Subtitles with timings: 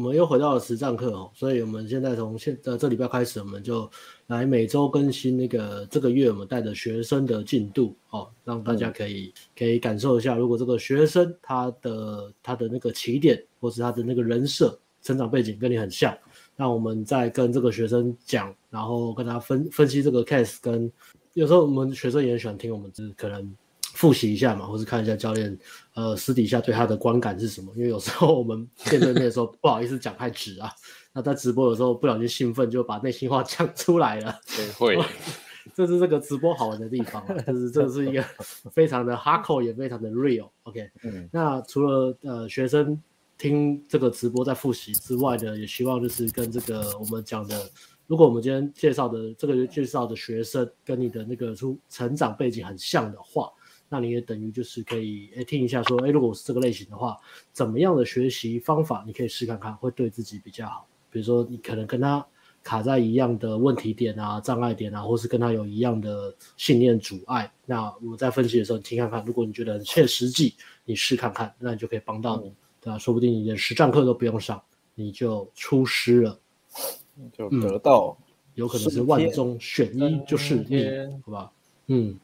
[0.00, 3.88] 我们又回到了实战课哦，所以我们现在从现呃这礼拜开始，我们就
[4.28, 16.16] 来每周更新那个这个月我们带的学生的进度哦，让大家可以可以感受一下，如果这个学生他的他的那个起点或是他的那个人设成长背景跟你很像，
[16.56, 20.90] 那我们再跟这个学生讲，然后跟他分分析这个 case，跟
[21.34, 23.54] 有时候我们学生也很喜欢听，我们只是可能。
[24.00, 25.58] 复习一下嘛，或是看一下教练，
[25.92, 27.70] 呃，私底下对他的观感是什么？
[27.76, 30.72] 因为有时候我们面对面的时候不好意思讲太直啊，
[31.12, 34.40] 那在直播的时候不小心兴奋就把内心话讲出来了。
[34.56, 35.04] 对，会，
[35.74, 38.24] 这是这个直播好玩的地方，就是这是一个
[38.72, 40.48] 非常的 hardcore 也非常的 real。
[40.62, 42.98] OK，嗯，那除了呃学生
[43.36, 47.68] 听这个直播在复习之外呢，也希望就是跟这个我们讲的，
[48.06, 53.52] 如果我们今天介绍的这个介绍的学生跟你的那个出成长背景很像的话。
[53.92, 57.18] 那你也等于就是可以诶听一下说，诶如果是这个类型的话，
[57.52, 60.86] 怎么样的学习方法你可以试看看，会对自己比较好。
[61.10, 62.24] 比如说你可能跟他
[62.62, 67.52] 卡在一样的问题点啊、障碍点啊，或是跟他有一样的信念阻碍。
[67.66, 72.96] 那我在分析的时候，你听看看，如果你觉得很切实际，你试看看，那你就可以帮到你，嗯、对吧？
[72.98, 74.62] 说不定你连实战课都不用上，
[74.94, 76.38] 你就出师了，
[77.32, 78.24] 就得到、嗯，
[78.54, 80.86] 有可能是万中选一，就是你，
[81.26, 81.52] 好吧？
[81.88, 82.16] 嗯。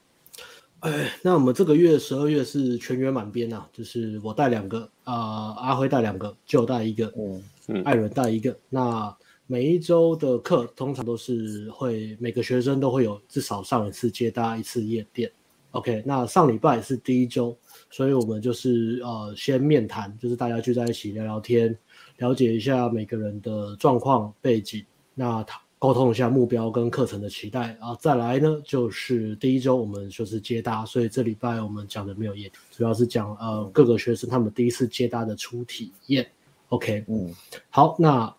[0.81, 8.55] 哎，那我们这个月十二月是全员满编啊，就是我带两个，啊、呃，阿辉带两个，就带一个，嗯嗯，艾伦带一个。
[8.69, 9.15] 那
[9.47, 15.31] 每一周的课通常都是会每个学生都会有至少上一次接搭一次夜店。
[15.71, 17.57] OK，那上礼拜是第一周，
[17.89, 21.75] 所以我们就是呃先面谈，就是大家聚在一起聊聊天，
[22.17, 24.85] 了解一下每个人的状况背景。
[25.15, 25.59] 那他。
[25.79, 36.27] 沟通一下目标跟课程的期待啊，再来呢就是第一周我们就是接搭，所以这礼拜我们讲的没有夜，主要是讲呃各个学生他们第一次接搭的初体验。
[36.69, 37.31] OK，嗯，
[37.69, 38.33] 好，那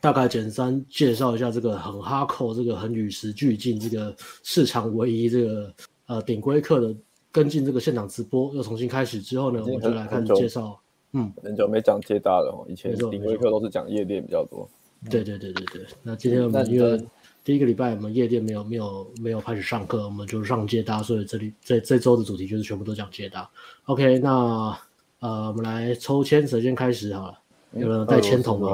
[0.00, 5.74] 大概简单介绍一下这个很哈扣，这个很与时俱进，这个市场唯一这个
[6.06, 6.94] 呃顶规课的
[7.30, 10.78] 跟进这个现场直播又重新开始之后呢，我们就来看介绍。
[11.12, 14.68] 嗯，很久没讲接搭了哦，以前顶规课都是讲夜店比较多。
[15.10, 17.04] 对对对对对，那今天我们因为
[17.42, 23.48] 第一个礼拜我们夜店没有没有没有开始上课，我们就上接搭，所以这里这这周的主题就是全部都讲接搭。
[23.84, 24.76] OK，那
[25.20, 27.38] 呃我们来抽签，首先开始好了？
[27.72, 28.68] 有人带签筒吗？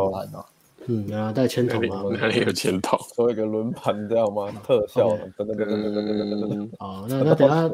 [0.87, 2.05] 嗯，有人带签筒吗？
[2.19, 2.99] 哪里有签筒？
[3.17, 4.51] 抽一个轮盘，知道吗？
[4.65, 6.69] 特效，噔噔噔噔噔噔噔。
[6.79, 7.71] 好，那那等下，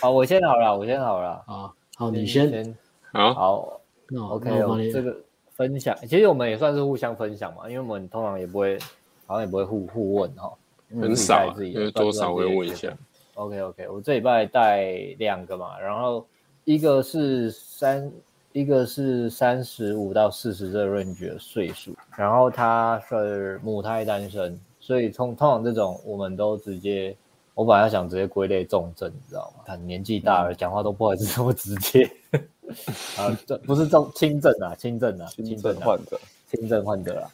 [0.00, 1.42] 好，我先好了，我先好了。
[1.46, 2.76] 好，好，你先。
[3.12, 5.16] 好，好，那 OK，这个。
[5.58, 8.78] 分享，其实我们也算是互相分享嘛，因为我们通常也不会，
[9.26, 10.52] 好像也不会互互问哈，
[10.88, 12.96] 很少，因为多少会问一下。
[13.34, 16.24] OK OK，我这礼拜带两个嘛，然后
[16.62, 18.08] 一个是三，
[18.52, 27.16] 一个是三十五到四十这 range 的岁数，然后他是母胎单身，所以通通常这种我们都直接，
[27.54, 29.64] 我本来想直接归类重症，你知道吗？
[29.66, 32.08] 他年纪大了，讲话都不好意思这么直接。
[33.16, 36.20] 啊，这不是重轻症啊，轻症啊，轻症患者，
[36.50, 37.30] 轻症患者啊，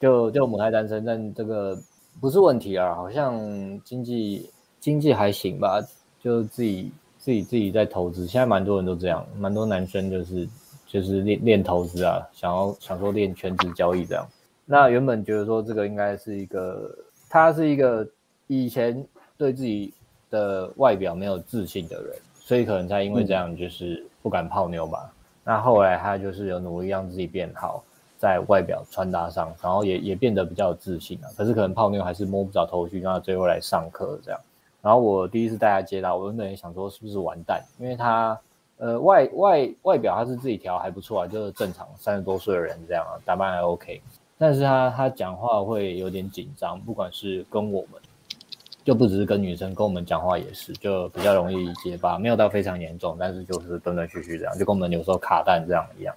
[0.00, 1.78] 就就母胎单身，但这个
[2.20, 3.38] 不是问题啊，好像
[3.84, 5.80] 经济经济还行吧，
[6.22, 10.48] 就自己自己自己在投资，现在蛮多人都这样，蛮多男生就是
[10.86, 14.26] 就是练练投资啊，想要想说练全职交易这样。
[14.66, 16.92] 那原本觉得说这个应该是一个，
[17.28, 18.06] 他是一个
[18.48, 19.92] 以前对自己
[20.30, 23.94] 的外表没有自信的人，所以可能才因为这样就是。
[23.94, 25.12] 嗯不敢泡妞吧？
[25.44, 27.84] 那后来他就是有努力让自己变好，
[28.16, 31.28] 在外表穿搭上，然后也也变得比较有自信了。
[31.36, 34.40] 可是可能泡妞还是摸不着头绪，让他最后来上课这样。
[34.80, 38.40] 然后我第一次带他接到，我原本想说是不是完蛋，因为他
[38.78, 44.00] 呃外外外表他是自己调还不错啊，就是正常三十多岁的人这样啊，打扮还 OK。
[44.38, 48.00] 但是他他讲话会有点紧张，不管是跟我们。
[48.84, 56.14] 就不只是跟女生，跟我们讲话也是，就比较容易结巴，没有到非常严重，但是就是断断续续这样，就跟我们有时候卡弹这样一样。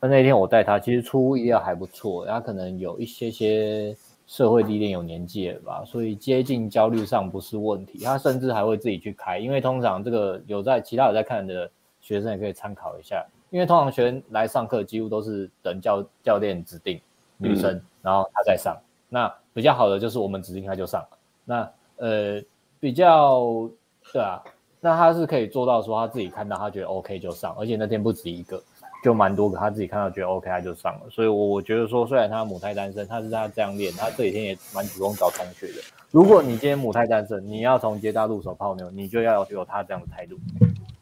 [0.00, 3.94] 那那天我带他，其实出乎意料还不错，他可能有一些些
[4.26, 7.98] 社会历练，有年纪了吧，所以接近焦虑上不是问题。
[8.02, 11.70] 他甚至还会自己去开，因为通常这个有在其他有在看的
[12.00, 16.98] 学生也可以参考一下，因为通常学生来上课几乎都是等教教练指定
[17.36, 18.74] 女生，嗯、然后他再上。
[19.10, 21.06] 那比较好的就是我们指定他就上，
[21.44, 21.70] 那。
[22.00, 22.42] 呃，
[22.80, 23.68] 比较
[24.12, 24.42] 对啊，
[24.80, 28.60] 那他是可以做到说他自己看到他觉得 OK 就上，而且那天不止一个，
[29.04, 35.82] 就蛮多个他自己看到觉得 OK 他就上了，所以我我觉得说，虽然他母胎单身，他是他这样练，他这几天也蛮主动找同学的。
[36.10, 40.36] 如果你今天母胎单身，你要从接单入手泡妞，你就要有他这样的态度，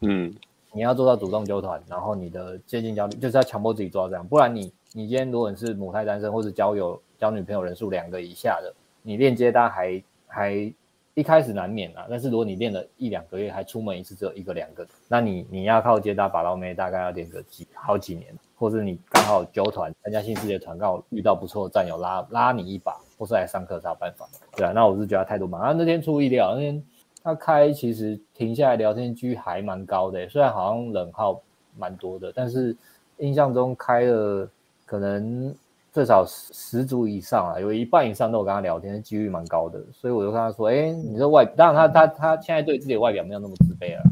[0.00, 0.35] 嗯，
[0.73, 10.75] 你要做到主动纠团，然后你的接近焦虑就是要强迫自己做到这样，不然你你今天如果你是母胎单身或者交友交女朋友人数两个以下的，你链接单还还
[11.19, 12.06] 一开始难免啊。
[12.09, 24.29] 但是如果你练了一两个月，还出门一次只有一个两个，那你你要靠接单把到妹，大概要练个几好几年，或者你刚好揪团参加新世界团，刚好遇到不错的战友拉拉你一把，或是来上课才有办法。
[24.56, 25.61] 对啊，那我是觉得态度蛮……
[25.61, 26.82] 啊，那天出意料，那天
[27.23, 31.41] 他开其实停下来聊天机还蛮高的，虽然好像冷号
[31.76, 32.76] 蛮多的，但是
[33.19, 34.49] 印象中开了。
[34.88, 35.55] 可能
[35.93, 41.44] 最少十十组以上啊，有一半以上都有跟他聊天，几率蛮高的，所以我就跟他说：“哎、欸，你这外……
[41.44, 44.02] 当然他他他现在对自己的外表没有那么自卑了，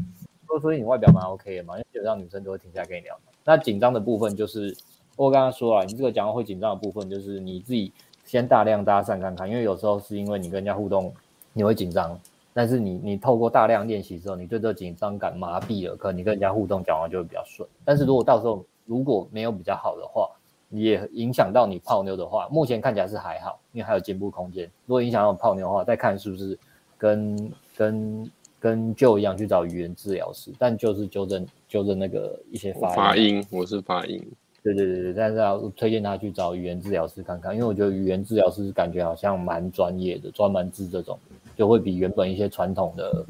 [0.59, 3.17] 所以你外表蛮 OK 的嘛，因为基本上女生都会停下来跟你聊。
[3.45, 4.75] 那紧张的部分就是
[5.15, 7.93] 我跟他说了，你这个讲话会紧张的部分就是你自己
[8.25, 11.13] 先大量搭讪看看，因为有时候是因为你跟人家互动
[11.53, 12.19] 你会紧张，
[12.53, 17.67] 但是你你透过大量练习之后，你对这紧张感麻痹了，可能你跟人家互动讲话就会比较顺。
[17.85, 20.29] 但是如果到时候如果没有比较好的话，
[20.69, 24.69] 也影响到你泡妞的话，目前看起来是还好，因为还有进步空间。
[24.85, 26.57] 如果影响到泡妞的话，再看是不是
[26.97, 32.95] 跟跟跟 Joe 一样去找语言治疗师，但就是纠正纠正那个一些发音。
[32.95, 34.21] 发音，我是发音。
[34.63, 41.17] 对对对对，但是要推荐他去找语言治疗师看看，因为我觉得语言治疗师感觉好像蛮专业的，专门治这种，
[41.55, 43.25] 就会比原本一些传统的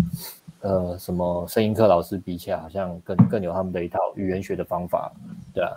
[0.61, 5.11] 呃什么声音课老师比起来，好像更更有他们的一套语言学的方法，
[5.53, 5.69] 对啊。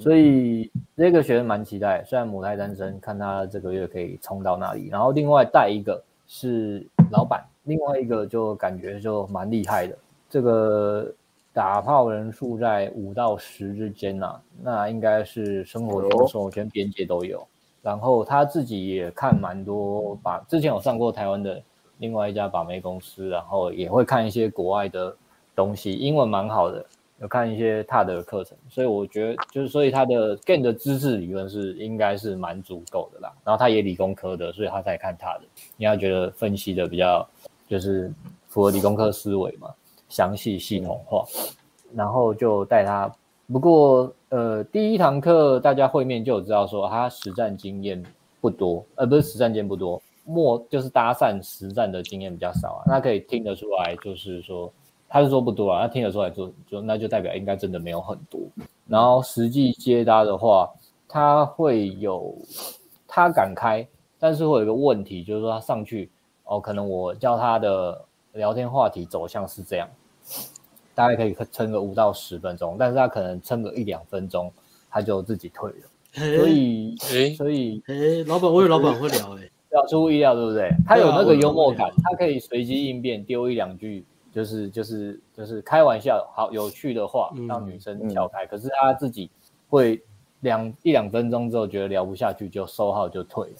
[0.00, 4.88] 所以这个学生蛮期待，虽然母胎单身，看他这个月可以冲到哪里。
[4.88, 9.96] 然后另外带一个是老板，另外一个就感觉就蛮厉害的。
[10.30, 11.12] 这个
[11.52, 17.46] 打炮人数在五到十之间呐、啊，那应该是生活圈、生活圈边界都有。
[17.82, 21.62] 然后他自己也看蛮多把，之前有上过台湾的
[21.98, 25.14] 另外一家把妹公司，然后也会看一些国外的
[25.54, 26.84] 东西，英文蛮好的。
[27.20, 33.32] 有看一些他的课程，所以我觉得就是，所以他的 GAIN 的知识理论是应该是蛮足够的啦。
[33.44, 35.42] 然后他也理工科的，所以他才看他的，
[35.76, 37.26] 因为他觉得分析的比较
[37.68, 38.12] 就是
[38.48, 39.72] 符合理工科思维嘛，
[40.08, 41.24] 详细系统化。
[41.94, 43.10] 然后就带他，
[43.46, 48.02] 不过呃，第一堂课大家会面就有知道说他实战经验
[48.40, 52.82] 不多，呃，不是实战经验不多，莫就是搭讪实战的经验比较少啊。
[52.88, 54.70] 那可以听得出来，就是说。
[55.14, 58.40] 他是说不多啊，他听得出来就就那就代表应该真的没有很多。
[58.88, 60.68] 然后实际接搭的话，
[61.06, 62.36] 他会有
[63.06, 63.86] 他敢开，
[64.18, 66.10] 但是会有一个问题，就是说他上去
[66.42, 69.88] 哦，可能我叫他的聊天话题走向是这样，
[70.96, 74.52] 大概可以撑个五到十分钟，但是他可能撑个一两分钟
[74.90, 75.88] 他就自己退了。
[76.12, 77.94] 嘿所以，嘿所以，哎，
[78.26, 80.72] 老板，我有老板会聊哎，要出乎意料，对不对？
[80.84, 84.04] 他有那个幽默感，啊、他可以随机应变，丢一两句。
[84.34, 89.30] 就是就是就是开玩笑，好有趣的话让女生跳开，嗯、可是他自己
[89.70, 90.02] 会
[90.40, 93.54] 两一两分钟之后觉得聊不下去就收号就退了，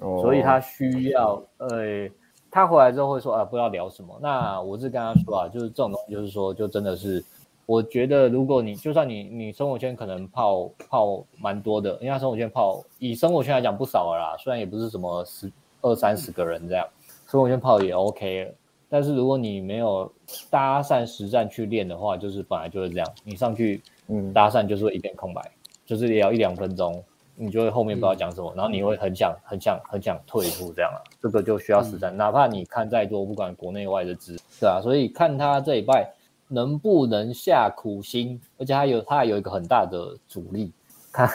[0.00, 2.10] 哦、 所以他需要呃，
[2.50, 7.24] 他回来之后会说啊不知道聊什么，那我是跟他说啊，就是这种东西就是说就真的是，
[7.64, 15.50] 我觉得如果你就算你你生活圈可能泡泡蛮多的，因为他生活圈泡以生活圈来讲不少了啦，虽然也不是什么十
[15.80, 16.84] 二三十个人这样，
[17.28, 18.54] 生活圈泡也 OK 了。
[18.90, 20.10] 但是如果你没有
[20.48, 25.52] 搭讪实战去练的话，就是本来就是这样，你上去，嗯，搭讪就是会一片空白，嗯、
[25.84, 27.02] 就是聊一两分钟，
[27.36, 36.10] 你就会后面不知道讲什么，嗯、然后你会很想、很想、很想退出这样啊，这个就需要实战，嗯、哪怕你看再多，不管国内外的资，对啊，所以看他这一拜
[36.48, 40.72] 能不能下苦心，而且他有他有一个很大的阻力，
[41.12, 41.28] 看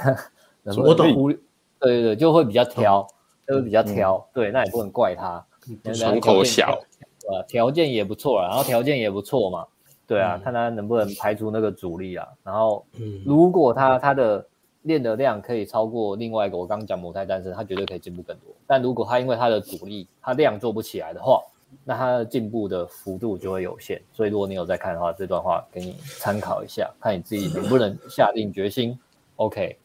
[0.64, 1.38] 能不能忽略，
[1.80, 3.08] 对对对，就会比较挑，
[3.46, 5.46] 嗯、就会比较挑，嗯、对，那也不能怪他，
[5.94, 6.82] 窗口小。
[7.30, 9.66] 呃，条件也不错，然后条件也不错嘛，
[10.06, 12.28] 对啊，嗯、看他能不能排除那个阻力啊。
[12.44, 12.86] 然后，
[13.26, 14.46] 如果他他的
[14.82, 18.54] 练的量可以超过另外一个，我刚刚讲母胎单身，他绝对可以进步更多。
[18.68, 21.42] 但如果他因为他的阻力，他量做不起来的话，
[21.86, 24.02] 那他的进步的幅度就会有限。
[24.12, 29.00] 所以，如果你有在看的话，这段话给你参考一下，看你自己能不能下定决心。
[29.38, 29.78] OK。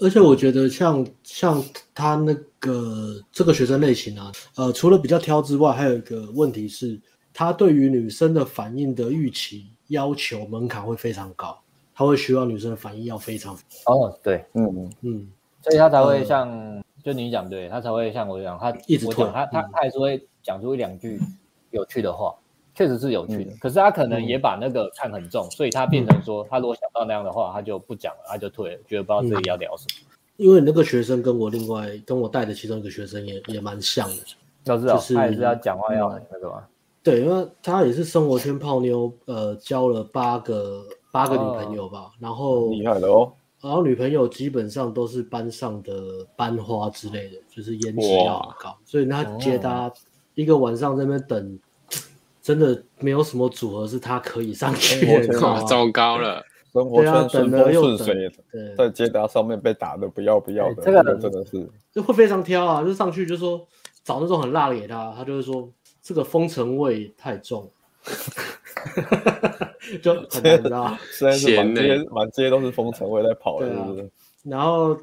[0.00, 1.62] 而且我觉得像像
[1.94, 7.00] 他那个这个学生类型啊，呃，除了比较挑之外，还有一个问题是，
[7.32, 11.58] 他对于女生的反应的预期要求门槛会非常高，
[11.94, 13.54] 他会需要女生的反应要非常
[13.86, 15.28] 哦，对，嗯嗯嗯，
[15.62, 21.20] 所以他才会像、呃、就你讲对，他才会像我讲，他一直讲他他他还是会讲出一两句
[21.70, 22.34] 有趣的话。
[22.74, 30.10] 确实是有趣的，嗯、可是他可能也把那个看很重，嗯、所以他变成说，他如果想到那样的话，他就不讲了，他就退了，觉得不知道自己要聊什么。
[30.36, 34.16] 因为那个学生跟我另外跟我带的其中一个学生也也蛮像的，
[34.64, 36.64] 要知道他也是要讲话要那个吗？
[37.02, 43.32] 对，因为他也是生活圈泡妞，呃，交了八个八个女朋友吧，哦、然后厉害了哦。
[43.60, 49.90] 然后女朋友基本上都是班上的班花之类的，就是颜值要很高，所以他接搭
[50.34, 51.58] 一个晚上在那边等，
[52.44, 56.44] 真的没有什么组合是他可以上去 的， 糟糕了。
[56.74, 58.30] 生活圈顺风顺水，
[58.76, 62.82] 在捷达上面被打的不要不要的，这个真的是就会非常挑啊！
[62.82, 63.64] 就上去就说
[64.02, 65.70] 找那种很辣的给他，他就会说
[66.02, 67.70] 这个风尘味太重，
[70.02, 70.98] 就很难知道。
[71.12, 74.10] 虽然是满街满街都是风尘味在跑的，是不是？
[74.42, 74.98] 然后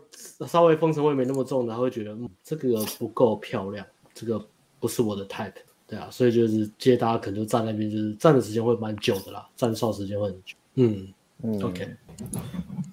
[0.46, 3.84] 稍微风尘味没那么重的，他会觉得嗯这个不够漂亮，
[4.14, 4.46] 这个
[4.78, 5.54] 不是我的 type，
[5.92, 11.14] 对啊，所以就是接搭可能就站那边，就是站的时间会蛮久的啦，站哨时间会很久，嗯。
[11.44, 11.90] 嗯，OK，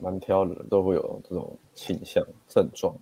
[0.01, 2.95] 蛮挑的都会有这种倾向症状。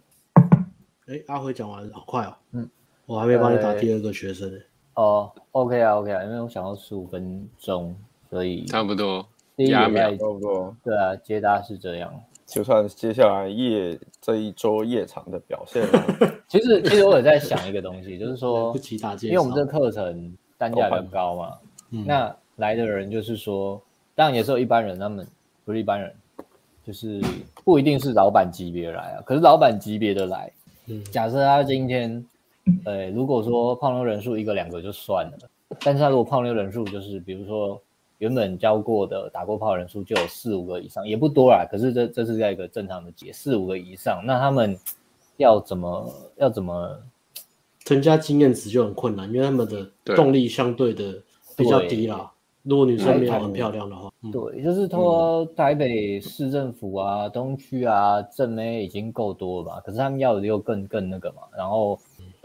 [1.07, 2.35] 哎，阿辉讲完好快哦。
[2.50, 2.69] 嗯，
[3.07, 4.59] 我还没帮你打第二个学生呢。
[4.95, 7.95] 哦，OK 啊，OK 啊，因为我想要十五分钟，
[8.29, 9.25] 所以差不多。
[9.57, 10.76] 第一个差不多。
[10.83, 12.12] 对啊，接搭是这样。
[12.47, 15.85] 就算接下来夜这一周夜场的表现，
[16.49, 18.75] 其实其实我也在想一个东西， 就是说，
[19.23, 21.53] 因为我们这课程单价比较高嘛，
[21.91, 23.81] 那来的人就是说，
[24.15, 25.26] 当然也是有一般人他们。
[25.65, 26.15] 不是一般人，
[26.87, 27.21] 就是
[27.65, 29.23] 不一定是老板级别来啊。
[29.26, 30.49] 可是老板级别的来，
[30.87, 32.25] 嗯，假设他今天，
[32.85, 35.38] 呃，如果说泡妞人数一个两个就算了，
[35.81, 37.83] 但是他如果泡妞人数就是，比如说
[38.18, 41.66] 原本教过的打过炮人数就有四五个以上，也不多啦。
[41.70, 44.78] 可是这这是在一个正常的节，四五个以上，那他们
[45.37, 46.99] 要怎么要怎么
[47.85, 51.14] 增加经验值就很困难，因为他们的动力相对的
[51.56, 52.32] 比较低啦。
[52.62, 59.80] 如果女生没有很漂亮的话，对，就是说台北市政府啊、东区啊，正妹已经够多了吧？
[59.85, 61.42] 可是他们要的又更更那个嘛。
[61.56, 61.96] 然后，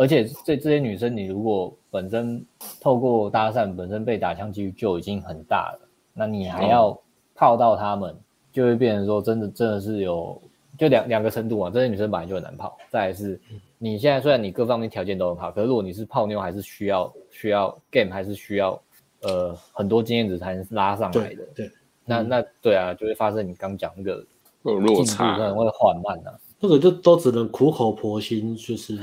[0.01, 2.43] 而且这这些女生，你如果本身
[2.79, 6.99] 透过搭讪本身被打枪几率就已经很大了，那你还要
[7.35, 8.15] 泡到他们，
[8.51, 10.41] 就会变成说真的真的是有
[10.77, 11.71] 就两两个程度啊。
[11.71, 13.39] 这些女生本来就很难泡，再来是
[13.77, 18.81] 你现在虽然你各方面条件都很好，可是如果你是泡妞，还是需要需要 game，还是需要。
[19.23, 21.43] 呃，很多经验值才能拉上来的。
[21.53, 21.71] 对，对
[22.05, 24.25] 那那对啊，就会发生你刚讲那个
[24.63, 26.33] 落差，可能会缓慢啊。
[26.59, 28.97] 这个就都只能苦口婆心，就是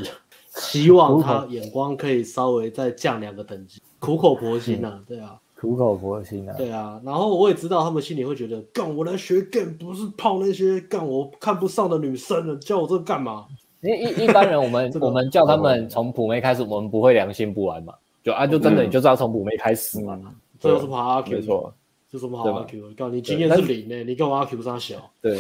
[0.59, 3.81] 希望他眼光可以稍微再降两个等级。
[3.99, 7.00] 苦口婆心啊，对啊，苦口婆心啊，对啊。
[7.05, 13.47] 然后我也知道他们心里会觉得，干我来学 game 不是泡那些干我看不上的女生了，叫我这个干嘛？
[13.81, 17.95] 因为一一般人，我们 我们叫他们从普妹开始，我们不会良心不安嘛。
[18.25, 20.19] 就啊，就真的你就知道从普妹开始嘛，
[20.61, 21.73] 这就是跑阿 Q，没错，
[22.11, 22.91] 这是什么好阿 Q？
[22.97, 24.97] 告诉你经验是零呢，你跟我阿 Q 上小。
[25.21, 25.37] 对，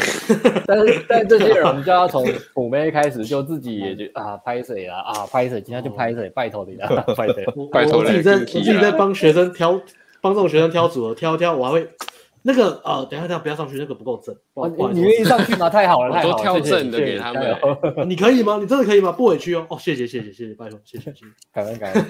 [0.66, 7.98] 但是但这些人，我们就要从 普妹开始，就自己也就啊拍谁啊啊拍谁，今天就拍谁，拜托你了， 拜托，拜托。
[8.00, 9.80] 我自己在我自己在帮学生挑，
[10.20, 11.88] 帮这种学生挑组合，挑挑我还会。
[12.48, 14.34] 那个呃，等一下，等下不要上去，那个不够正。
[14.94, 15.68] 你愿意上去吗？
[15.70, 17.54] 太好了，我都挑正的给他们。
[18.08, 18.56] 你可以吗？
[18.58, 19.12] 你真的可以吗？
[19.12, 19.66] 不委屈哦。
[19.68, 21.26] 哦，谢谢，谢谢，谢谢，拜托，谢谢，谢谢。
[21.52, 22.02] 感恩，感恩。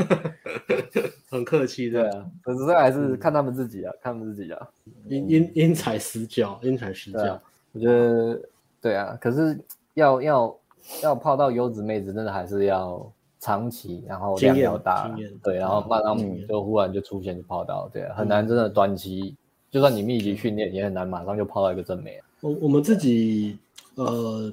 [1.29, 2.25] 很客气，对啊。
[2.45, 4.69] 可是这还是看他们自己啊，看他们自己啊。
[5.09, 7.41] 因因因材施教，因材施教。
[7.73, 8.41] 我觉得
[8.81, 9.59] 对啊，可是
[9.95, 10.57] 要要
[11.03, 19.37] 要泡到优质妹子，真的还是要长期，然后量要大，对，然后慢慢就忽然就出现就泡到，对，很难真的短期。
[19.71, 22.19] 就算你密集训练，也很难马上就泡到一个正妹。
[22.41, 23.57] 我我们自己
[23.97, 24.53] 呃，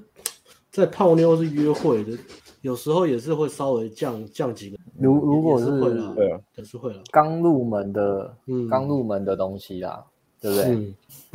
[0.72, 2.18] 在泡妞是约会的，
[2.62, 4.78] 有时候也是会稍微降降几个。
[4.98, 7.02] 如如果是会了，对啊，也是会了。
[7.12, 10.04] 刚入门的，嗯，刚入门的东西啦，
[10.42, 10.94] 对不对？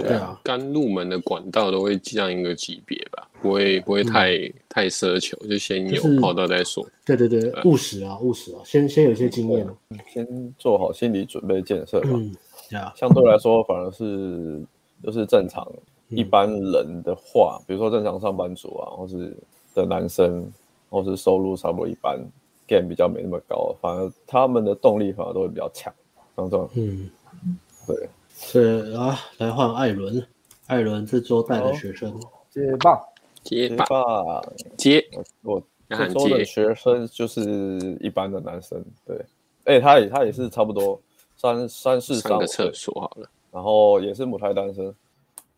[0.08, 4.37] 对啊，刚入门的管道都会降一个级别吧，不会不会太
[4.68, 6.87] 太奢求，就先有泡到再说。
[7.04, 9.66] 对对对，务实啊，务实啊，先先有些经验，
[10.12, 12.18] 先做好心理准备建设嘛。
[12.95, 14.65] 相对来说，反而是
[15.03, 15.67] 就是正常
[16.09, 19.37] 一般人的话，嗯、比如说正常上班族啊，或是
[19.75, 20.50] 的男生，
[20.89, 22.19] 或是收入差不多一般
[22.67, 25.93] ，game 比较没那么高，反而他们的动力反而都会比较强。
[26.35, 27.11] 当中，嗯，
[27.87, 30.27] 对，是啊，来换艾伦，
[30.67, 32.15] 艾伦这周带的学生。
[32.49, 33.00] 接棒，
[33.43, 34.45] 接棒，
[34.77, 35.05] 接
[35.43, 37.43] 我这周的学生就是
[38.00, 39.17] 一般的男生，对，
[39.65, 41.00] 哎、欸，他也他也是差不多。
[41.40, 44.94] 三三四三个厕所好了，然后也是母胎单身，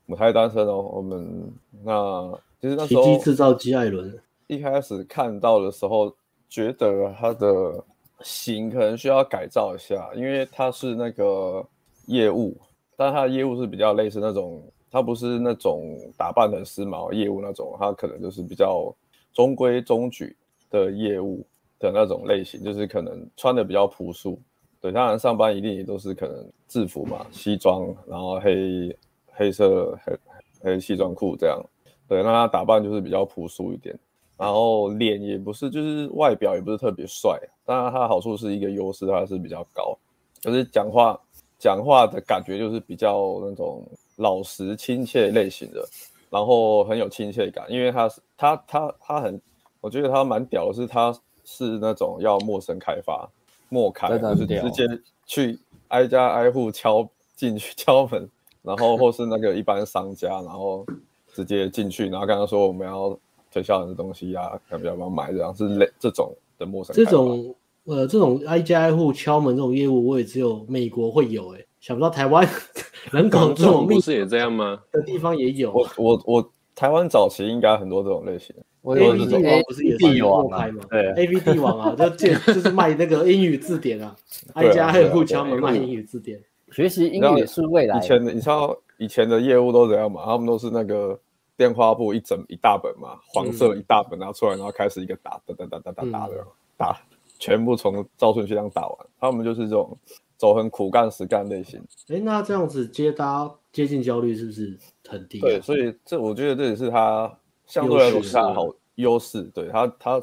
[0.07, 0.81] 母胎单身哦。
[0.81, 6.15] 我们那其实那时候奇迹制造机艾伦一开始看到的时候，
[6.49, 7.83] 觉得他的
[8.21, 11.67] 型可能需要改造一下，因为他是那个
[12.07, 12.57] 业务，
[12.97, 18.95] 但他的业务是比较类似那种，他不是那种打扮很时髦业务那种，他可能就是比较
[19.33, 20.37] 中规中矩
[20.71, 21.45] 的业务
[21.81, 24.41] 的那种类型，就是可能穿的比较朴素。
[24.83, 28.95] 对，当然上班一定也都是可能制服嘛，西装，然后黑
[29.31, 30.19] 黑色黑
[30.61, 31.63] 黑西装裤这样。
[32.09, 33.97] 对，那他打扮就是比较朴素一点，
[34.37, 37.41] 然后脸也不是，就是外表也不是特别帅。
[37.65, 39.97] 当然，他的好处是一个优势，他是比较高，
[40.43, 41.19] 可是讲话
[41.61, 43.87] 讲话的感觉就是比较那种
[44.17, 45.89] 老实亲切类型的，
[46.29, 49.41] 然后很有亲切感，因为他是他他他很，
[49.81, 53.31] 我觉得他蛮屌是，他是那种要陌生开发，
[53.73, 54.87] 陌开，就是直接
[55.25, 58.29] 去挨家挨户敲进去敲门。
[58.65, 60.87] 然后或是那个一般商家，然后
[61.35, 63.19] 直接进去，然后跟他说我们要
[63.51, 66.95] 推销你的东西呀、啊，看要不要买这样，是类这种的陌生。
[66.95, 67.53] 这种
[67.87, 72.49] 呃，这种挨家挨户敲门这种业务，我也只有美国会有哎、欸，想不到台湾
[73.11, 74.81] 人口这种密，不是也这样吗？
[74.93, 75.73] 的地方也有。
[75.73, 78.55] 我我我台湾早期应该很多这种类型。
[78.85, 80.83] A V 帝王不是也是有陌开吗？
[80.91, 84.17] 对，A V 帝王啊，就就 就是卖那个英语字典啊，
[84.55, 86.41] 挨家挨户敲门卖英语字典。
[86.73, 87.99] 学习英语是未来。
[87.99, 90.25] 以前的你知道以前的业务都怎样嘛？
[90.25, 91.19] 他们都是那个
[91.57, 96.45] 电话簿一整一大本嘛，黄色一大本拿出来，然后开始一个打哒哒哒哒哒打的
[96.77, 96.99] 打，
[97.39, 98.99] 全部从照顺序这样打完。
[99.21, 99.97] 他们就是这种
[100.37, 101.81] 走很苦干实干类型。
[102.09, 105.41] 哎，那这样子接搭接近焦虑是不是很低？
[105.41, 107.33] 对，所以这我觉得这也是他
[107.73, 109.43] 相对来说是他好优势。
[109.55, 110.23] 对他他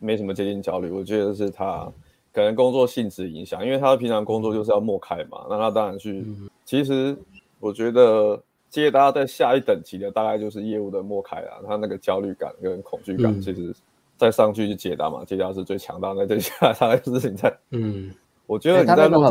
[0.00, 1.90] 没什么接近焦虑，我觉得是他。
[2.34, 6.24] 可能工作性质影响，因为他平常工作就是要默开嘛，那他当然去。
[6.26, 7.14] 嗯、其实
[7.60, 13.74] 我觉得接搭在下一等级的大概就是业务的默开啊，他那个焦虑感跟恐惧感，其实
[14.16, 16.26] 再上去就解答嘛，接搭是最强大的。
[16.26, 18.10] 接下来大概就是你在，嗯，
[18.48, 19.20] 我觉得你在路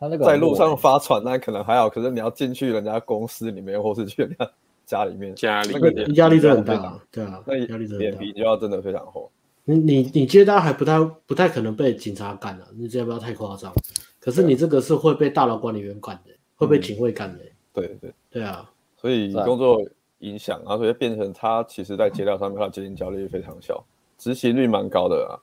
[0.00, 4.50] 他那个在路上发传单可能还好，可是你要进去人家公司里面，或是去人家
[4.88, 9.30] 家里面，家里那个压力真的很大，对啊，那压力脸皮就要真的非常厚。
[9.64, 13.70] 你你你接单还不太不太可能被警察干了，你这要不要太夸张？
[14.18, 17.44] 可是你这个是会被大楼管理员干的，会被警卫干的。
[17.74, 19.78] 对对对啊，所以工作
[20.20, 23.84] 影响，啊所以变成他其实在接单上面，他的接近焦虑非常小，
[24.16, 25.36] 执行率蛮高的啊。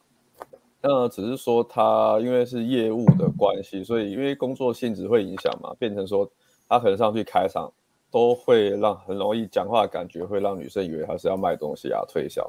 [0.82, 6.28] 那只是说他因为是业务的关系，所以因为工作性质会影响嘛，变成说
[6.68, 7.72] 他可能上去开场
[8.16, 12.42] 都会让很容易讲话感觉会让女生以为他是要卖东西啊，推销。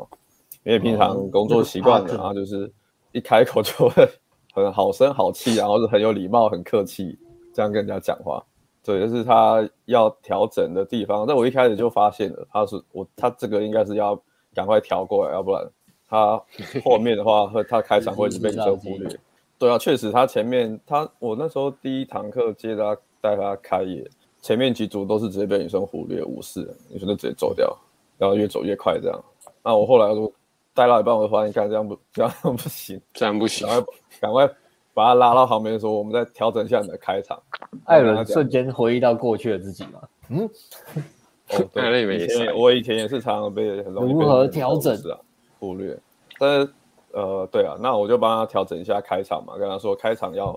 [0.63, 2.73] 因为平常工作习惯了，然后就是
[3.11, 4.09] 一开口就会
[4.55, 7.19] 很好声好气，然后是很有礼貌、很客气，
[7.53, 8.41] 这样跟人家讲话。
[8.85, 11.27] 对，这是他要调整的地方。
[11.27, 14.17] 但我一开始就发现了，他是我他这个应该是要
[14.55, 15.69] 赶快调过来，要不然
[16.09, 16.41] 他
[16.85, 19.09] 后面的话，他开场会被女生忽略。
[19.59, 24.09] 对啊，确实他前面他我那时候第一堂课接他带他开业，
[24.47, 27.77] 前面几组都是直接被女生忽略、无视，女生就直接走掉，
[28.17, 29.25] 然后越走越快这样。
[29.65, 30.33] 那我后来都。
[30.77, 33.87] 带到一半，我就发现，看这样不这样不行，这样不行，赶快
[34.21, 34.47] 赶快
[34.93, 37.43] 把他拉到旁边的时候，我们再调整一下你的开场。
[37.87, 40.03] 艾伦瞬间回忆到过去的自己嘛？
[40.29, 40.41] 嗯，
[41.49, 45.17] 哦，对，以前我以前也是常常被很容易被如何调整啊
[45.59, 45.99] 忽略，
[46.39, 46.71] 但是
[47.13, 50.55] 呃，对啊，那我就帮他调整一下开场嘛，跟他说开场要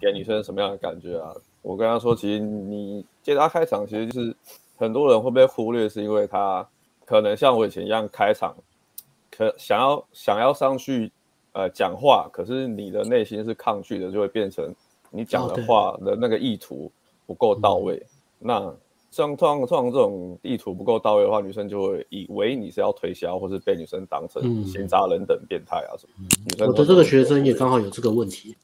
[0.00, 1.32] 给女生什么样的感觉啊？
[1.62, 4.36] 我跟他说，其实你接他开场，其实就是
[4.76, 6.68] 很多人会被忽略，是因为他
[7.06, 8.54] 可能像我以前一样开场。
[9.30, 11.10] 可想要想要上去，
[11.52, 14.74] 呃，讲话，可是你的内心是抗拒的，就会变成
[15.10, 16.92] 你讲的话的那个意图
[17.26, 17.96] 不够到位。
[17.96, 18.04] 哦、
[18.40, 18.74] 那
[19.12, 26.12] 像通常通常这种意图不够到位的话，女生就会以为你是要推销，或是被女生当成闲杂人等变态啊什么。
[26.18, 28.56] 嗯、女生我的这个学生也刚好有这个问题。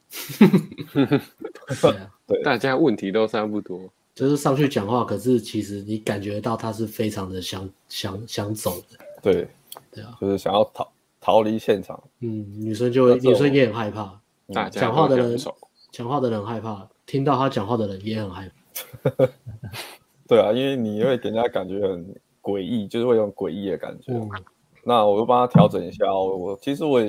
[2.26, 3.78] 对，大家问题都差不多，
[4.14, 8.98] 就是上去讲话，可是其实你感觉到他是非常的想想想走的。
[9.22, 9.46] 对。
[9.92, 12.02] 对啊，就是想要逃逃离现场。
[12.20, 14.18] 嗯，女生就会，女生也很害怕。
[14.70, 15.38] 讲话的人，
[15.92, 18.50] 讲话的人害怕，听到他讲话的人也很害
[19.02, 19.26] 怕。
[20.28, 24.12] 对啊，因为你会给人家感觉很诡异，就是会有诡异的感觉。
[24.12, 24.30] 嗯、
[24.84, 26.14] 那我就帮他调整一下。
[26.14, 27.02] 我其实我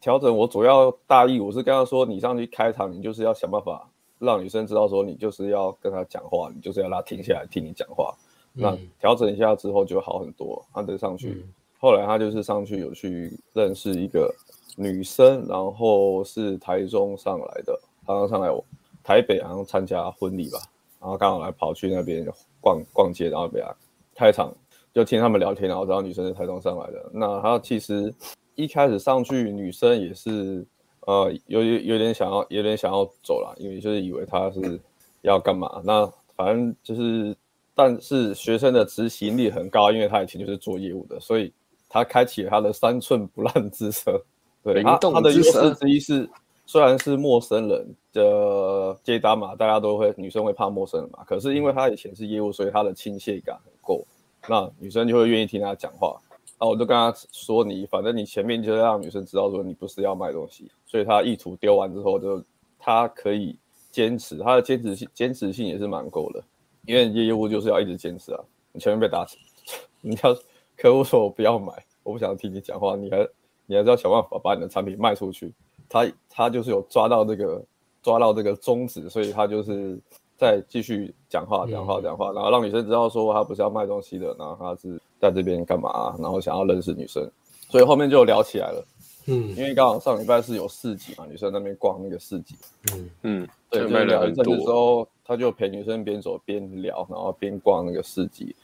[0.00, 8.14] 调整，我主要大意我是跟他说，你上去开场，你就是要想办法让女生知道说，你就是要跟她讲话，你就是要让他停下来听你讲话。
[8.56, 11.30] 嗯、那调整一下之后就好很多，他再上去。
[11.30, 14.34] 嗯后来他就是上去有去认识一个
[14.74, 18.64] 女生，然后是台中上来的，刚刚上来我
[19.02, 20.58] 台北好像参加婚礼吧，
[21.04, 22.26] 然后刚好来跑去那边
[22.60, 23.76] 逛逛街，然后被他
[24.16, 24.50] 开场
[24.94, 27.10] 就听他们聊天，然后知道女生是台中上来的。
[27.12, 28.12] 那他其实
[28.54, 30.66] 一开始上去，女生也是
[31.00, 34.80] 呃有有有点想要有点想要走了，因为就是以为他是
[35.20, 35.82] 要干嘛。
[35.84, 37.36] 那反正就是，
[37.74, 41.52] 但是学生的执行力很高，因为他以前就是做业务的，所以。
[41.86, 44.20] 他开启了他的三寸不烂之舌，
[44.64, 46.28] 对，他他的优势之一是，
[46.66, 54.04] 虽然是陌生人的接单嘛，大家都会女生会怕陌生人嘛，可是因为他以前是业务，所以他的亲切感很够，
[54.48, 56.18] 那女生就会愿意听他讲话。
[56.58, 62.44] 那我就跟他说你，反正你前面就让女生知道说你不是要卖东西，所以他意图丢完之后就，就
[62.78, 63.58] 他可以
[63.90, 66.42] 坚持，他的坚持性坚持性也是蛮够的，
[66.86, 68.40] 因为业务就是要一直坚持啊。
[68.72, 69.36] 你前面被打死，
[70.00, 70.34] 你要
[70.76, 71.72] 客户说我不要买，
[72.02, 73.28] 我不想听你讲话，你还
[73.66, 75.52] 你还是要想办法把你的产品卖出去。
[75.88, 77.62] 他他就是有抓到这个
[78.02, 79.98] 抓到这个宗旨，所以他就是。
[80.36, 87.24] 在继续讲话，讲话，讲话，然后让女生知道说他不是要卖东西的，然后他是在这边干嘛，然后想要认识女生，
[87.68, 88.84] 所以后面就聊起来了。
[89.26, 92.56] 嗯，因为刚好上礼拜是有市集嘛，女生那边逛那个市集。
[92.92, 98.54] 嗯嗯，对，就聊一阵子之后，他就陪女生边走边聊，然后边逛那个市集。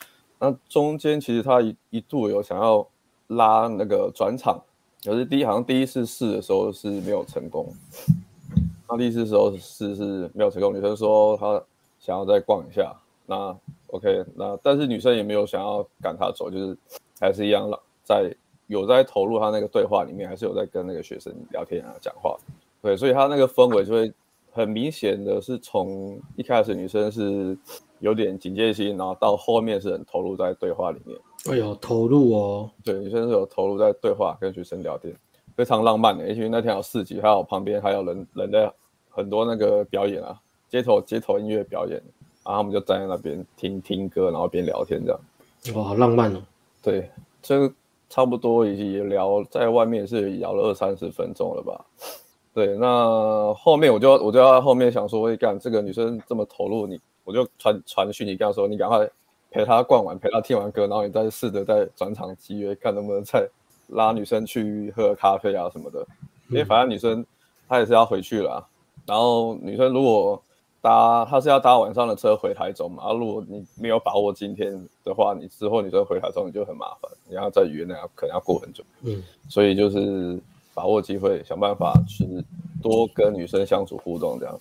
[0.41, 2.85] 那中间其实他一一度有想要
[3.29, 4.61] 拉那个转场，
[5.05, 7.67] 可是第一好像第一次试的时候是没有成功。
[8.89, 11.63] 那第一次时候试是没有成功，女生说她
[12.01, 12.93] 想要再逛一下，
[13.25, 16.77] 那 OK，那但是女生也没有想要赶她走，就是
[17.21, 18.35] 还是一样了在
[18.67, 22.37] 有在投入她那个对话里面，还是有在跟那个学生聊天啊讲话，
[22.83, 24.13] 对，所以她那个氛围就会
[24.53, 27.57] 很明显的是从一开始女生是
[28.01, 31.17] 有点警戒心，然后到后面是很投入在对话里面。
[31.49, 35.15] 哎呦，投入哦，对，女生是有投入在对话跟学生聊天，
[35.57, 38.73] 非常浪漫的，因为那天有四集，还有旁边还有人人在。
[39.13, 42.01] 很多那个表演啊，街头街头音乐表演，
[42.45, 45.21] 然后他们就站在那边听听歌，然后边聊天这样。
[45.75, 46.41] 哇，好浪漫哦！
[46.81, 47.11] 对，
[47.43, 47.75] 这个
[48.09, 51.85] 差不多已经聊在外面是聊了二三十分钟了吧？
[52.55, 59.11] 对，那后面我就我就要后面想说，我干这个女生这么投入你，我就传传讯你跟她说，你赶快
[59.51, 63.49] 陪她逛完，陪她听完歌，然后你再试着再转场集约，看能不能再
[63.89, 66.07] 拉女生去喝咖啡啊什么的，
[66.49, 67.25] 因为反正女生
[67.69, 68.67] 她也是要回去了啊。
[69.07, 70.41] 然后女生如果
[70.81, 73.03] 搭，她是要搭晚上的车回台中嘛？
[73.03, 74.73] 啊，如果你没有把握今天
[75.05, 78.85] 的话，你之后女生回台中你就很麻烦，你要再约那样可能要过很久。
[79.03, 80.41] 嗯，所以就是
[80.73, 82.25] 把握机会，想办法去
[82.81, 84.61] 多跟女生相处互动这样。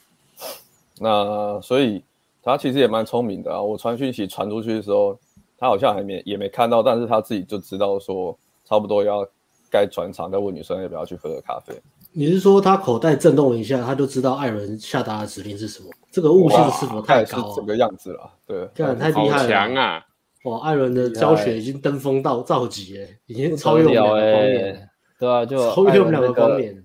[1.00, 2.04] 那所以
[2.44, 3.62] 她其实也蛮聪明的啊。
[3.62, 5.18] 我传讯息传出去的时候，
[5.58, 9.28] 他好像还没也没看到，但是他自己就知道说差不多要
[9.70, 11.74] 该转场，再问女生要不要去喝个咖啡。
[12.12, 15.90] 你是说他口袋震动了一下，他就知道艾伦下达的指令是什么？
[16.12, 17.50] 这个悟性是否太高？
[17.50, 20.04] 是这个样子了，对，这样太厉害了，强啊！
[20.46, 26.84] 哇，艾伦的教学已经登峰到造极，哎，已经超越我们两个方面，对啊，就超越我们两个方面。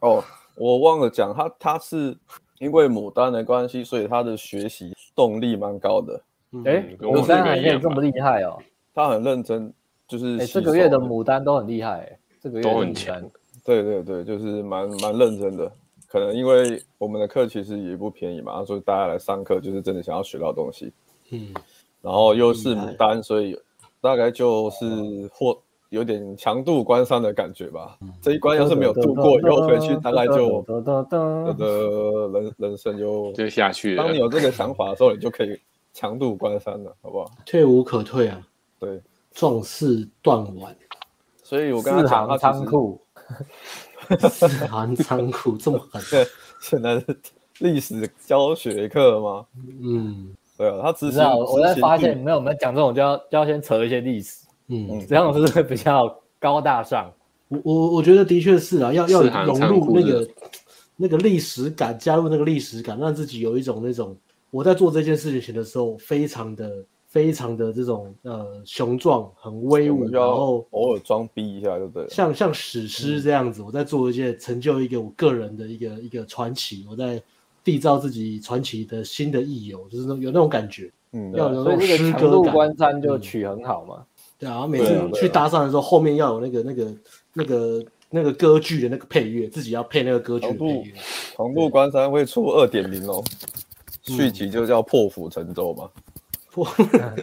[0.00, 0.22] 哦，
[0.56, 2.14] 我忘了讲，他他是
[2.58, 6.22] 因为牡丹的关系，所以他的学习动力蛮高的。
[6.64, 8.58] 哎，牡丹还可以这么厉害哦？
[8.94, 9.72] 他很认真，
[10.08, 13.20] 就是这个月的牡丹都很厉害，这个月都很强。
[13.64, 15.70] 对对对，就是蛮蛮认真的。
[16.08, 20.92] 可能因为我们的课其实也不便宜嘛，所以大家来上课就是真的想要学到东西。
[21.30, 21.52] 嗯，
[22.00, 23.58] 然后又是牡丹，所以
[24.00, 25.60] 大概就是或
[25.96, 27.98] 有点强度关山的感觉吧。
[28.20, 34.04] 这一关要是没有度过，以后回去大概就的人人生就就下去了。
[34.04, 35.58] 当你有这个想法的时候，你就可以
[35.92, 37.30] 强度关山了，好不好？
[37.46, 38.40] 退无可退啊！
[38.78, 39.00] 对，
[39.32, 40.76] 壮士断腕。
[41.42, 43.00] 所以我跟他讲，仓库。
[44.30, 46.00] 四行仓库这么狠？
[46.10, 46.24] 对，
[46.60, 47.06] 现在是
[47.58, 49.44] 历史教学课吗？
[49.82, 57.12] 嗯，对啊，他只是我在发现，没有我们讲这种就要就要先扯一些历史，嗯，这样是不是比较高大上？
[57.48, 60.28] 我我我觉得的确是啊，要要融入那个
[60.96, 64.16] 那个历史感，加入那个历史感，让自己有一种那种
[64.50, 66.84] 我在做这件事情的时候，非常的。
[67.08, 72.10] 非常的这种呃雄壮，很威武，然后偶尔装逼一下就对了。
[72.10, 77.22] 像像史诗这样子，我在做一件成就一个我个人的一个一个传奇，我在
[77.64, 80.92] 缔造自己传奇的新的义游，就是那有那种感觉。
[81.12, 82.20] 嗯，要有那种诗歌感。
[82.20, 84.04] 强度关山就曲很好嘛。
[84.38, 86.94] 对啊，每次去搭讪的时候，后面要有那个那个
[87.32, 90.92] 那个那个歌剧的那个配乐，自己要配那个歌剧的配乐。
[91.34, 93.22] 同步关山会出二点零哦，
[94.02, 95.88] 续集就叫破釜沉舟嘛。
[96.50, 96.66] 破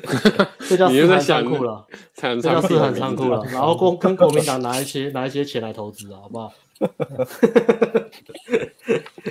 [0.70, 3.44] 这叫四行仓库了， 这叫四行仓库了。
[3.46, 6.54] 然后跟跟国民党拿一些 拿一些钱来投资啊，好不好？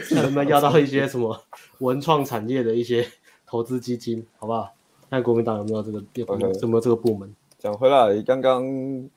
[0.08, 1.40] 看能不能要到一些什么
[1.78, 3.06] 文创产业的一些
[3.46, 4.72] 投资基金，好不好？
[5.08, 6.26] 看国民党有没有这个有
[6.68, 7.32] 没有这个部门。
[7.62, 8.64] 讲回来，刚刚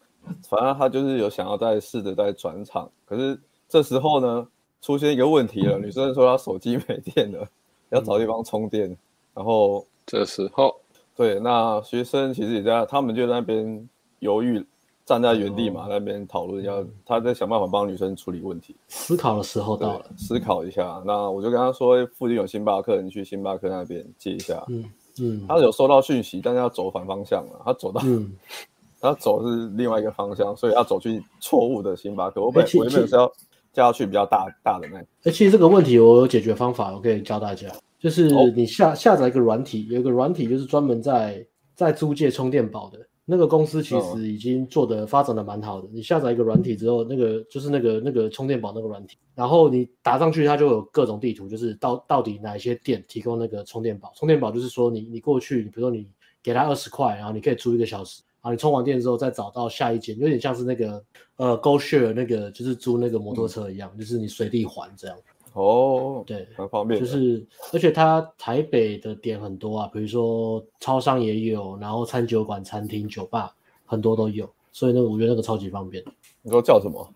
[0.47, 4.47] 反正他就是有想要再试着再转场，可是这时候呢，
[4.83, 7.47] 出现一个问题了，女生说她手机没电了，
[7.89, 8.95] 要找地方充电，
[9.33, 9.83] 然后。
[10.07, 10.75] 这时候，
[11.15, 14.63] 对，那学生其实也在，他们就在那边犹豫，
[15.03, 18.75] 站在原地嘛，嗯、那边讨论，要他在想办法帮女生处理问题。
[18.87, 21.01] 思考的时候到了，思考一下。
[21.03, 24.63] 那我就跟他说，附近有星巴克，你去星巴克那边借一下。
[24.67, 24.85] 嗯，
[25.19, 28.33] 嗯，他有收到讯息，但是要走反方向了，他走到，嗯，
[28.99, 32.41] 他走是另外一个方向，所以要走去错误的星巴克。
[32.41, 33.31] 我本我原本是要
[33.73, 35.05] 叫他去比较大大的那个。
[35.23, 37.67] 哎，其实这个问题我有解决方法，我可以教大家，
[37.99, 42.99] 就是你下、哦、下载一个软体，有一个软体就是专门在在租借充电宝的。
[43.27, 45.87] 那个公司其实已经做的发展的蛮好的。
[45.91, 54.13] 你下载一个软体之后，那个就是那个那个充电宝那个软体，然后你打上去，它就有各种地图，就是到到底哪一些店提供那个充电宝。
[54.15, 56.07] 充电宝就是说你你过去，你比如说你
[56.43, 61.03] 给他二十块，然后你可以租一个小时，然后你充完电之后再找到下一间，有点像是那个
[61.37, 65.17] 呃 GoShare 那个就是租那个摩托车一样，嗯、就是你随地还这样。
[65.55, 66.99] 哦，对，很方便。
[66.99, 76.03] 就是，而且它台北的点很多啊，比如说超商也有，然后餐酒馆、餐厅、酒吧很多都有，所以那个我觉得那个超级方便。
[76.41, 77.09] 你说叫什么？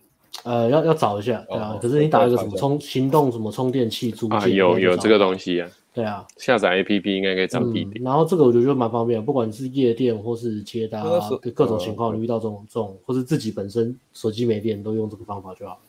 [0.45, 1.77] 呃，要要找一下，对啊。
[1.81, 5.69] 可是你打一个什么充行动什么充电器租借啊，有有这个东西啊。
[5.91, 8.01] 对啊，下载 APP 应该可以找地点。
[8.01, 15.79] 然后这个我觉得就蛮方便，不管是夜店或是接单啊，各种情况你遇到这种这种，或是自己本身手机没电，都用这个方法就好了。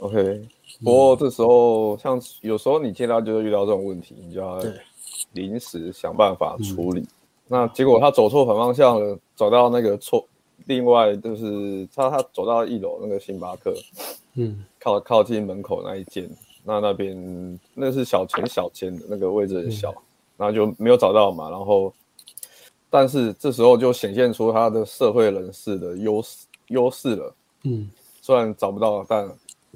[0.00, 0.42] OK。
[0.82, 4.58] 不过这时候，像有时候你接到就是遇到这种问题，你就要
[5.32, 7.06] 临时想办法处理。
[7.46, 10.24] 那结果他走错反方向了，走到那个错，
[10.66, 13.74] 另外就是他他走到一楼那个星巴克，
[14.34, 16.30] 嗯，靠靠近门口那一间，
[16.64, 19.92] 那那边那是小前小间的那个位置很小，
[20.36, 21.50] 然后就没有找到嘛。
[21.50, 21.92] 然后，
[22.88, 27.34] 但是这时候就显现出他的社会人士的优势优势了。
[27.64, 27.90] 嗯，
[28.22, 29.28] 虽然找不到，但。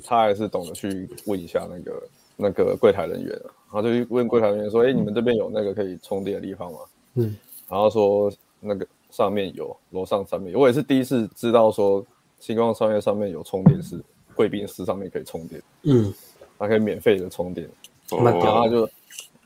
[0.03, 2.03] 他还是懂得去问一下那个
[2.37, 6.79] 那个柜台人员，然后就去问柜台人员说：“哎、欸，你们这边有那个可以充电的地方吗？”
[7.15, 7.37] 嗯，
[7.69, 10.59] 然后说那个上面有，楼上上面有。
[10.59, 12.05] 我也是第一次知道说
[12.41, 14.03] 星光商业上面有充电室，
[14.35, 15.63] 贵宾室上面可以充电。
[15.85, 16.13] 嗯，
[16.59, 17.69] 他可以免费的充电。
[18.11, 18.87] 哦，然后他就，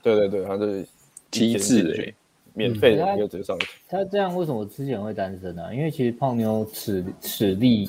[0.02, 0.66] 对对对，他就
[1.30, 2.14] 机智哎，
[2.54, 3.68] 免费的你就直接上去。
[3.86, 5.74] 他这样为什么之前会单身呢、啊？
[5.74, 7.88] 因为其实胖妞此此力。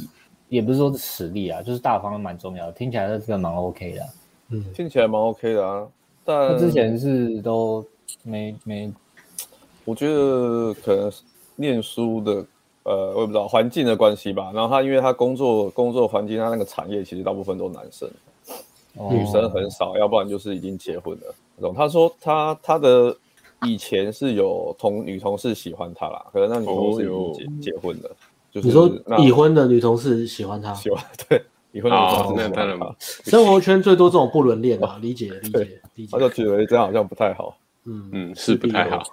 [0.50, 2.72] 也不是说实力啊，就是大方蛮重要的。
[2.74, 4.02] 听起来这个蛮 OK 的，
[4.50, 5.88] 嗯，听起来蛮 OK 的啊。
[6.26, 7.86] 但他之前是都
[8.24, 8.92] 没没，
[9.86, 11.12] 我觉得可能
[11.56, 12.46] 念书的，
[12.84, 14.52] 呃，我也不知道环境的关系吧。
[14.54, 18.10] 然后他因为他工作工作环境，他那个产业其实大部分都男生，
[18.98, 21.74] 哦、女生很少，要不然就是已经结婚了那种。
[21.74, 23.16] 他说他他的
[23.66, 28.16] 以前是有同女同事喜欢他啦，可能那女同事已经结、哦、结婚了。
[28.52, 32.96] 就是、你说已婚的女同事喜欢他，喜欢对已婚的女同事喜欢他。
[33.00, 36.12] 生活圈最多这种不伦恋啊，理解理解理解。
[36.18, 39.04] 他就觉得这样好像不太好，嗯嗯，是不太好，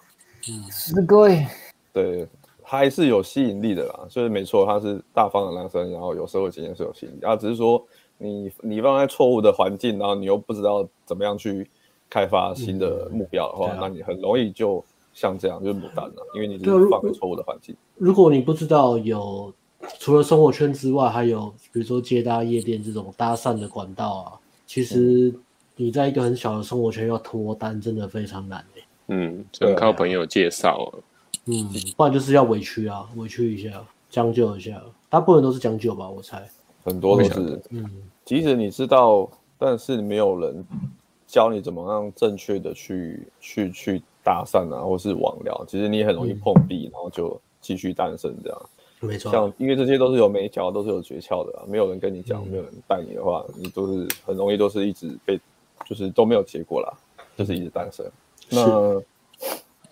[0.48, 1.46] 嗯，是各位，
[1.92, 2.26] 对，
[2.62, 7.84] 还是有吸引力的啦，所以没错，他是大方的男生，然后有社会经验是有吸引力，啊只是说
[8.18, 11.68] 你你放在错误的环境，然后你又不知道怎么样去
[12.08, 14.84] 开发新的目标的话，嗯啊、那你很容易就。
[15.16, 17.74] 像这样就是牡丹了，因为你是放在错误的环境。
[17.96, 19.50] 如果你不知道有
[19.98, 25.34] 除了生活圈之外，还有比如说接搭夜店这种搭讪的管道啊，其实
[25.74, 28.84] 你在一个很小的生活圈要脱单，真的非常难诶。
[29.06, 30.84] 嗯，只能靠朋友介绍。
[30.92, 31.00] 啊
[31.46, 34.82] 嗯，不然就是要委屈啊，委屈一下，将就一下。
[35.08, 36.46] 大部分都是将就吧，我猜。
[36.84, 37.62] 很多都是。
[37.70, 37.90] 嗯，
[38.22, 39.26] 即使你知道，
[39.56, 40.62] 但是没有人
[41.26, 44.02] 教你怎么样正确的去去去。
[44.26, 48.60] 搭讪啊，或是网聊，其实你很容易碰壁，嗯、然后就继续单身这样。
[48.98, 51.62] 没错，像因为这些都是有美角，都是有诀窍的啊。
[51.68, 55.38] 没有人跟你讲，嗯、没有人带你的话，你都是很容易都是一直被，
[55.84, 56.92] 就是都没有结果啦，
[57.36, 58.04] 就是一直单身。
[58.50, 59.00] 那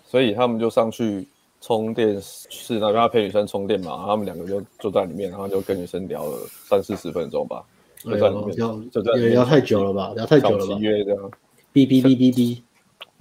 [0.05, 1.25] 所以他们就上去
[1.61, 7.63] 充电室那边要陪女生充电嘛，他们两个就坐在里面，然后就跟女生聊了三四十分钟吧。
[8.03, 10.11] 就在里面，聊就在聊太久了吧？
[10.13, 10.75] 聊太久了吧？
[10.79, 11.31] 约这样，
[11.73, 12.61] 哔哔哔哔哔。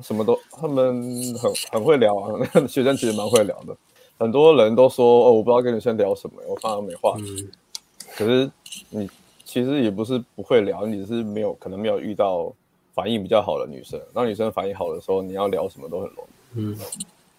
[0.02, 1.02] 什么都，他们
[1.38, 3.76] 很很会聊啊， 学生其实蛮会聊的。
[4.18, 7.16] 很多人都说哦，我不知道跟女生聊什么，我反而没话。
[7.18, 7.50] 嗯、
[8.16, 8.50] 可是
[8.90, 9.08] 你
[9.44, 12.52] 其实也不是不会聊，你只是没有可能没有遇到
[12.92, 14.00] 反应比较好的女生。
[14.12, 16.60] 当女生反应好的时候，你要聊什么都很容易。
[16.60, 16.78] 嗯，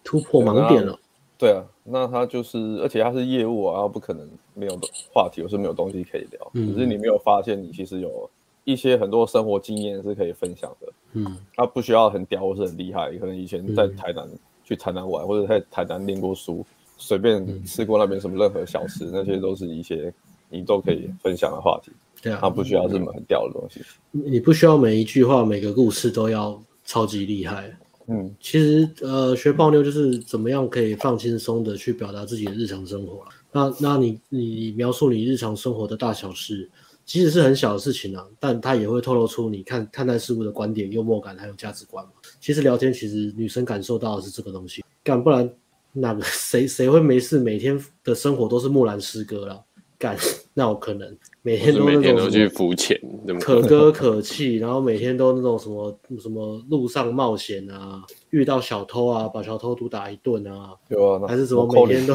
[0.04, 0.98] 突破盲点了。
[1.38, 4.80] 对啊，那他就是，而且他是业务啊，不可能没有
[5.14, 6.52] 话题，或是没有东西可以聊。
[6.54, 8.30] 嗯、只是你没有发现，你其实有。
[8.66, 16.66] 一些很多生活经验是可以分享的，嗯，他不需要很屌或是很厉害，可能以前在台南、嗯、去台南玩，或者在台南念过书，
[16.98, 20.12] 随便吃过那边什么任何小吃，嗯、那些都是一些
[20.50, 21.92] 你都可以分享的话题。
[22.22, 23.82] 对啊，他不需要这么很屌的东西。
[24.12, 27.72] 你不需要每一句话、每个故事都要超级厉害。
[28.08, 33.24] 嗯，其实呃，学泡妞就是怎么样可以放轻松的去表达自己的日常生活。
[33.52, 36.68] 那那你你描述你日常生活的大小事。
[37.06, 42.12] 即使是很小的事情啊，但他也会透露出你看看待事物的观点、幽默感还有价值观嘛。
[42.42, 45.48] 其实聊天，其实女生感受到的是这个东西，干不然
[45.94, 49.62] 哪个谁谁会没事每天的生活都是木兰诗歌啦？
[49.98, 50.18] 干
[50.54, 53.00] 那有可能每天都那种每天都去浮潜，
[53.40, 62.14] 可歌可泣，然后每天都那种什么什么路上冒险啊，遇到小偷啊，把小偷毒打一顿啊，有啊，还是什么每天都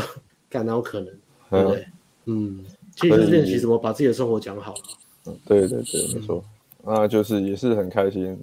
[0.51, 1.07] 干哪有可能？
[1.51, 1.87] 对不对？
[2.27, 2.65] 嗯。
[2.97, 4.81] 其实练习怎么把自己的生活讲好了。
[5.27, 6.43] 嗯，对对对，没错。
[6.83, 8.39] 那就是也是很开心。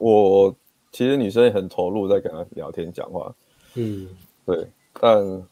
[0.00, 0.54] 我
[0.90, 3.34] 其实女生也很投入在跟她聊天讲话。
[3.74, 4.08] 嗯，
[4.46, 4.66] 对。
[5.00, 5.42] 但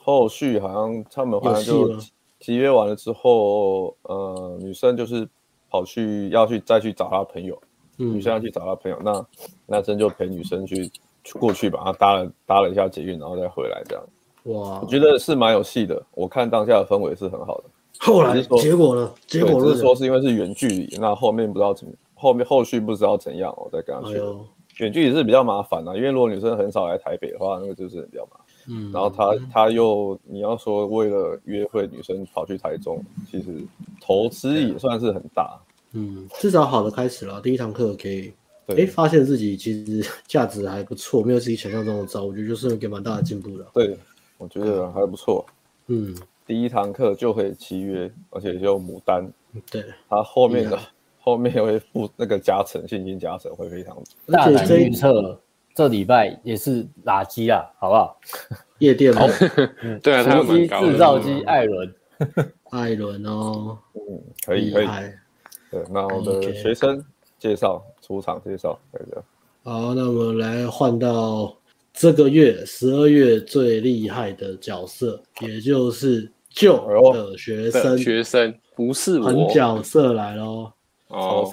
[0.00, 1.96] 后续好像他们好像就
[2.40, 5.28] 集约完了之后，呃，女生就是
[5.70, 7.60] 跑去要去再去找她朋友，
[7.96, 9.24] 女生要去找她朋友，那
[9.66, 10.90] 男生就陪女生去
[11.38, 14.04] 过去把她搭了搭了一下捷运，然后再回来这样。
[14.44, 16.00] 哇，我觉得是蛮有戏的。
[16.12, 17.64] 我看当下的氛围是很好的。
[17.98, 19.12] 后来结果呢？
[19.26, 24.46] 结果是说是因为是远距离，那后面不知道怎么，后面后续不知道怎样，我再跟他说。
[24.78, 28.46] 远距离是比较麻烦的，因为如果女生很少来台北的话，那个就是比较麻烦。
[28.66, 33.64] 嗯，然后他他又你要说为了约会女生跑去台中，其实
[34.00, 35.56] 投资也算是很大。
[35.92, 38.32] 嗯，至少好的开始了，第一堂课可以
[38.66, 43.64] 哎发现自己其实价值还不错，没有自己想象中的糟，我觉得就是给蛮大的进步的。
[43.72, 43.96] 对，
[44.38, 45.46] 我觉得还不错。
[45.86, 46.12] 嗯。
[46.46, 49.26] 第一堂课就会契约，而且就牡丹，
[49.70, 50.78] 对，他后面的
[51.18, 53.96] 后面会附那个加成，现金加成会非常。
[54.26, 55.40] 大胆预测，
[55.74, 58.20] 这礼拜也是垃圾啊，好不好？
[58.78, 59.26] 夜店哦，
[60.02, 61.94] 对啊，手机制造机艾伦，
[62.70, 64.86] 艾伦哦，嗯，可以可以。
[65.70, 67.02] 对，那我的学生
[67.38, 69.24] 介绍出场介绍，对的。
[69.62, 71.56] 好，那我们来换到
[71.94, 76.30] 这个月十二月最厉害的角色，也就是。
[76.54, 80.70] 旧的学生，学生不是我，本角色来喽。
[81.08, 81.48] 哦，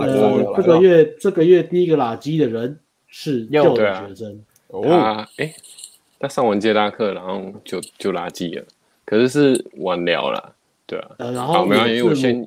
[0.56, 4.40] 这个月这个月第一个垃圾的人是旧的学生。
[4.68, 5.54] 哦，哎，
[6.20, 8.64] 他上完接搭课，然后就就垃圾了。
[9.04, 10.54] 可是是晚聊了，
[10.86, 11.16] 对啊。
[11.18, 12.46] 然后没有，因为我先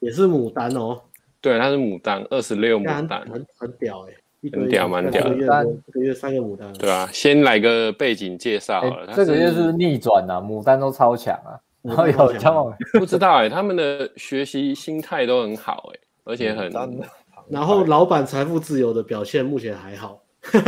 [0.00, 1.00] 也是牡丹哦。
[1.40, 5.22] 对，他是牡丹，二十六牡丹，很很屌哎，很屌，蛮屌。
[5.22, 6.72] 这个月三个牡丹。
[6.72, 9.12] 对啊，先来个背景介绍好了。
[9.14, 11.60] 这个月是逆转呐，牡丹都超强啊。
[11.86, 16.70] 然后有交往，不知道哎，他们的学习心态都很好哎，而且很。
[17.48, 20.20] 然后老板财富自由的表现目前还好，
[20.52, 20.60] 因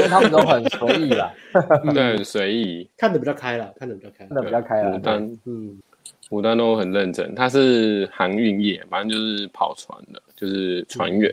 [0.00, 1.30] 为他们都很随意啦。
[1.92, 4.96] 对，很随意，看得比较开了，看得比较开，看得比较开了。
[4.96, 5.78] 牡丹，嗯，
[6.30, 11.30] 牡丹都很认真，他是航运业，反正就是跑船的，就是船员，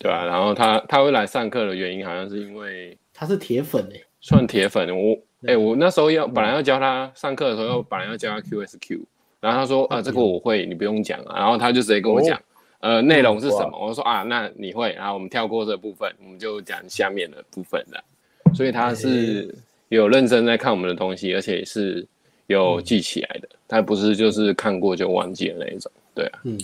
[0.00, 0.24] 对吧？
[0.26, 5.16] 然后他他会来上课的原因，好像是因为他是铁粉哎，算铁粉我。
[5.42, 9.00] 哎、欸，我那时候要本来要教他上课的时候，本来要教他 QSQ，
[9.38, 11.38] 然后他说啊，这个我会，你不用讲啊。
[11.38, 12.40] 然后他就直接跟我讲，
[12.80, 13.78] 呃，内容是什么？
[13.80, 18.04] 我说啊，那你会，然后我们跳过这部分，我们就讲下面的部分了。
[18.52, 19.54] 所以他是
[19.90, 22.04] 有认真在看我们的东西，而且是
[22.48, 25.92] 有记起来的，他不是就是看过就忘记的那一种。
[26.16, 26.58] 对啊，嗯，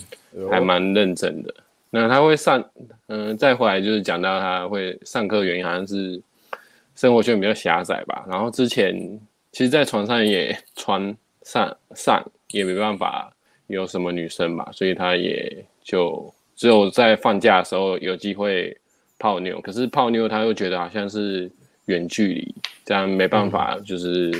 [0.51, 1.55] 还蛮认真的。
[1.89, 2.59] 那他会上，
[3.07, 6.21] 嗯、呃，再回来就是讲到他会上课原因，好像是。
[6.95, 8.95] 生活圈比较狭窄吧，然后之前
[9.51, 13.31] 其实，在船上也船上上也没办法
[13.67, 18.75] 有什么女生吧，所以他也就只有在放假的时候有机会
[19.19, 19.59] 泡妞。
[19.61, 21.51] 可是泡妞他又觉得好像是
[21.85, 24.31] 远距离，这样没办法就是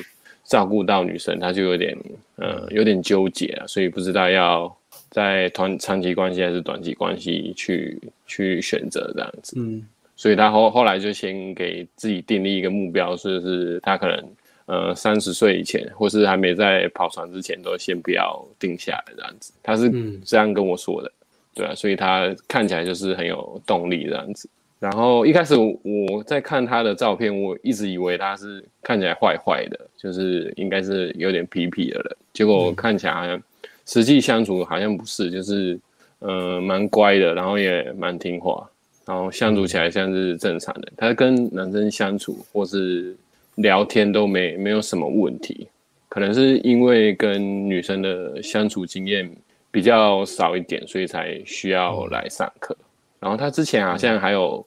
[0.45, 1.97] 照顾到女生，他就有点
[2.37, 4.73] 呃有点纠结啊，所以不知道要
[5.09, 9.59] 在团长期关系还是短期关系去去选择这样子。
[9.59, 9.85] 嗯。
[10.15, 14.25] 所以他后后来就先给自己订立一个目标，就是他可能
[14.65, 19.53] 呃三十岁以前，或是还没在跑船之前，都先不要定下来这样子。
[19.61, 19.91] 他是
[20.23, 21.11] 这样跟我说的，
[21.53, 24.49] 对啊，所以他看起来就是很有动力这样子。
[24.77, 32.17] 然后一开始我在看他的照片，我一直以为他是看起来坏坏的，就是应该是有点痞痞的人。
[32.33, 33.41] 结果看起来好像
[33.85, 35.79] 实际相处好像不是，就是
[36.19, 38.69] 嗯蛮乖的，然后也蛮听话。
[39.05, 43.15] 然后相处起来像是正常的，他跟男生相处或是
[43.55, 45.67] 聊天都没没有什么问题，
[46.09, 49.29] 可能是因为跟女生的相处经验
[49.69, 52.75] 比较少一点，所以才需要来上课。
[53.19, 54.65] 然后他之前好像还有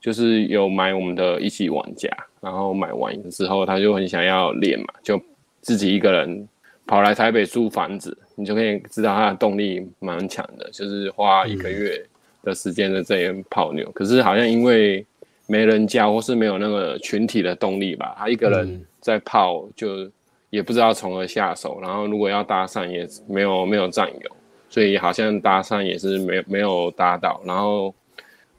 [0.00, 2.08] 就是有买我们的一级玩家，
[2.40, 5.20] 然后买完之后他就很想要练嘛，就
[5.60, 6.48] 自己一个人
[6.86, 12.02] 跑来台北租房子，你就可以知道他的动力蛮强的，就是花一个月。
[12.48, 15.04] 的时间在这边泡妞，可是好像因为
[15.46, 20.10] 没人教，或是没有那个群体的动力吧，他一个人在泡就
[20.50, 24.30] 也不知道从何下手，然后如果要搭讪也没有没有战友，
[24.68, 27.94] 所以好像搭讪也是没没有搭到，然后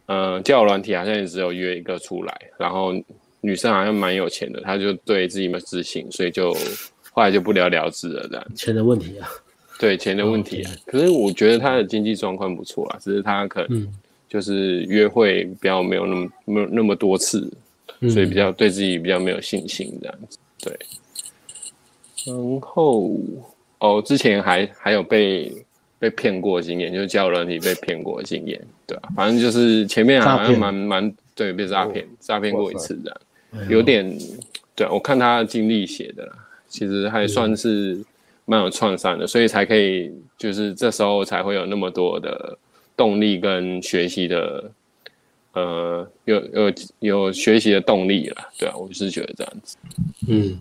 [0.05, 2.93] 嗯、呃，交友软体好像也只有约一个出来，然后
[3.41, 6.53] 女生好像蛮有钱的，她就对自己没自信，所以就
[7.11, 8.55] 后来就不了了之了这样。
[8.55, 9.29] 钱的问题啊，
[9.79, 10.71] 对钱的问题啊。
[10.85, 13.87] 可是我觉得他的经济状况不错啊，只是他可能
[14.27, 17.51] 就是约会比较没有那么没有那么多次，
[18.01, 20.37] 所以比较对自己比较没有信心这样子。
[20.61, 20.77] 对。
[22.25, 23.17] 然后
[23.79, 25.51] 哦，之前还还有被
[25.97, 29.15] 被骗过的经验，就是交友软体被骗过的经验，对吧、啊？
[29.15, 34.05] 反正就是前面好像蛮蛮对被诈骗诈骗过一次这样，有点
[34.75, 34.91] 对、啊。
[34.91, 36.29] 我看他的经历写的，
[36.67, 37.97] 其实还算是
[38.49, 42.57] 蛮有创伤的，所以才可以就是这时候才会有那么多的
[42.97, 44.71] 动力跟学习的，
[45.53, 49.77] 呃，有有有学习的动力了，对啊，我是觉得这样子，
[50.27, 50.59] 嗯。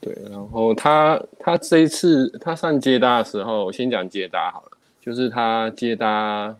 [0.00, 6.54] 对，然后他他这一次他上接搭的时候，我先讲接搭好了，就是他接搭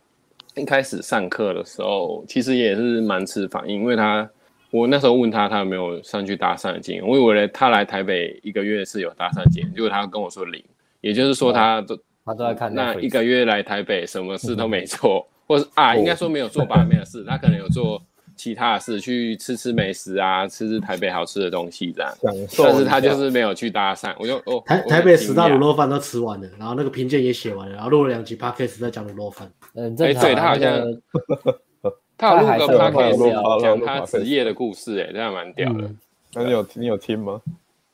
[0.56, 4.28] 一开始上课的时候，其实也是蛮迟反应，因为他
[4.70, 10.62] 我那时候问他他有没有上去搭讪的经验，我以为他来台北一个月是有搭讪经验，结果他跟我说零，
[11.00, 18.02] 也就是说他都他都在看那一个月来台北什么事都没 做，或是啊应该说没有做吧，没有事，他可能有做。
[18.36, 22.14] 其他的事去吃吃美食啊，吃吃台北好吃的东西这样，
[22.56, 24.14] 但是他就是没有去搭讪。
[24.16, 29.50] 我就哦，台台北十大卤肉饭都吃完了，然后那个评鉴也写完了，然后录了两集 podcast 在讲卤肉饭。
[29.74, 30.86] 嗯，哎、欸，对他好像
[32.18, 35.86] 他有录个 podcast 讲他职业的故事、欸，哎，这样蛮屌的。
[35.86, 35.98] 嗯、
[36.34, 37.40] 那你有你有听吗？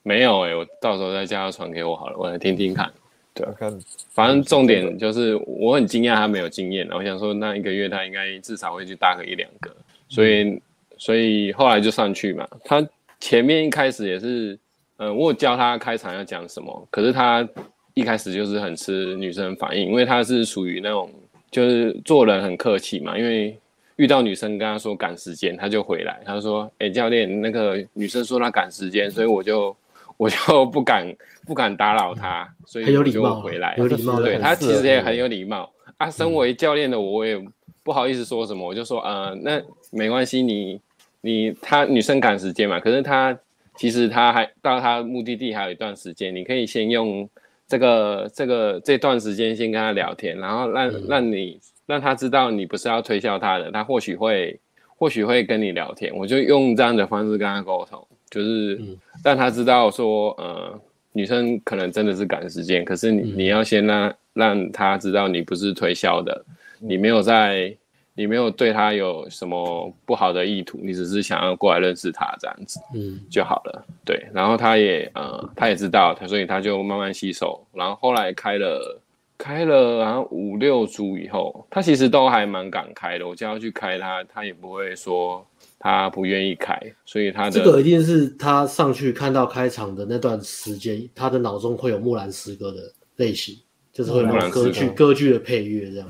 [0.02, 2.90] 没有哎、欸，我到时候再叫他传给我好了，我来听听看。
[3.32, 3.78] 对啊，看，
[4.10, 9.70] 反正重点就是我很惊讶他没有经验，我想说那一个月他应该至少会去搭个一两个。
[10.08, 10.60] 所以，
[10.98, 12.46] 所以后来就上去嘛。
[12.64, 12.86] 他
[13.18, 14.58] 前面一开始也是，
[14.98, 17.46] 呃，我有教他开场要讲什么，可是他
[17.94, 21.10] 一开始就是很吃女生反应，因为他是属于那种
[21.50, 23.18] 就是做人很客气嘛。
[23.18, 23.58] 因为
[23.96, 29.76] 遇到女生跟他说赶时间，他就回来，他说：“哎、欸，教练，那个女生说她赶时间，所以我就
[30.16, 31.06] 我就不敢
[31.46, 33.74] 不敢打扰她，所以我就回来。
[33.76, 36.10] 有礼貌，对他其实也很有礼貌啊。
[36.10, 37.40] 身为教练的我，我也
[37.82, 39.62] 不好意思说什么，我就说，呃，那。
[39.96, 40.80] 没关系，你
[41.20, 43.38] 你他女生赶时间嘛，可是他
[43.76, 47.30] 其实他还到他目的地还有一段时间，你可以先用
[47.68, 54.58] 这个这个这段时间先跟他聊天，然后让、嗯、让你让他知道你不是要推销他的，他或许会
[54.96, 56.14] 或许会跟你聊天。
[56.14, 58.80] 我就用这样的方式跟他沟通，就是
[59.22, 60.80] 让他知道说，呃，
[61.12, 66.44] 女生可能真的是赶时间，可是你你要先让让他知道你不是推销的，
[66.78, 67.76] 你没有在。
[68.16, 73.84] 你没有对他有什么不好的意图，你只是想要过来认识他这样子，嗯，就好了。
[74.04, 77.60] 对，然后他也呃，他也知道，他所以他就慢慢吸收。
[77.72, 79.02] 然后后来开了
[79.44, 83.28] 开了，然后五六组以后，他其实都还蛮敢开的。
[83.28, 85.46] 我叫他去开他，他也不会说
[85.78, 86.80] 他不愿意开。
[87.04, 93.54] 所以他的这个一定是他上去看到开场的那段时间，他的脑中会有木兰诗歌的类型，
[93.92, 96.08] 就是会有歌剧歌剧的配乐这样。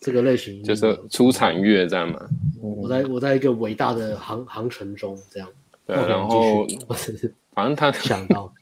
[0.00, 2.20] 这个类型就是出产乐这样嘛。
[2.60, 5.48] 我在我在一个伟大的航航程中这样。
[5.86, 6.66] 对，然后
[7.54, 8.52] 反正他想到，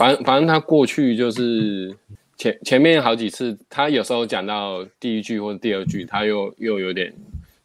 [0.00, 1.94] 反正反正他过去就是
[2.38, 7.12] 前前面好几次，他有时候讲到第一句或者第二句，他又又有点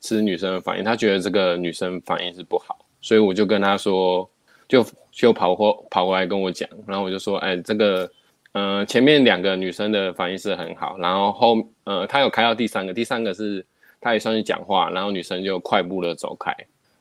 [0.01, 4.29] 吃女生的反应，他觉得这个女生反应是不好，所以我就跟他说，
[4.67, 8.11] 就就跑过跑过来跟我讲，然后我就说，哎，这个。
[8.57, 13.65] 呃，前面两个女生的反应是很好，然后后呃，他有开到第三个，第三个是
[13.99, 16.55] 他也算是讲话，然后女生就快步的走开，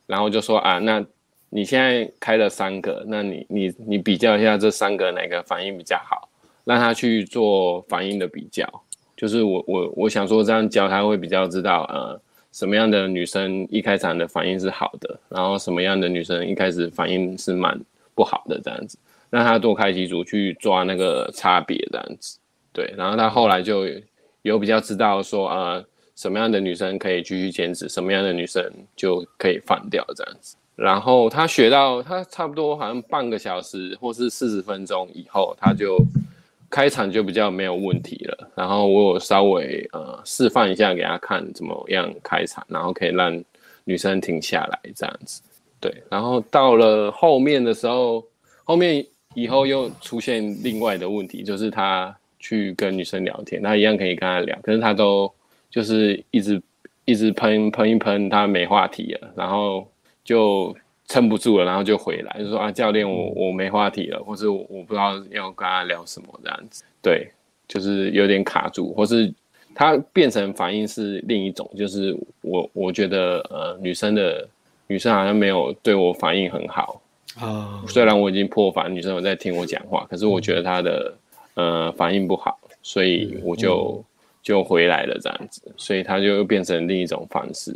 [0.05, 1.01] 然后就说啊，那
[1.55, 6.27] 你现在开了三个，那你你你比较一下这三个哪个反应比较好，
[6.65, 8.67] 让他去做反应的比较，
[9.15, 12.19] 就是我我我想说这样教他会比较知道呃
[12.51, 17.79] 什么样的女生一开场的反应是好的，然后什么样的女生一开始反应是蛮
[18.13, 18.97] 不好的这样子。
[19.29, 22.37] 让他多开几组去抓那个差别这样子，
[22.73, 23.85] 对，然后他后来就
[24.43, 25.83] 有比较知道说啊、
[26.17, 28.61] 什么样的女生可以继续坚持，什么样的女生
[28.93, 30.57] 就可以放掉这样子。
[30.75, 35.97] 然后他学到他差不多好像半个小时或是四十分钟以后，他就
[36.69, 38.49] 开场就比较没有问题了。
[38.55, 43.43] 然后我有稍微呃示范一下给他看怎么样开场，然后可以让
[43.83, 45.41] 女生停下来这样子。
[45.79, 48.23] 对，然后到了后面的时候，
[48.63, 49.05] 后面。
[49.37, 55.29] 以后又出现另外的问题，就是他去跟女生聊天，他一样可以跟他聊，可是他都
[55.69, 56.61] 就是一直
[57.03, 59.85] 一直喷喷一喷，他没话题了，然后
[60.25, 60.75] 就
[61.07, 66.83] 撑不住了，然后就回来，就说啊，教练，我我没话题了，或是我我不知道要跟他聊什么这样子。
[67.01, 67.29] 对，
[67.67, 69.31] 就是有点卡住，或是
[69.75, 74.47] 他变成反应是另一种，就是我我觉得呃，女生的
[74.87, 76.99] 女生好像没有对我反应很好
[77.39, 77.83] 啊。
[77.87, 81.13] 虽然我已经破防，女生有在听我讲话，可是我觉得她的
[81.53, 84.03] 呃反应不好，所以我就
[84.41, 87.75] 就回来了这样子，所以他就又变成另一种方式。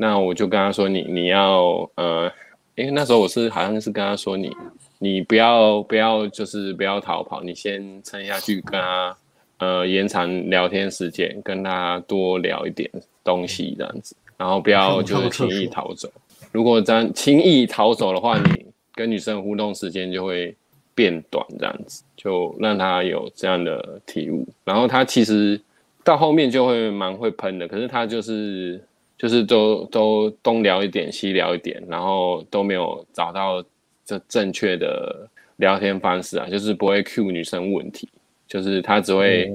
[0.00, 2.32] 那我就跟他说你，你你要呃。
[2.76, 4.50] 因为那时候我是好像是跟他说，你
[4.98, 9.14] 你不要不要就是不要逃跑，你先撑下去，跟他
[9.58, 12.88] 呃延长聊天时间，跟他多聊一点
[13.22, 16.08] 东西这样子，然后不要就是轻易逃走。
[16.52, 20.54] 如果这样轻易逃走的话，你跟女生互动时间就会
[20.94, 24.46] 变短，这样子就让他有这样的体悟。
[24.64, 25.60] 然后他其实
[26.02, 28.82] 到后面就会蛮会喷的，可是他就是。
[29.20, 33.62] 就是都都东聊一点西聊一点，然后都没有找到
[34.02, 38.08] 这正确的聊天方式啊，就是不会 cue 女生问题，
[38.48, 39.52] 就是他只会、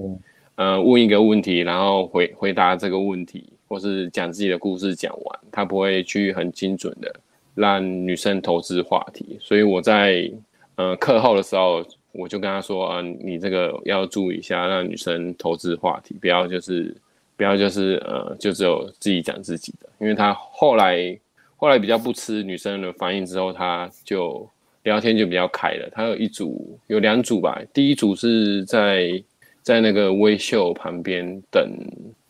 [0.58, 7.12] 嗯、呃问一个问题，然后回回答这个问题，或是讲自己的故事讲完，他不会去很精准的
[7.56, 9.40] 让女生投资话题。
[9.42, 10.32] 所以我在
[10.76, 16.96] 呃课后的时候，我就跟他说啊，你这个要注意一下，让女生投资话题，不要就是。
[17.38, 21.18] 不要就是呃，就只有自己讲自己的，因为他后来
[21.58, 24.48] 后来比较不吃女生的反应之后，他就
[24.84, 25.90] 聊天就比较开了。
[25.92, 29.22] 他有一组有两组吧，第一组是在
[29.62, 31.70] 在那个微秀旁边等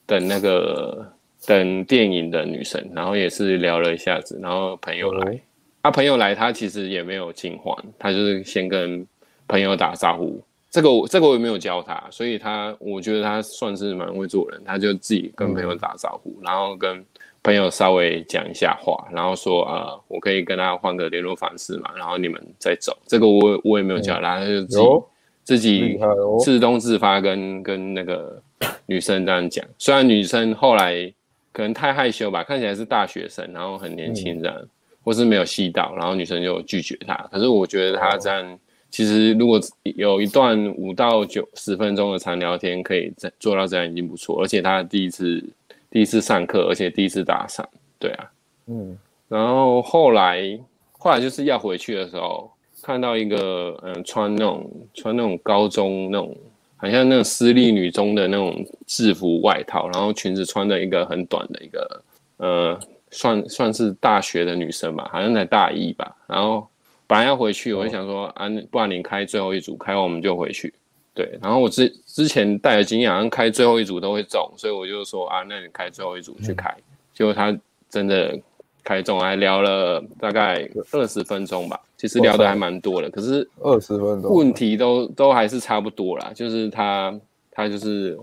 [0.05, 1.05] 等那个
[1.45, 5.41] 等电影的女生，然后也是聊了一下子，然后朋友来，他、嗯
[5.81, 9.05] 啊、朋友来，他其实也没有惊慌，他就是先跟
[9.47, 10.41] 朋友打招呼。
[10.75, 17.01] 这个我这个我也没有教他，所以他我觉得他算是蛮会做人，他就自己跟朋友打招呼，嗯、然后跟
[17.41, 22.91] 朋友稍微讲一下话，然后说啊、呃，我可以跟他换个联络方式嘛，然后你们再走。
[23.07, 25.03] 这个我我也没有教他，嗯、他就自己、哦、
[25.45, 25.99] 自己
[26.39, 28.37] 自动自发跟跟那个
[28.85, 29.65] 女生这样讲。
[29.77, 31.09] 虽然女生后来
[31.53, 34.67] 可能太害羞吧，看起来是大学生，然后很年轻这样，嗯、
[35.05, 37.15] 或是没有吸到，然后女生就拒绝他。
[37.31, 38.59] 可是我觉得他这样。
[38.95, 44.41] 其实，如果有一段五到九十分钟的长聊天，可以在做到这样已经不错。
[44.41, 45.43] 而且他第一次
[45.91, 47.67] 第一次上课，而且第一次打伞，
[47.99, 48.31] 对啊，
[48.67, 48.97] 嗯。
[49.27, 50.57] 然后后来
[50.93, 52.49] 后来就是要回去的时候，
[52.81, 56.33] 看到一个嗯穿那种穿那种高中那种，
[56.77, 62.01] 好像那种私立女中的那种制服外套，然后裙子穿的一个很短的一个
[62.37, 62.79] 呃，
[63.11, 66.65] 算算是大学的女生吧，好像才大一吧，然后。
[67.07, 70.73] 本来要回去，我就想说啊，不然你开最后一组，开完我们就回去。
[71.13, 76.69] 对，然后我之之前带的经验，好像开最后一组都会中，所以我就说啊，那你开最后一组去开。
[77.13, 77.57] 结果他
[77.89, 78.37] 真的
[78.83, 81.79] 开中，还聊了大概二十分钟吧。
[81.95, 86.31] 其实聊的还蛮多的，可是二十分钟问题都都还是差不多啦。
[86.35, 87.17] 就是他
[87.49, 88.19] 他就是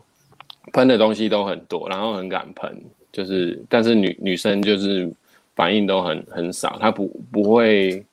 [0.73, 2.79] 喷的东西都很多，然后很敢喷，
[3.11, 5.11] 就是但是女女生就是
[5.55, 8.05] 反应都很很少，她不不会。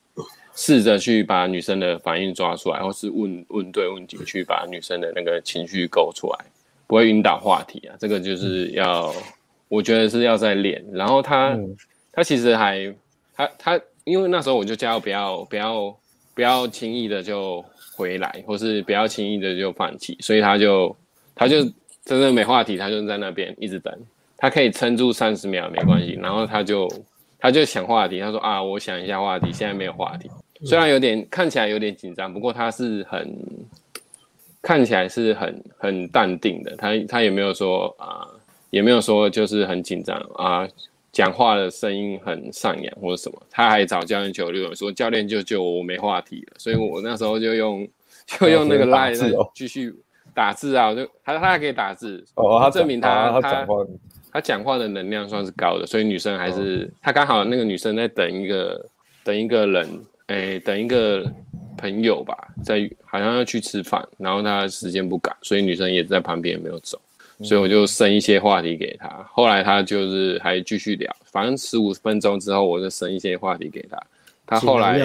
[0.62, 6.46] 试着去把女生的反应抓出来，或是问问对问题，去把女生的那个情绪勾出来，
[6.86, 7.96] 不会引导话题啊。
[7.98, 9.24] 这个就是要，嗯、
[9.70, 10.84] 我觉得是要在练。
[10.92, 11.74] 然后他，嗯、
[12.12, 12.94] 他其实还，
[13.34, 15.98] 他他，因为那时候我就叫不要不要
[16.36, 17.64] 不要轻易的就
[17.96, 20.94] 回来，或是不要轻易的就放弃，所以他就
[21.34, 21.64] 他就
[22.04, 23.98] 真的没话题，他就在那边一直等，
[24.36, 26.86] 他可以撑住三十秒没关系，然后他就
[27.40, 30.30] 他就想话题，他说啊，我想一下话题，现在没有话题。
[30.66, 33.34] 虽然有点看起来有点紧张，不过他是很
[34.62, 36.76] 看起来是很很淡定的。
[36.76, 38.40] 他他也没有说啊、呃，
[38.70, 40.68] 也没有说就是很紧张啊，
[41.14, 43.42] 讲话的声音很上扬或者什么。
[43.50, 46.54] 他还找教练求救，说教练救救我，我没话题了。
[46.58, 47.88] 所以我那时候就用
[48.28, 49.96] 就用那个 line 继续
[50.34, 53.68] 打字啊，就他他还可以打字，哦，他证明他他他
[54.34, 55.88] 他讲话的能量算是高的。
[55.88, 58.86] 所以女生还是他刚好那个女生在等一个
[59.24, 59.88] 等一个人。
[60.30, 61.26] 哎、欸，等一个
[61.76, 67.02] 朋友吧，在好像要去吃饭，然后他时间不赶，所以女生也在旁边也没有走，
[67.42, 69.08] 所以我就生一些话题给他。
[69.32, 74.00] 后来他就是还继续聊，反正十五分钟之后，我就生一些话题给他。
[74.46, 75.04] 他后来也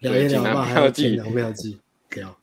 [0.00, 1.78] 对，尽量不要记，不要记，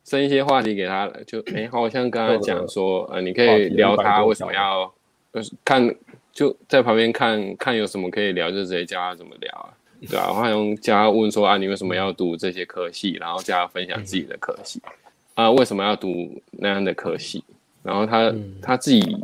[0.04, 1.24] 生一些话题给他了。
[1.24, 4.88] 就哎、欸，好像刚刚讲说，呃，你可以聊他为什么要，
[5.34, 5.92] 就是看
[6.32, 9.74] 就在旁边看看有什么可以聊，就直接教他怎么聊啊。
[10.06, 13.12] 对啊，我还用加问说啊，你为什么要读这些科系？
[13.20, 14.80] 然后叫他分享自己的科系，
[15.34, 17.42] 啊，为什么要读那样的科系？
[17.82, 19.16] 然后他、嗯、他自己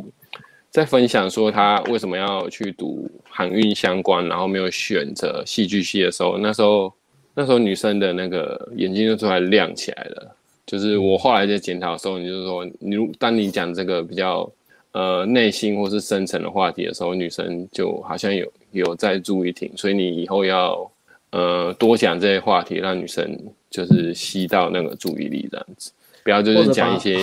[0.71, 6.91] 在分享说他为什么要去读航运相关，然后没有选择戏剧系的时候，那时候
[7.33, 10.35] 那时候女生的那个眼睛就突然亮起来了。
[10.65, 14.51] 就是我后来在检讨的时候，你就是说，你如当你讲这个比较
[14.93, 20.91] 呃内心或是深层的话题的时候，女生就好像有有在注意听，所以你以后要
[21.31, 23.37] 呃多讲这些话题，让女生
[23.69, 25.91] 就是吸到那个注意力这样子，
[26.23, 27.17] 不要就是讲一些。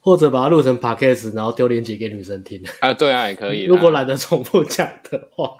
[0.00, 3.64] 或者把它录成 podcast，然后丢链接给女生听啊，对啊，也可以。
[3.64, 5.56] 如果懒得重复讲的话，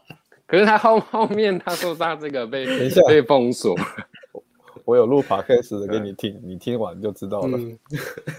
[0.46, 2.66] 可是他后后面他说他这个被
[3.08, 3.74] 被封锁，
[4.84, 7.56] 我有录 podcast 的给你听，你听完就知道了。
[7.56, 7.78] 嗯、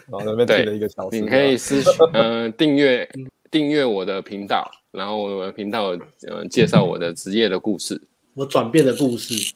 [0.08, 3.10] 然后那边听了一个小时，你可以私讯嗯订阅
[3.52, 8.02] 订阅我的频道，然后我的频道嗯、呃、介绍我的职业的故事，
[8.34, 9.54] 我转变的故事，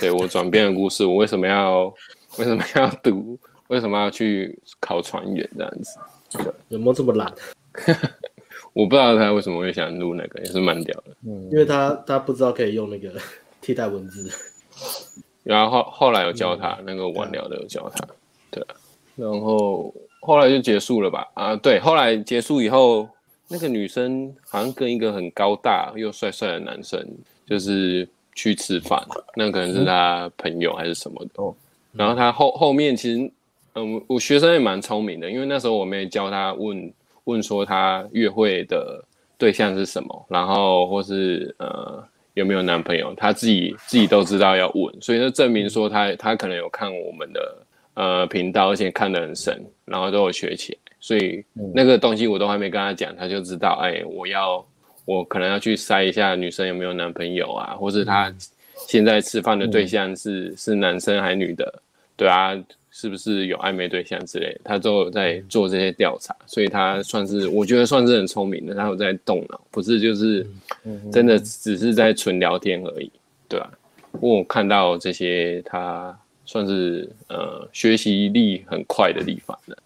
[0.00, 1.92] 对我转变的故事，我为什么要
[2.38, 3.38] 为什么要读？
[3.68, 5.98] 为什么要去考船员这样子？
[6.68, 7.32] 有没有这么懒？
[8.74, 11.16] 我不知道他为什么会想录那个，也是蛮屌的。
[11.26, 13.12] 嗯，因为他他不知道可以用那个
[13.62, 14.30] 替代文字。
[15.42, 18.06] 然后后后来有教他，嗯、那个晚聊的有教他。
[18.50, 18.62] 对，
[19.16, 21.26] 然后后来就结束了吧？
[21.34, 23.08] 啊，对，后来结束以后，
[23.54, 27.00] 那个女生好像跟一个很高大又帅帅的男生，
[27.46, 29.00] 就是去吃饭。
[29.36, 31.30] 那可能是他朋友还是什么的。
[31.36, 31.54] 哦、
[31.92, 33.30] 嗯，然后他后后面其实。
[33.76, 36.94] 嗯，我学生也蛮聪明的，因为那时候我没教他问
[37.24, 39.04] 问说他约会的
[39.36, 42.00] 对象是什么，然后或是呃
[42.34, 51.44] 有没有男朋友，他自己自己都知道要问，所以就证明说他他可能有看我们的呃频道，而且看得很深，然后都有学起来，所以
[51.74, 54.64] 那个东西我都还没跟他讲，他就知道，哎，我要
[55.04, 58.34] 我可能要去筛一下女生有没有男朋友啊，或是他
[58.88, 61.82] 现在吃饭的对象是是男生还是女的，
[62.16, 62.58] 对啊。
[62.96, 64.56] 是不是有暧昧对象之类？
[64.62, 68.72] 他都有在做这些调查，所以他算是我觉得算是很聪明的。
[68.72, 70.46] 他有在动脑，不是就是
[71.12, 73.10] 真的只是在纯聊天而已，
[73.48, 73.68] 对吧？
[74.20, 79.76] 我看到这些，他算是呃学习力很快的地方的，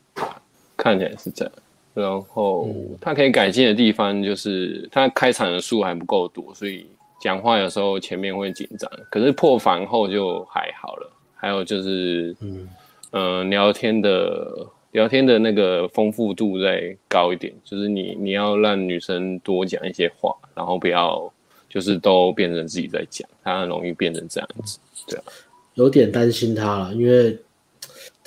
[0.79, 1.53] 看起来是这样。
[1.93, 6.87] 然后他可以改进的地方就是他开场的数还不够多，所以
[7.21, 11.13] 讲话有时候前面会紧张，可是破防后就还好了。
[11.35, 12.67] 还有就是嗯。
[13.13, 21.33] 嗯、呃，聊天的聊天的那个丰富度再高一点，就是你你要让女生多讲一些话，然后不要
[21.71, 25.25] 就是都变成自己在讲，她很容易变成这样子，对啊，
[25.73, 27.35] 有点担心他了，因为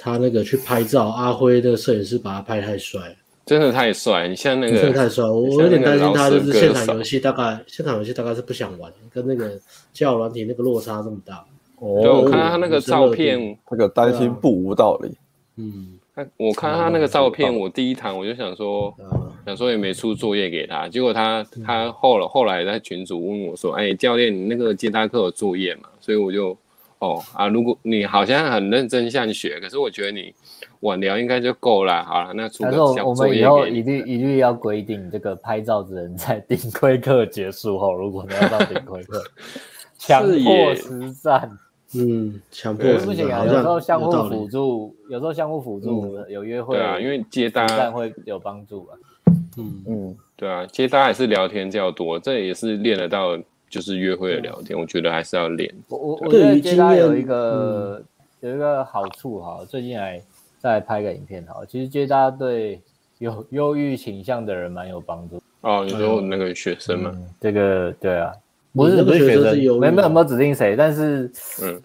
[0.03, 9.51] 他那个去拍照，阿辉的摄影师把他拍太帅，真的太帅，你像那个真的太帅，我有点担心他就是现场游戏大概现场游戏大概是不想玩，跟那个
[9.93, 11.45] 交友软体那个落差这么大。
[11.79, 15.11] 对，我看他那个照片，那个担心不无道理。
[15.57, 18.93] 嗯，他我看他那个照片，我第一堂我就想说，
[19.45, 25.89] 想说也没出作业给他，结果他他后来后来在群组问我说，哎，教练，你那个接他课有作业嘛？
[25.99, 26.55] 所以我就，
[27.01, 30.33] 哦啊，如果你好像很认真像学，可是我觉得你
[30.81, 32.03] 晚聊应该就够了。
[32.05, 33.47] 好了，那出个小作业给。
[33.47, 39.23] 我们以后一律一律要规定，这个拍照只能在顶规课结束后，如果你要到顶规课，
[39.97, 41.51] 强迫实战。
[41.93, 43.43] 嗯，强迫不行啊！
[43.45, 48.95] 有时候相互辅助，有时候相互辅助，有约会对啊，因为接单会有帮助啊。
[49.57, 53.37] 嗯嗯，对啊，接单还是聊天较多，这也是练得到，
[53.71, 55.73] 就是约会的聊天，我觉得还是要练。
[55.87, 58.03] 我我我觉得接搭有一个
[58.41, 60.21] 有一个好处哈，最近来
[60.59, 62.79] 再拍个影片哈，其实接搭对
[63.17, 65.41] 有忧郁倾向的人蛮有帮助。
[65.61, 68.31] 哦，你说那个学生嘛，这个对啊。
[68.73, 71.29] 不是不是学生，没没有没有指定谁，但是，
[71.61, 71.81] 嗯，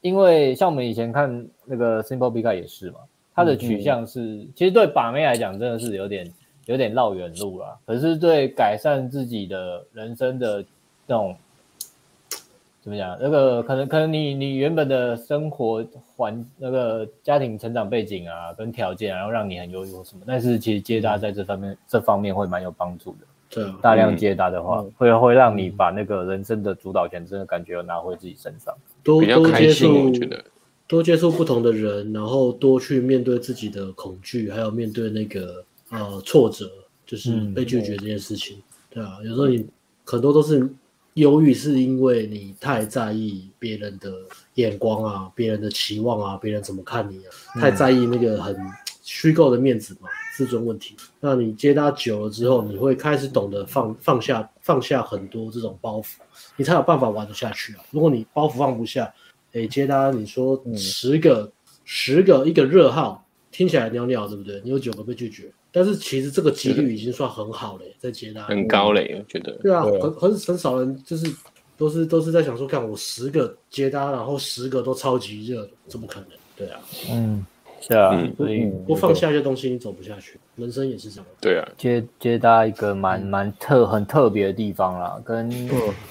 [0.00, 3.00] 因为像我们以前看那个 Simple Bika 也是嘛，
[3.34, 6.32] 他的取向是，嗯、其实对把妹来讲真的是有点
[6.64, 10.64] 有点绕远路了，可是对改善自己的人生的
[11.08, 11.36] 那种
[12.80, 15.84] 怎么讲，那个可能可能你你原本的生活
[16.16, 23.26] 环那个家庭成长背景啊跟条件，然后让你很忧郁什么，但是其实接搭在这方面、嗯、这方面会蛮有帮助的。
[23.50, 30.42] 对，大量接搭的话，嗯、会会让你把那个人生的主导权真的感觉拿回自己身上，多比较开心，多接触，
[30.86, 36.70] 多接触不同的人，然后多去面对自己的恐惧，还有面对那个呃挫折，
[37.06, 38.58] 就是被拒绝这件事情。
[38.58, 39.66] 嗯、对啊，有时候你
[40.04, 40.68] 很多都是
[41.18, 44.12] 忧郁，是因为你太在意别人的
[44.54, 48.56] 眼光啊，别人的期望啊，别人怎么看你啊，嗯、太在意那个很
[49.02, 50.08] 虚构的面子嘛。
[50.36, 56.12] 自尊问题，那你接他久了之后，你会开始懂得放放下放下很多这种包袱，
[56.54, 57.80] 你才有办法玩得下去啊。
[57.90, 59.12] 如果你包袱放不下，
[59.54, 61.52] 诶，接他你说十个、嗯、
[61.84, 64.60] 十个一个热号，听起来尿尿，对不对？
[64.62, 69.52] 你有九个被拒绝，但是其实这个几率已经算很好了，在接搭很高嘞，我觉得。
[69.62, 71.26] 对啊，很很很少人就是
[71.76, 76.28] 都是都是在想说，看我十个接搭，然后十个都超级热，怎么可能？
[76.56, 77.44] 对啊，嗯，
[77.80, 80.40] 是啊，所以不放下一些东西，你走不下去。
[80.56, 81.26] 人生也是这样。
[81.40, 85.48] 对啊，接接搭一个蛮蛮特很特别的地方啦，跟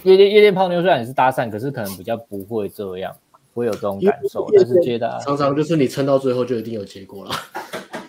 [0.04, 3.14] 夜店夜店泡妞虽然也是搭讪，可是可能比较不会这样，
[3.54, 4.48] 不会有这种感受。
[4.56, 7.32] 但是接搭常常就是你撑到最后就一定有结果了。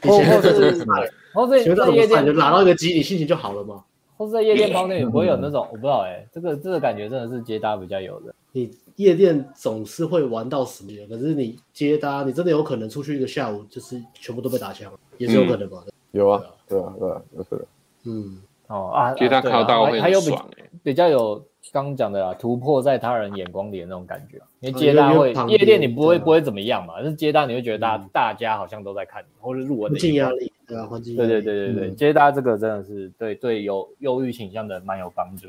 [0.02, 0.86] 或或是，
[1.46, 3.84] 或者在夜店就拿到一个机，你心情就好了吗？
[4.16, 8.34] 或是在夜店包内也不会有那种，我不知道哎、欸，这个这个感觉真的是接搭比较有的。
[8.52, 15.84] 你夜店总是会玩到死，可是你接搭，你真的有可能出去一个下午，就是全部都被打枪，也是有可能吧？
[16.10, 17.64] 有啊，对啊，对啊，有可能。
[18.04, 21.42] 嗯，哦啊，接搭靠到会很爽哎，比较有。
[21.70, 35.48] 刚讲的啊，突破在他人眼光里的那种感觉，因为接搭会夜店你不会不会怎么样嘛，但是接搭你会觉得大大家好像都在看你，或者入我的压力，对啊，对对对对对，接搭这个真的是对对有忧郁倾向的蛮有帮助。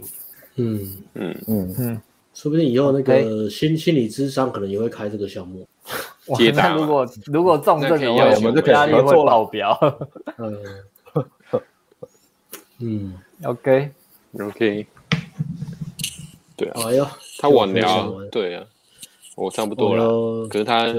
[0.56, 0.80] 嗯。
[1.14, 1.36] 嗯。
[1.48, 1.76] 嗯。
[1.78, 2.02] 嗯，
[2.34, 5.68] 说不定以后那个心心理智商可能也会开这个项目。
[6.36, 9.78] 接搭如果如果重症的话，我们就可以压力会爆表。
[10.38, 10.58] 嗯。
[12.82, 13.14] 嗯
[13.44, 13.92] ，OK。
[14.40, 14.88] OK。
[16.56, 17.06] 对啊，哎呦，
[17.40, 18.64] 他晚聊，对啊，
[19.36, 20.94] 我差不多了，可是他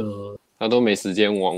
[0.58, 1.56] 他都没时间玩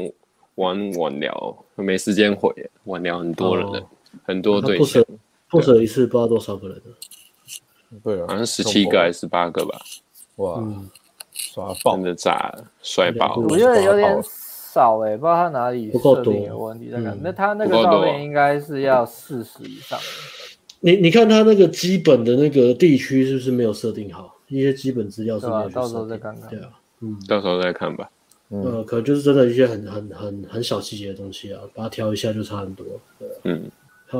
[0.57, 2.53] 玩晚聊，没时间回，
[2.84, 3.82] 晚聊很多人的，
[4.24, 5.05] 很多对象，
[5.48, 9.80] 不舍一次不知道多少个人的，对啊，好像十七个还是十八个吧，
[10.36, 10.62] 哇，
[11.32, 16.90] 刷爆的炸，摔爆，我觉得有点少哎，不知道他哪里设定有问题，
[17.20, 19.98] 那他那个照片应该是要四十以上。
[20.80, 24.34] 你你看他那个基本的那个地区是不是没有设定好？
[24.48, 25.74] 一些基本资料是没有设定。
[25.74, 26.50] 到时候再看看。
[26.50, 28.11] 对啊，嗯，到时候再看吧。
[28.53, 32.86] 呃，可能就是真的一些很很很很小细节的东西啊，把它调一下就差很多。
[33.18, 33.70] 对啊，嗯，
[34.07, 34.18] 好，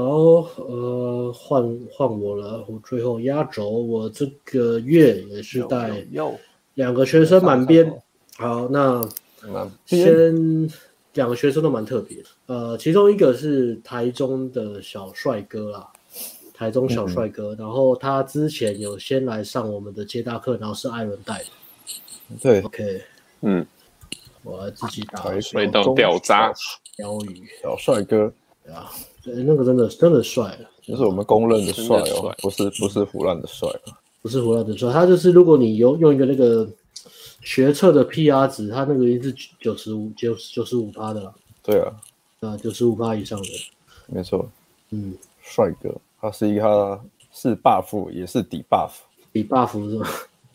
[0.57, 6.05] 呃，换换我了，我最后压轴，我这个月也是带
[6.75, 7.93] 两个学生满编。
[8.37, 9.07] 好，那
[9.87, 10.71] 先
[11.15, 15.89] 两个学生都蛮特别的，呃，其中一个是台中的小帅哥啦。
[16.55, 21.45] 台中小帅哥，嗯、然后他之前有先来上我们的接大课，然后是艾伦带的。
[22.41, 23.03] 对，OK，
[23.41, 23.67] 嗯，
[24.43, 25.41] 我自己打。
[25.41, 26.53] 水到掉渣，
[26.97, 27.49] 钓鱼。
[27.63, 28.33] 小帅哥，
[28.65, 28.91] 对啊，
[29.25, 33.69] 那个真的真的帅，就是我们公认的帅哦，不是不是胡乱的帅，
[34.21, 36.69] 不是胡乱的帅，他就是如果你用用一个那个
[37.41, 41.35] 学测的 PR 值，他那个已经是九十五九九十五趴的了。
[41.63, 41.95] 对啊，
[42.41, 43.49] 啊，九十五趴以上的，
[44.07, 44.49] 没错，
[44.91, 45.95] 嗯，帅哥。
[46.21, 47.01] 他是一个
[47.33, 48.91] 是 buff 也是底 buff，
[49.33, 50.09] 底 buff 是吧？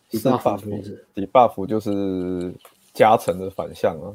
[0.09, 2.53] 底 buff 是底 buff 就是
[2.98, 4.10] 加成的反向啊。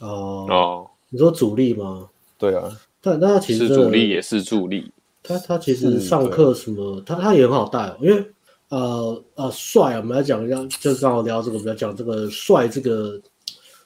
[0.00, 2.08] 哦哦，你说主力吗？
[2.38, 4.90] 对啊，但那他其实是主力也是助力。
[5.22, 7.96] 他他其实上课什么，他他也很好带哦。
[8.00, 8.26] 因为
[8.70, 13.20] 呃呃帅，我们来讲一下，就刚好聊这个，我们要讲这个帅这个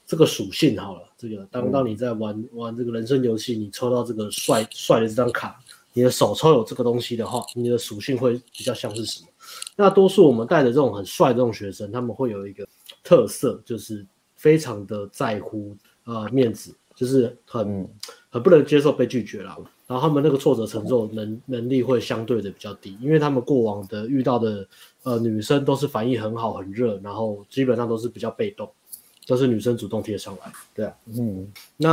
[0.06, 1.02] 这个属性好了。
[1.18, 5.58] 这个当当你在玩玩这个人生游戏，你抽到这个帅帅的这张卡。
[5.92, 9.28] 你的手抽有这个东西的话，你的属性会比较像是什么？
[9.76, 12.68] 那多数我们带的这种很帅的这种学生，他们会有一个
[13.02, 14.06] 特色，就是
[14.46, 17.88] 非常的在乎呃面子，就是很
[18.30, 19.56] 很不能接受被拒绝了。
[19.88, 24.64] 然后他们那个挫折承受能能力会相对的比较低，因为他们过往的遇到的
[25.02, 28.70] 呃女生都是反应很好很热，然后基本上都是比较被动。
[29.28, 31.90] 都是女生主动贴上来，对啊，嗯，那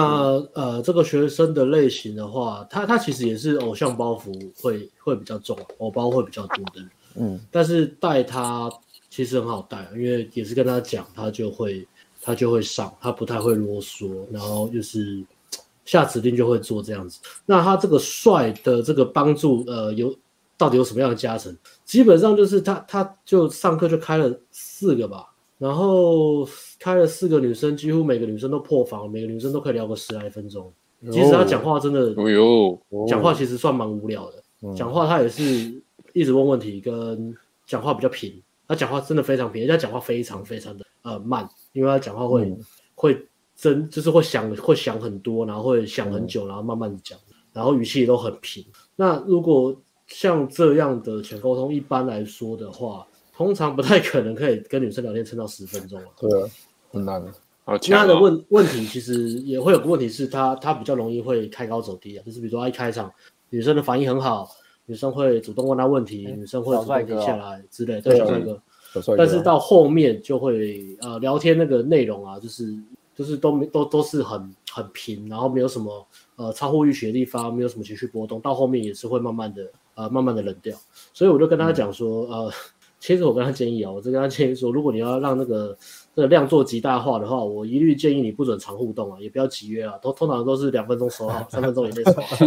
[0.53, 6.81] 呃，这个学生的类型的话，他他其实也是偶像包袱会会比较重，偶包会比较多的，
[7.15, 8.71] 嗯，但是带他
[9.09, 11.87] 其实很好带，因为也是跟他讲，他就会
[12.23, 15.23] 他就会上，他不太会啰嗦，然后就是
[15.85, 17.19] 下指令就会做这样子。
[17.45, 20.15] 那他这个帅的这个帮助，呃，有
[20.57, 21.55] 到底有什么样的加成？
[21.83, 25.29] 基本上就是他他就上课就开了四个吧。
[25.59, 26.45] 然后
[26.77, 30.69] 开了四个女生，几乎每个女生都破防，每个女生都可以聊个十来分钟。
[31.09, 34.73] 其实他讲话真的，哦呦，讲话其实算蛮无聊的。
[34.75, 35.43] 讲话他也是
[36.11, 37.33] 一直问问题，跟
[37.65, 38.41] 讲话比较平。
[38.67, 42.57] 他讲话真的非常平，人家讲话非常非常的呃慢，因为他讲话会
[42.95, 47.17] 会真就是会想会想很多，然后会想很久，然后慢慢讲，
[47.53, 48.65] 然后语气也都很平。
[48.95, 49.75] 那如果
[50.07, 53.07] 像这样的全沟通，一般来说的话。
[53.35, 56.47] 通常不太可能可以跟女生聊天撑到十分钟啊，对啊，
[56.91, 57.19] 很难。
[57.65, 63.11] 好，他的问问题其实也会有个问题是他他比较容易会开高走低啊，就是比如说他一开场，
[63.49, 64.47] 女生的反应很好，
[64.85, 68.61] 女生会主动问他问题，女生会主动停下来之类，对小帅哥。
[69.17, 72.73] 但是到后面就会呃聊天那个内容啊，就是
[73.15, 79.63] 就是都没都都是很很平，然后没有什么呃超乎预期的地方，没有什么情绪波动，到后面也是会慢慢的
[79.95, 80.75] 呃慢慢的冷掉。
[81.13, 82.51] 所以我就跟他讲说，呃，
[82.99, 85.77] 其实我跟他建议啊，我就跟他建议说，如果你要让那个
[86.15, 92.37] 这个量做极大化的话，我一律建议你不准常互动啊，也不要集约啊，都通常都是两分钟收好，三分钟以内收好。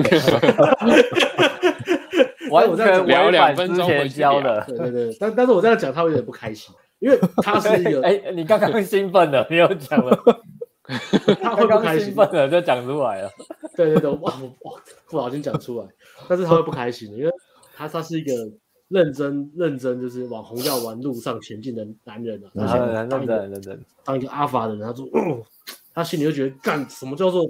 [2.50, 10.18] 完全聊两分钟回教的， 对对对，但但是我这样讲，他会有点不开心，因为他是一个， 哎、欸，你刚刚兴奋了，你又讲了，
[11.42, 13.30] 他会不开心，兴奋了就讲出来了，
[13.76, 14.32] 对对对，哇
[14.62, 14.72] 哇，
[15.10, 15.86] 不小心讲出来，
[16.28, 17.30] 但是他会不开心，因为
[17.74, 18.32] 他他是一个
[18.88, 25.42] 认真认真就是往红药丸路上前进的男人啊，认真认真认真，当一个阿法的人，他说，哦、
[25.94, 27.44] 他心里就觉得干什么叫做。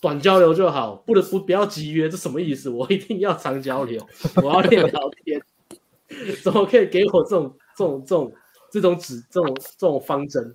[0.00, 2.70] 短交流就好，不能不不要集约，这什么意思？
[2.70, 4.00] 我一定要长交流，
[4.42, 5.40] 我要练聊天，
[6.42, 8.32] 怎么可以给我这种这种这种
[8.70, 10.54] 这种指这种这种方针？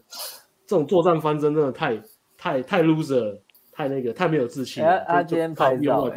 [0.66, 2.02] 这种作战方针真的太
[2.36, 3.42] 太太 loser 了，
[3.72, 5.06] 太那个太没有志气了。
[5.08, 6.10] 他今天拍照，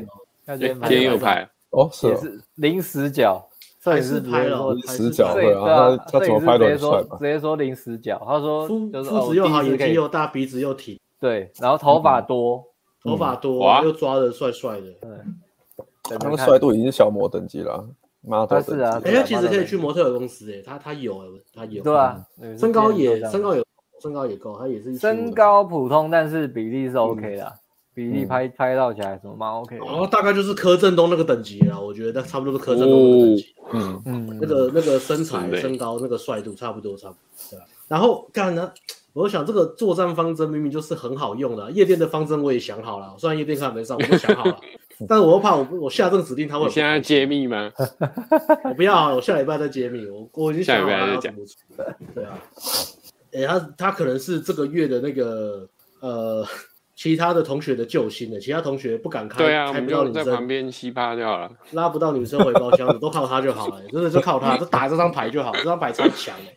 [0.46, 3.46] 他今天又拍哦，是临死角，
[3.84, 7.18] 摄影师拍了零死角，对啊，他怎么拍都很帅吧？
[7.18, 8.88] 直接说临时角，他说肤
[9.30, 12.64] 质又好，眼睛又大，鼻子又挺，对，然后头发多。
[13.02, 14.86] 头发多，又抓的帅帅的，
[16.08, 17.88] 对，那个帅度已经是小模等级了，
[18.22, 21.22] 妈的，是啊，哎，他其实可以去模特儿公司，哎，他他有，
[21.54, 22.24] 他有，对啊，
[22.58, 23.64] 身高也身高也，
[24.00, 27.52] 身高也够，他也是身高普通，但是比例是 OK 的，
[27.94, 34.02] 比例拍拍到起来什么蛮 OK，然后大概就是柯震东那个等级了，我觉得差不多是柯震东那个等级，嗯。
[34.06, 37.20] 嗯，那个那个身材、身高、那个帅度差不多，差不多，
[37.50, 37.64] 对吧？
[37.86, 38.72] 然后干呢？
[39.14, 44.56] 我想这个作战方针明明就是很好用的，夜店的方针我也想好了，虽然夜店看没上，我都想好了，
[45.08, 46.66] 但是我又怕我我下这个指令他会。
[46.66, 47.72] 你现在揭秘吗？
[48.64, 50.06] 我不要，我下礼拜再揭秘。
[50.06, 51.84] 我我已经想好了要怎么做。
[52.14, 52.38] 对啊，
[53.32, 55.68] 哎、欸，他他可能是这个月的那个
[56.00, 56.46] 呃
[56.94, 66.56] 其他的同学的救星的，其他同学不敢开，对啊，开不到女生，在旁边奇葩掉了，拉不到女生回包厢的，都靠他就好了，真的就靠他，就打这张牌就好，这张牌超强哎。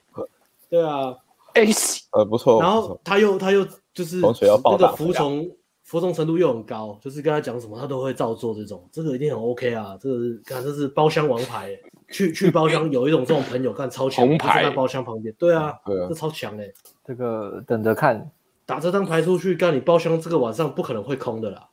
[0.69, 1.15] 对啊。
[1.53, 1.65] 哎，
[2.11, 2.61] 呃，不错。
[2.61, 5.49] 然后他又他又就是那个服从
[5.83, 9.97] 服从程度又很高，就是跟他讲什么他都会照做，这种这个一定很 OK 啊。
[9.99, 11.77] 这个是看这是包厢王牌，
[12.09, 16.71] 去去包厢有一种这种朋友干超强，在包厢旁边，对啊，对啊，这超强哎。
[17.03, 18.31] 这个等着看，
[18.65, 21.67] 打这张牌出去，干你包厢这个晚上不可能会空的啦，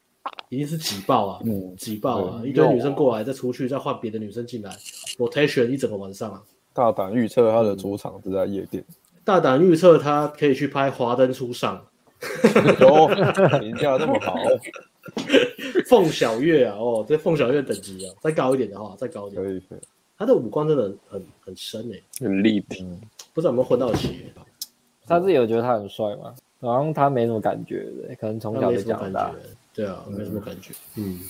[0.48, 4.70] 一定是挤爆啊，嗯，挤爆啊，一堆女生过来再出去再换别的女生进来
[5.18, 6.42] ，rotation 一整个晚上啊。
[6.72, 8.84] 大胆预测他的主场是在夜店。
[9.28, 11.76] 大胆预测，他可以去拍《华灯初上》
[12.86, 13.06] 哦，
[13.60, 14.34] 评价这么好，
[15.84, 19.42] 凤小月啊，哦，这凤小月等级啊，再高一点的话，再高一点。
[19.42, 19.78] 可以，可以。
[20.16, 22.86] 他的五官真的很很深诶，很立体，
[23.34, 24.32] 不知道有没有混到一起。
[25.06, 26.34] 他自己有觉得他很帅吗？
[26.62, 29.30] 好像他没什么感觉的，可能从小就长大。
[29.74, 30.72] 对啊，没什么感觉。
[30.96, 31.20] 嗯，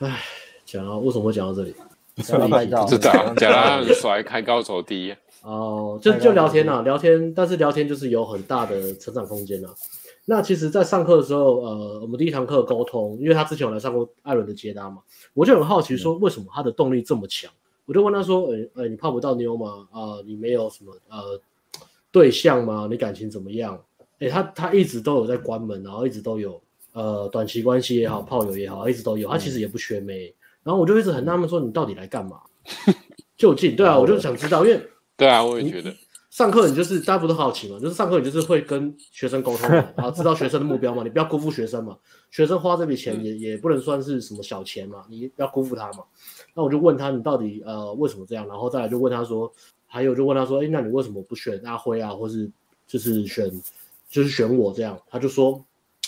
[0.00, 0.20] 哎，
[0.64, 1.76] 讲到为什么会讲到这里？
[2.50, 5.14] 拍照，知道，讲 他很帅，开高走低。
[5.44, 9.74] 哦，就就聊天呐、啊，聊天，但是聊天就是有很大的成长空间呐、啊。
[10.24, 15.02] 那其实，在上课的时候，呃，我们第一堂课沟通，因为他之前有来上过艾伦的接单嘛，
[15.34, 17.52] 我就很好奇，说为什么他的动力这么强？
[17.52, 19.86] 嗯、我就问他说，呃、欸，呃、欸，你泡不到妞吗？
[19.92, 21.38] 啊、呃，你没有什么呃
[22.10, 22.88] 对象吗？
[22.90, 23.78] 你感情怎么样？
[24.20, 26.58] 哎、欸，他他一直都有在关门，然后一直都有
[26.94, 29.28] 呃短期关系也好，炮友也好，一直都有。
[29.28, 32.40] 他其实也不缺妹，然后我就一直很纳闷，说你到底来干嘛？
[33.36, 34.80] 就近对啊，我就想知道，因为。
[35.16, 35.94] 对啊，我也觉得
[36.30, 41.96] 上课你就是大家不都好奇嘛，就是上课你就是会跟学生沟通嘛，然后知道学生的目标嘛，你不要辜负学生嘛。
[42.32, 46.02] 学生花这笔钱也、嗯、也不能算是什么小钱嘛，你不要辜负他嘛。
[46.52, 48.48] 那我就问他，你到底呃为什么这样？
[48.48, 49.52] 然后再来就问他说，
[49.86, 52.50] 还有就问他说，哎，那你为什么不选阿辉啊，或是
[52.88, 53.48] 就是选
[54.10, 55.00] 就是选我这样？
[55.08, 55.64] 他就说，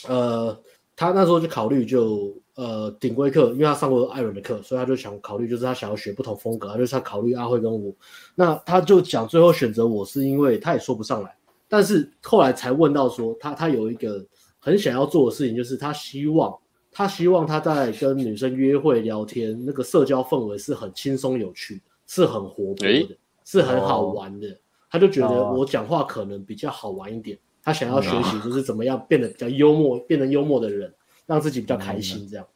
[0.08, 0.60] 呃，
[0.96, 2.34] 他那时候就考虑就。
[2.56, 7.94] 呃，顶规课，因为他上过艾伦的课，所以他就想考虑，就是他想要学不同风格，他就是他考虑阿慧跟我。
[8.34, 11.36] 那他就讲最后选择我是因为他也说不上来，
[11.68, 14.24] 但是后来才问到说他他有一个
[14.58, 16.58] 很想要做的事情，就是他希望
[16.90, 24.58] 他希望他在跟女生约会聊天，那个社交氛围是很轻松有趣的，是很活泼的，欸、是很好玩的。
[24.88, 30.94] 他就觉得我讲话可能比较好玩一点，他想要学习就是怎么样变得比较幽默，变得幽默的人。
[31.26, 32.46] 让自己比较开心，这样。
[32.46, 32.54] 嗯、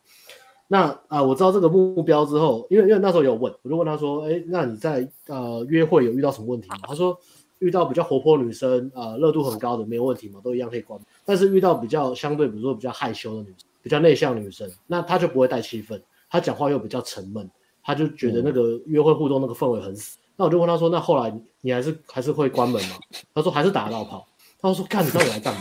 [0.68, 7.18] 那啊、呃，我知道这个目标之后，因为因为那时候有问，我就问他说：“哎，那你在呃约会有遇到什么问题吗？”他说
[7.58, 11.00] ：“遇到比较活泼女生，啊、呃，热度很高的没有问题嘛，都一样可以关。
[11.24, 16.00] 但是遇到比较相对，比如说比较害羞的女生，比较内向女生，那她就不会带气氛，
[16.30, 17.50] 她讲话又比较沉闷，
[17.82, 20.16] 她就觉得那个约会互动那个氛围很死。
[20.16, 22.96] 嗯、那我就问他说：“那后来你还是还是会关门吗？”
[23.34, 24.24] 他说：“还是打得到炮。”
[24.62, 25.60] 他说：“看你 到底来干嘛？”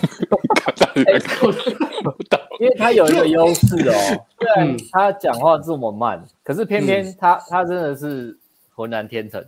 [2.60, 3.94] 因为他有一个优势哦，
[4.38, 8.38] 虽然他讲话这么慢，可是偏偏他他真的是
[8.76, 9.42] 浑然天成，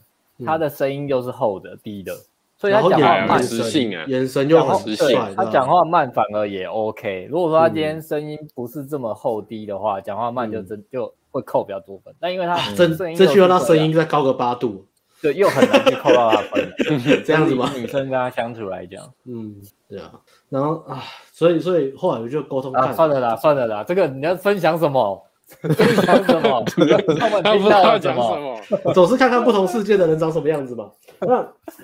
[0.46, 2.16] 他的声音又是厚的低的，
[2.58, 7.28] 所以他讲话慢，实性啊，眼神又很实性，他讲话慢反而也 OK。
[7.30, 12.16] 如果说他今天声音不是这么厚低的话，讲话慢就真就会扣比较多分。
[12.22, 14.86] 但因为他真这需要他声音再高个八度。
[15.22, 16.74] 对，又很难去扣到他分，
[17.24, 17.72] 这样子吗？
[17.76, 19.56] 女生跟他相处来讲，嗯，
[19.88, 20.12] 对啊，
[20.50, 25.24] 然后啊，所以所以后来我就沟通看，算了啦，算了啦，这个你要分享什么？
[25.46, 26.64] 分享什么？
[27.20, 28.58] 他们听到讲什么？
[28.96, 30.90] 总是看看不同世界的人长什么样子嘛。
[31.20, 31.42] 那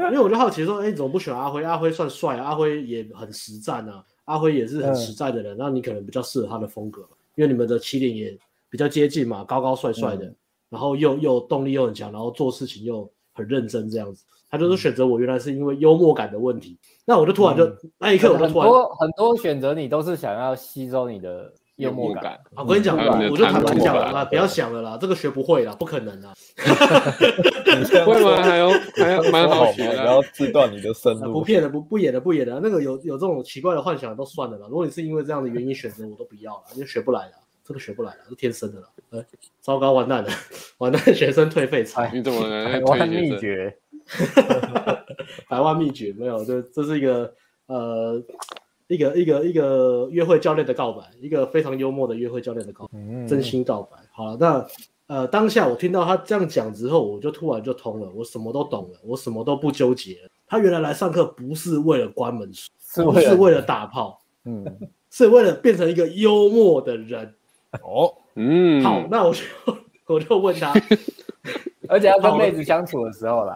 [0.09, 1.63] 因为我就好奇说，哎，你怎么不选阿辉？
[1.63, 7.01] 阿辉算帅，阿辉也很实战啊，阿辉也是很实在的人，那你可能比较适合他的风格，
[7.35, 8.35] 因为你们的起点也
[8.69, 10.33] 比较接近嘛，高高帅帅的，
[10.69, 13.07] 然后又又动力又很强，然后做事情又。
[13.37, 16.71] 很认真这样子，他就是选择我，原来是因为幽默感的问题。
[16.81, 22.15] 嗯、那我就突然就、嗯、那一刻，我就突然很多很多选择你都是想要吸收你的幽默感。
[22.15, 26.33] 默感啊，我跟你讲，嗯、我就坦白讲了啦，不要想了啦，这个学不会啦，不可能啊。
[28.05, 28.41] 会吗？
[28.41, 31.33] 还有还有 蛮好学的，然后自断你的生路。
[31.39, 32.59] 不骗的，不不演的，不演的。
[32.63, 34.65] 那个有有这种奇怪的幻想都算了啦。
[34.67, 37.33] 如果你是因为这样的原因选择，我都不要了，因为学不来了。
[37.67, 38.87] 这个学不来了，是天生的了。
[39.09, 39.25] 呃，
[39.59, 40.29] 糟糕，完蛋了，
[40.79, 42.09] 完蛋，学生退费惨。
[42.13, 43.77] 你怎么能 台湾秘诀？
[45.49, 47.33] 百万秘诀没有，这这是一个
[47.65, 48.23] 呃，
[48.87, 53.97] 一个一个一个约会教练的告白，一个非常幽默的约会教练的告白，嗯、真心告白。
[54.13, 54.65] 好了，那
[55.07, 60.29] 呃，当下我听到他这样讲之后，我就突然就通了，我什么都懂了，我什么都不纠结了。
[60.47, 64.65] 他原来来上课不是为了关门书，是不是为了打炮，嗯，
[65.11, 67.33] 是为了变成一个幽默的人。
[67.83, 69.41] 哦，嗯，好，那我就
[70.07, 70.73] 我就问他，
[71.87, 73.55] 而且要跟妹子相处的时候啦，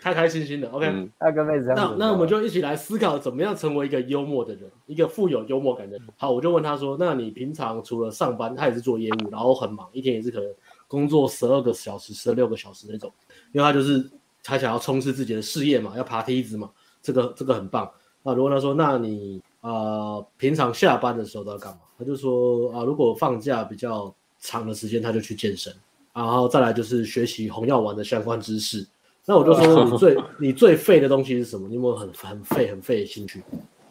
[0.00, 0.86] 开开心心的，OK，
[1.20, 1.82] 要跟妹子相处。
[1.96, 6.06] 那那我们就一起来思考，怎么样成为一个幽默的人，一个富有幽默感的人。
[6.16, 10.48] 好，我就问他说，那你平常除了上班，他也是做业务，然后很忙，一天也是可能
[10.88, 13.12] 工作十二个小时、十六个小时那种，
[13.52, 14.10] 因为他就是
[14.42, 16.70] 他想要冲刺自己的事业嘛，要爬梯子嘛，
[17.02, 17.90] 这个这个很棒。
[18.22, 21.80] 那如果他说，那你呃平常下班的时候都要干嘛？
[21.98, 25.72] 他就说啊，如果放假比较长的时间，他就去健身，
[26.14, 28.86] 然后再来就是学习红药丸的相关知识。
[29.26, 31.68] 那我就说，你最 你最废的东西是什么？
[31.68, 33.42] 你有没有很很废很废的兴趣？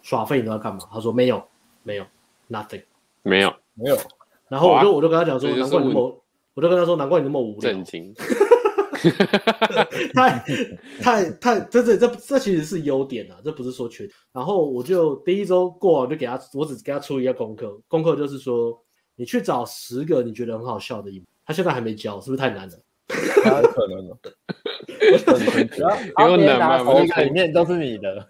[0.01, 0.79] 耍废你都要干嘛？
[0.91, 1.41] 他说没有，
[1.83, 2.05] 没有
[2.49, 2.83] ，nothing，
[3.21, 3.97] 没有，没有。
[4.47, 6.21] 然后我就我就跟他讲说，难怪你那么，
[6.55, 7.61] 我就跟他说，难怪你那么无聊。
[7.61, 8.13] 震惊。
[10.13, 10.43] 太
[11.01, 14.15] 太太，这这这这其实是优点啊，这不是说缺点。
[14.33, 18.77] 然后我就第一周过完，就给他，我只给他出一个功课，功课就是说，
[19.15, 21.23] 你去找十个你觉得很好笑的影。
[21.45, 22.73] 他现在还没教，是不是太难了？
[23.43, 24.17] 太可能了。
[26.27, 26.83] 有难吗？
[26.83, 28.27] 我里面都是你的，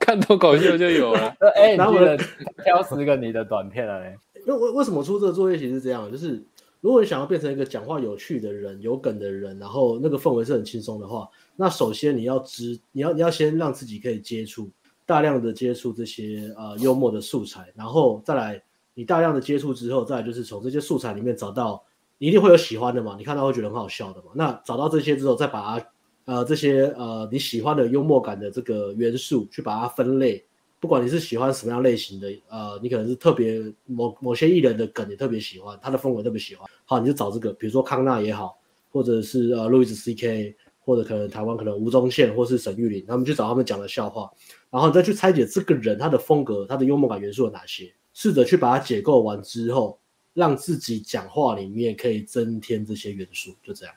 [0.00, 1.34] 看脱口秀就有了。
[1.56, 2.16] 哎，然后我
[2.64, 4.16] 挑十个你的短片来。
[4.46, 6.42] 那为为什么出这个作业其实是这样，就是。
[6.80, 14.70] 如果你想要变成一个讲话有趣的人、有梗的人，然后那个氛围是很轻松的话，那首先你要知，你要你要先让自己可以接触
[15.04, 18.62] 大量的接触这些呃幽默的素材，然后再来
[18.94, 21.82] 你大量的接触之后，再来就是从这些素材里面找到
[22.18, 25.86] 你一定会有喜欢的嘛，你看到会觉得很好笑的嘛，那找到这些之后，再把它
[26.26, 30.45] 呃这些呃你喜欢的幽默感的这个元素去把它分类。
[30.78, 38.58] 不管你是喜欢什么样类型的，呃，你可能是特别某某些艺人的梗，你特别喜欢，他的风格特别喜欢，好，你就找这个，比如说康纳也好，
[38.92, 40.54] 或者是呃路易斯 C.K.，
[40.84, 44.30] 或者可能台湾可能吴宗宪或是沈玉琳，他们去找他们讲的笑话，
[44.70, 49.98] 然后你再去拆解这个人他的风格，他的幽默感元素有哪些，试着去把它解构完之后，
[50.34, 53.94] 让自己讲话里面可以增添这些元素，就这样。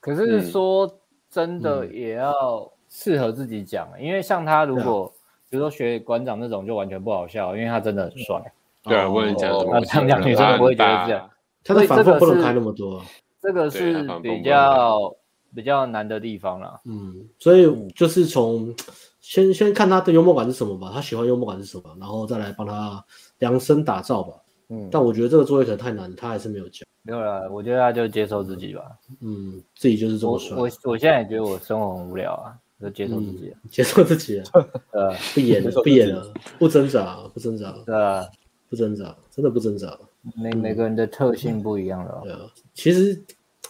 [0.00, 0.98] 可是说
[1.30, 5.14] 真的也要适合自己讲，嗯、因为像他如果。
[5.54, 8.42] 比如说学馆长那种就完全不好笑，因为他真的很帅。
[8.82, 11.30] 对啊，我跟你讲，那这样女生不会觉得这样。
[11.62, 13.00] 他的反复不能开那么多，
[13.40, 15.14] 这个是比较
[15.54, 16.80] 比较难的地方了。
[16.86, 18.74] 嗯，所以就是从
[19.20, 23.00] 先先看他的幽默感是什么吧，他喜欢幽默感是什么，然后再来帮他
[23.38, 24.34] 量身打造吧。
[24.70, 26.84] 嗯，但我觉得这个作业可能太难，他还是没有教。
[27.02, 28.82] 没有啦，我觉得他就接受自己吧。
[29.20, 30.56] 嗯，自己就是这么帅。
[30.56, 32.58] 我我现在也觉得我生活很无聊啊。
[32.84, 34.42] 就接受自己，接受自己，
[34.92, 38.26] 呃，不演了，不演了，不挣扎，不挣扎，对啊，
[38.68, 39.98] 不挣扎，真的不挣扎。
[40.36, 42.40] 每每个人的特性不一样了，对啊。
[42.74, 43.22] 其实，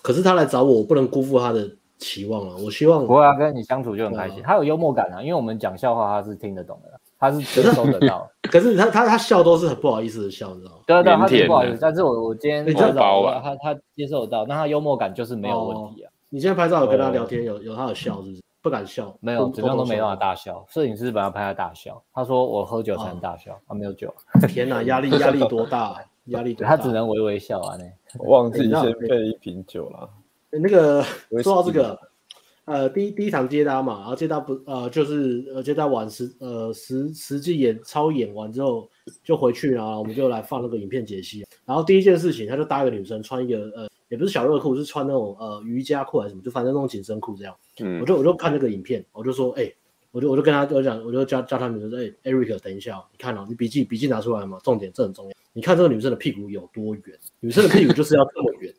[0.03, 2.57] 可是他来找我，我不能辜负他的期望啊。
[2.65, 4.43] 我希望不会啊，跟你相处就很开心。
[4.43, 8.29] 他有幽默感啊，因为我们讲笑话，他是听得懂的，他是 接收得到。
[8.51, 10.79] 可是他他他笑都是很不好意思的笑，你知道吗？
[10.87, 11.79] 对对，他是不好意思。
[11.81, 16.11] 但是我我今天拍照，他他接受得到，那他幽默感就是没有问题啊。
[16.31, 18.43] 你现在拍照有跟他聊天，有有他有笑，是不是？
[18.65, 20.65] 不敢笑，没有，怎么样都没办法大笑。
[20.71, 24.13] 摄影师本来拍他大笑，他说我喝酒才能大笑，他没有酒。
[24.49, 26.03] 天哪，压力压力多大？
[26.29, 26.71] 压力多大？
[26.75, 27.77] 他只能微微笑啊。
[28.17, 30.09] 那忘记先备一瓶酒了。
[30.51, 31.03] 那个
[31.43, 31.99] 说到这个。
[32.67, 38.89] 呃，第一第一场接搭嘛，然后接搭不呃就是呃接搭完实呃实实际演操演完之后
[39.23, 41.45] 就回去，然后我们就来放那个影片解析。
[41.67, 47.53] 然后第一件事情，他就搭一个女生穿一个呃也不是小热裤，是穿那种呃瑜伽裤还是什么，就反正那种紧身裤这样。
[47.81, 49.77] 嗯，我就我就看那个影片，我就说哎、欸，
[50.13, 55.33] 我就我就跟他我讲，我就叫叫他女生说哎、欸、Eric 等一下，你看哦，你笔记笔记拿出来嘛，重点这很重要。
[55.53, 58.73] 你看这个女生的屁股有多圆，女生的屁股就是要这么圆，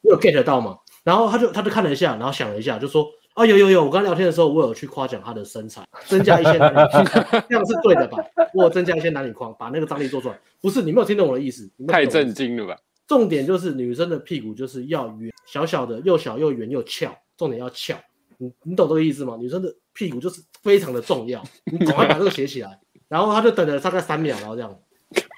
[0.00, 0.78] 你有 get 到吗？
[1.02, 7.04] 然后他就他就看了一下，然后想了一下，就说啊有有有，我刚聊天的时候，我有去夸奖他的身材，增加一些男女框，
[7.46, 8.16] 这样是对的吧？
[8.54, 10.40] 我有增加一些男女框，把那个张力做出来。
[10.62, 11.70] 不是你没有听懂我的意思？
[11.86, 12.78] 太震惊了吧？
[13.06, 17.96] 重点就是女生的屁股就是要圆，小小的，又小又圆又翘，重点要翘。
[18.38, 19.36] 你你懂这个意思吗？
[19.38, 22.78] 女生的屁股就是非常的重要， 你赶快把这个写起来。
[23.08, 24.76] 然后他就等了大概三秒，然后这样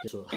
[0.03, 0.29] 结束了。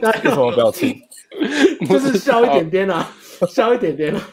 [0.00, 0.98] 那有什么表情？
[1.88, 3.14] 就是笑一点点啊，
[3.48, 4.30] 笑一点点啊。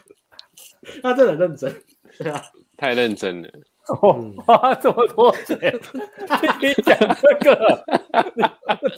[1.01, 1.83] 他真的很认真，
[2.17, 2.41] 对啊，
[2.77, 3.49] 太认真了。
[4.45, 7.83] 花这么多钱听你讲这个，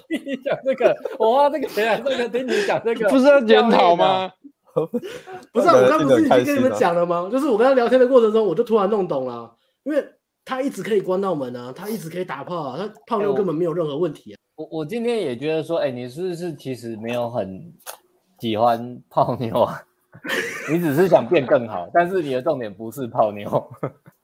[0.08, 4.32] 听你讲这个，我花这个钱来这个听你讲这个，不是要检讨吗？
[5.52, 7.30] 不是，我刚不是已经跟你们讲了吗？
[7.32, 10.04] 就是我跟他聊天的过程中，我就突然弄懂了，因为
[10.46, 14.38] 他一直可以关到门啊，他一直可以打炮啊，他泡妞根本没有任何问题啊。
[14.56, 17.74] 我我今天也觉得说，哎、欸，你是不是其实没有很
[18.40, 19.82] 喜欢泡妞啊？
[20.72, 23.70] 你只是想变更好，但是你的重点不是泡妞。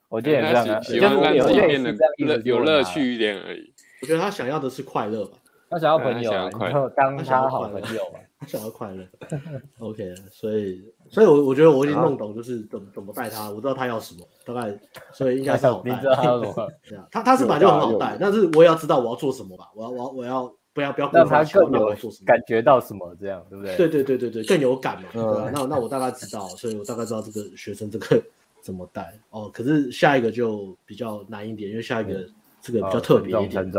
[0.09, 1.83] 我觉得也这样，喜欢让自己变
[2.27, 3.73] 得有乐趣一点而已。
[4.01, 5.37] 我觉得他想要的是快乐吧，
[5.69, 9.03] 他想要朋友，然后当他好朋友嘛， 他想要快乐。
[9.79, 14.77] OK，所以，所以我我觉得我已经弄懂，就是怎么怎么带他，我知道他要什么，大概，
[15.11, 15.91] 所以应该是好带。
[15.91, 16.71] 你知道他要什么？
[17.11, 21.93] 他他是本来就很好带，但是我也要知道我要做什么吧，我要我要我要不要不要让他更有
[22.25, 23.75] 感觉到什么，这样对不对？
[23.75, 25.49] 对对对对对，更有感嘛，对吧？
[25.51, 28.21] 那那我大概知道，所以我大概知道这个学生这个
[28.61, 29.49] 怎么带哦。
[29.53, 32.27] 可是下一个就比较难一点，因为下一个
[32.61, 33.71] 这个比较特别一点。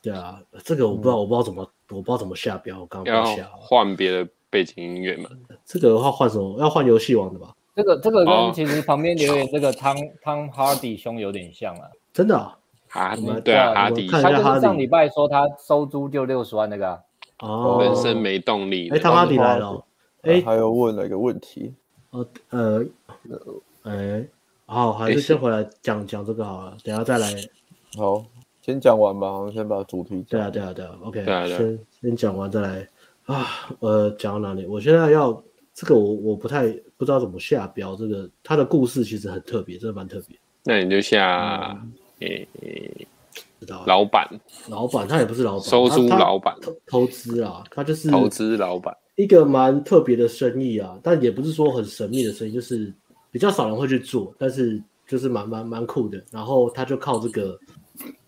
[0.00, 2.80] 对啊，这个我不知道，我不知道怎么，我不知道怎么下标。
[2.80, 5.28] 我刚刚下换别的背景音乐嘛？
[5.66, 6.56] 这个的话换什么？
[6.60, 7.54] 要换游戏王的吧？
[7.74, 12.56] 这个这个跟其实旁边留言 这个汤汤哈迪兄有点像啊，真的啊？
[12.88, 16.98] 哈迪对啊，哈迪，他就是上礼拜说他收租就六十万那个
[17.40, 18.88] 哦，人生没动力。
[18.90, 19.84] 哎，汤哈迪来了，
[20.22, 21.74] 哎，他又问了一个问题，
[22.10, 22.86] 呃呃，
[23.88, 24.28] 哎，
[24.66, 27.34] 好，还是先回来讲讲这个好了，等下再来。
[27.96, 28.24] 好，
[28.60, 30.28] 先讲完吧，我们先把主题讲。
[30.28, 32.88] 对啊，对啊，对啊，OK，先先讲完再来
[33.24, 33.46] 啊，
[33.80, 34.66] 呃，讲到哪里？
[34.66, 37.96] 我现在要这个，我我不太不知道怎么下标。
[37.96, 40.36] 这个他的故事其实很特别，真的蛮特别。
[40.64, 41.82] 那你就下。
[42.20, 42.44] 诶，
[43.60, 44.28] 知道老板，
[44.68, 52.92] 老板他也不是老板，收租老板，投投资啊，他就是投资老板，一个蛮特别的生意啊，但也不是说很神秘的生意，就是
[53.38, 56.20] 比较少人会去做，但是就是蛮蛮蛮酷的。
[56.32, 57.56] 然后他就靠这个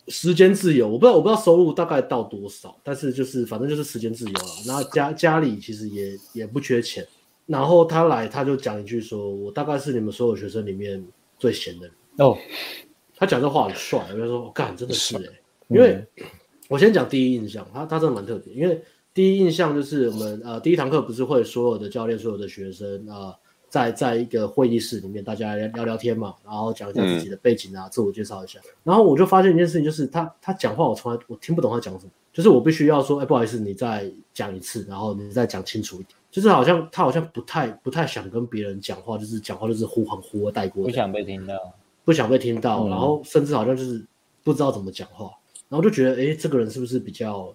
[0.06, 4.46] 时间自由，我不知道我不知道收入大概到多少，但是就是反正就是时间自由了。
[4.66, 7.04] 然后家家里其实也也不缺钱。
[7.46, 11.04] 然后他来他就讲一句说：“我大概是你们所有学生里面
[11.36, 12.38] 最闲的人哦。”
[13.18, 16.06] 他讲这话很帅，我就说我干真的是哎、欸，因为
[16.70, 18.80] 我先讲第一印象，他他真的蛮特别，因为
[19.12, 23.38] 第一印象就是我们呃第一堂课不是会所有的教练、所有的学生啊、呃，
[23.70, 41.54] 在在一个会议室里面大家聊聊天嘛，然后讲一下自己的背景啊，嗯、自我介绍一下，然后我就发现一件事情，就是他他讲话我从来我听不懂他讲什么，就是我必须要说哎不好意思，你再讲一次，然后你再讲清楚一点，就是好像他好像不太不太想跟别人讲话，就是讲话就是呼喊呼的带过，不想被听到。
[42.02, 44.04] 不想被听到，然后甚至好像就是
[44.42, 45.30] 不知道怎么讲话，
[45.68, 47.54] 然后就觉得，哎，这个人是不是比较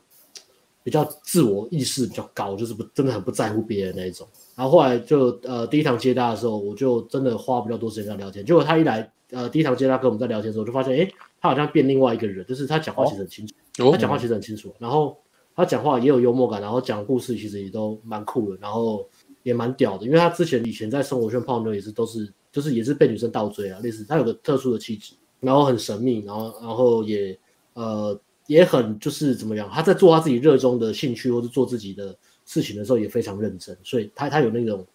[0.81, 4.25] 比较自我意识比较高，就是不真的很不在乎别人那一种。
[4.55, 8.45] 然后后来就呃第一堂接搭的时候，我就真的花比较多时间跟他聊天。
[8.45, 11.07] 结果他一来，呃第一堂接搭跟我们在聊天的时候，就发现，哎，
[11.39, 15.17] 他好像变另外一个人，就是他讲话其实很清楚，哦、他讲话其实很清楚，然后
[15.55, 19.07] 他讲话也有幽默感，然后讲故事其实也都蛮酷的，然后
[19.43, 22.31] 也蛮屌的，因为他之前以前在生活圈泡妞也是都是。
[22.55, 27.37] 就是也是被女生倒追啊，类似他有个特殊的气质，然后很神秘，然后然后也
[27.73, 28.17] 呃
[28.47, 34.85] 也很就是怎么样，他在做他自己热衷的兴趣或者做自己的事情的时候也非常认真，所以他他有那种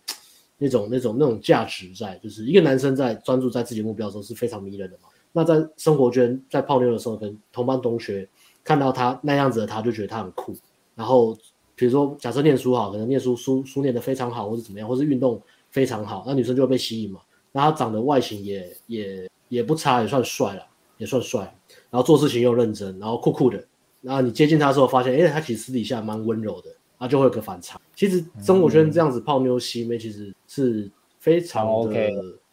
[0.56, 5.08] 那种那种那种价值在，就是一个男生在专注在自己目标的时候是非常迷人的嘛。
[5.32, 8.28] 那在生活圈在泡妞的时候，跟同班同学
[8.64, 10.56] 看到他那样子的他，就觉得他很酷。
[10.94, 11.36] 然后
[11.74, 15.40] 比如说假设念书好，可能念书书书念的非常好，或者怎么样，或是运动
[15.70, 17.20] 非常好，那女生就会被吸引嘛。
[17.52, 20.66] 那他长得外形也也也不差，也算帅了，
[20.98, 21.42] 也算帅。
[21.90, 23.64] 然后做事情又认真，然后酷酷的。
[24.02, 26.70] 然后你接近他的时候，发现，哎，他其实私底下蛮温柔的，
[27.00, 27.80] 然后就会有个反差。
[27.96, 32.10] 其实生活圈这样子泡妞吸妹，其实是非常的 OK，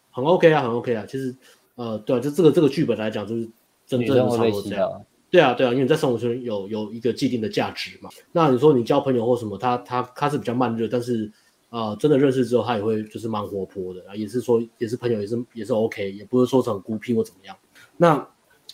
[0.10, 1.06] 很 OK 啊，很 OK 啊。
[1.06, 1.36] 其实，
[1.76, 3.45] 呃，对啊，就这个这个剧本来讲，就是
[3.86, 4.90] 真正的差不多这样。
[5.30, 8.10] 对啊，对啊，因为你在生活圈有有一个既定的价值嘛。
[8.32, 11.30] 那你说你交朋友或什么，他他他是比较慢热，但是
[11.69, 17.53] 啊、呃，真的认识之后，他也会就是蛮活泼的啊，也是说也是朋友，也是也是 OK，也不是说很孤僻或怎么样。
[17.98, 18.26] 那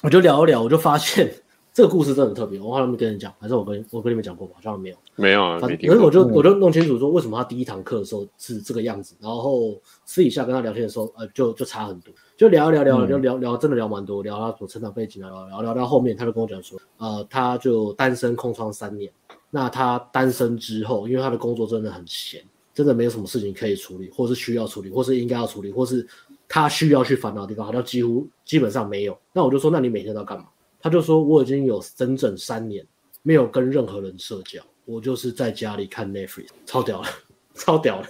[0.02, 1.34] 我就聊一聊，我就发现。
[1.74, 4.54] 这个故事真的很特别，我好像没跟你讲，还是我跟我跟你们讲过吧？
[4.58, 5.58] 好像没有，没有啊。
[5.60, 9.76] 反正我就我就弄清楚说，为什么他第一堂课的时候是这个样子，然后
[10.06, 19.12] 私底下跟他聊天的时候，呃，就就差很多，就聊一聊聊，就聊聊，真的聊蛮多，聊他所成长背景啊，聊聊聊到后面，他就跟我讲说，呃，他就单身空窗三年，
[19.50, 22.40] 那他单身之后，因为他的工作真的很闲，
[22.72, 26.08] 真的没有什么事情可以处理，或是需要处理，或是应该要处理，或是
[26.48, 29.18] 他需要去烦恼的地方，好像几乎基本上没有。
[29.34, 30.46] 那我就说，那你每天都要干嘛？
[30.84, 32.86] 他就说：“我已经有整整三年
[33.22, 37.08] 没有跟任何人社交，我就是在家里看 Netflix，超屌了，
[37.56, 38.08] 超屌了，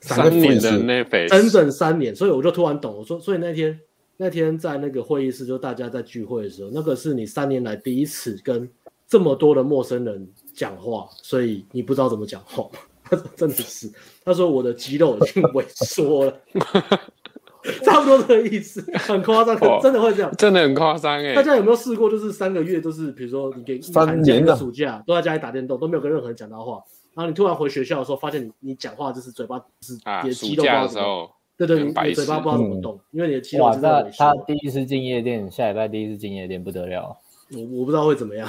[0.00, 2.16] 三年的 Netflix，整整三年。
[2.16, 3.78] 所以我就突然懂了，我说，所以那天
[4.16, 8.66] 那天在那个会议室，就大家在聚会的时候，那个是你三年来第一次跟
[9.06, 12.66] 这么多的陌生人讲话，所以你不知道怎么讲话。
[13.06, 13.92] 他 说真的是，
[14.24, 16.40] 他说我的肌肉已经萎缩了。”
[17.82, 21.34] 差不多这个意思， 很夸张，真的会这样，真的很夸张哎！
[21.34, 26.82] 大家有没有试过，就是三个月就是，比如说你给三年的暑假都在家里打电动，都没有跟任何人讲到话，
[27.14, 34.10] 然后你突然回学校的时候，发现你你讲话就是嘴巴是你的肌肉不知道怎么动，对对，你嘴巴不知道怎么动，因为你的肌肉真的。
[34.18, 37.16] 他第一次进夜店，下礼拜第一次进夜店不得了，
[37.54, 38.46] 我我不知道会怎么样。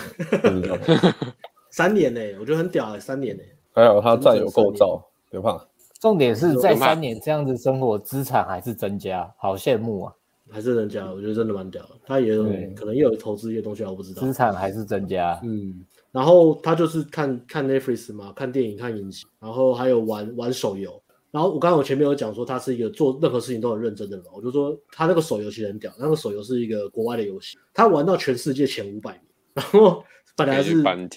[1.72, 3.44] 三年呢，我觉得很屌哎，三年呢，
[3.74, 5.66] 还有他战友构造，别怕。
[6.00, 10.14] 重点是在三年这样子生活，资产还是增加，好羡慕啊！
[10.52, 11.92] 还是增加，我觉得真的蛮屌的。
[12.06, 12.44] 他也有
[12.76, 14.22] 可能也有投资一些东西，我不知道。
[14.22, 15.84] 资产还是增加，嗯。
[16.12, 21.02] 然后他就是看看 Netflix 嘛，看电影、看影集，然后还有玩玩手游。
[21.32, 29.22] 然后我刚刚我前面有讲说，他是一个做任何事情都很认真的人，我就说他那个手游其实很屌，那个手游是一个国外的游戏，他玩到全世界前五百名，
[29.54, 30.04] 然后
[30.36, 30.76] 本来是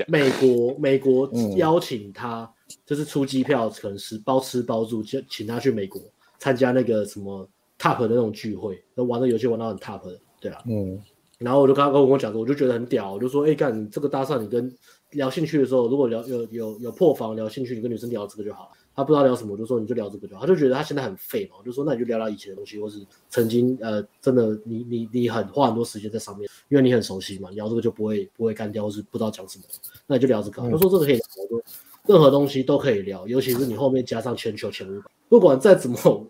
[0.09, 2.51] 美国美国邀请他。
[2.85, 6.01] 就是出机票，可能是包吃包住，就请他去美国
[6.39, 11.01] 参加那个什么 top 的那种聚会，那玩的游戏玩到很 top 的，对啊，嗯，
[11.39, 14.73] 然后我就刚刚跟我讲说，我就觉得很屌，我就说，哎、欸，干你这个搭讪，你跟
[15.13, 18.73] 聊兴趣的时候，如果聊有有有破防聊兴趣，你跟女生聊这个就好。
[18.95, 20.41] 他不知道聊什么，我就说你就聊这个就好。
[20.41, 22.99] 他就觉得他现在很废嘛，我就说那你就聊聊以前的东西，或是
[23.31, 29.65] 曾经呃真的你你你很花很多时间在上面，因为你很熟悉嘛，聊这个就不会不会干掉，或是不知道讲什么，
[30.09, 30.61] 那你就聊这个。
[30.63, 31.63] 他、嗯、说这个可以聊，我说。
[32.09, 36.27] 任何东西都可以聊，尤其是你后面加上全球前五百，不管再怎么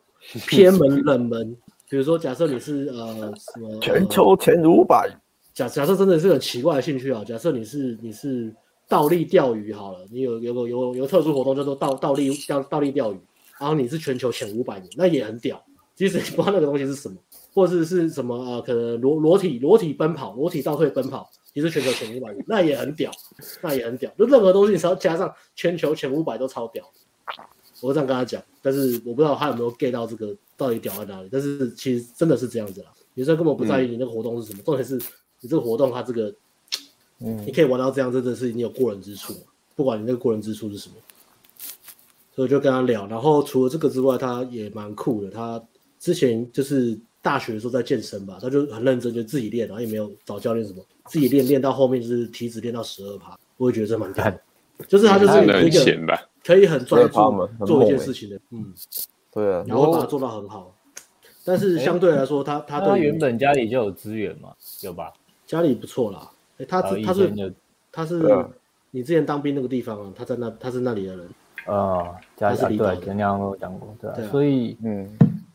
[0.49, 1.57] 偏门 冷门，
[1.89, 5.09] 比如说假设你是呃什么全球前五百，
[5.55, 8.53] 假假设真的是很奇怪的兴趣啊，假设你是你是
[8.89, 13.19] 倒立钓鱼好了，你有有个有有个特殊活动叫做倒倒立钓倒立钓鱼，
[13.61, 15.63] 然后你是全球前五百名，那也很屌。
[15.95, 17.17] 即使你不知道那个东西是什么，
[17.53, 21.29] 或者是是什么呃，可能裸裸体裸体奔跑，裸体倒退奔跑。
[21.59, 23.11] 其实全球前五百名，那也很屌，
[23.61, 24.09] 那也很屌。
[24.17, 26.89] 就任何东西，你只要加上全球前五百都超屌。
[27.81, 31.29] 我会这样跟他讲，但是我不知道他有没有 get 到这个到底屌在哪里。
[31.33, 34.95] 但是其实真的是这样子啦，女生根本不在意你那个活动是什么，重点是
[35.41, 36.33] 你这个活动它这个，
[37.19, 39.35] 嗯，你可以玩到这样，真的是你有过人之处。
[39.75, 40.95] 不管你那个过人之处是什么，
[42.37, 43.05] 所以我就跟他聊。
[43.09, 45.31] 然后除了这个之外，他也蛮酷的。
[45.33, 45.61] 他
[45.99, 46.97] 之前就是。
[47.21, 54.39] 大学的时候在健身吧，他就很认真，就自己练，然后也没有找教练什么，自己练练到后面就是体脂练到十二趴，我也觉得这蛮厉害，
[54.87, 58.73] 就是他就是一个可以很专注做一件事情的，嗯，
[59.33, 60.75] 对啊，然后把它做到很好，
[61.45, 64.53] 但是相对来说，他他他原本家里就有资源嘛，
[64.83, 65.13] 有吧？
[65.47, 67.55] 家里不错啦，哎，他他是
[67.91, 68.47] 他是
[68.91, 71.29] 你之前当兵那个地方啊，他在那他是那里的人
[71.67, 75.09] 啊，家里对，前两个我讲过，对，所以嗯。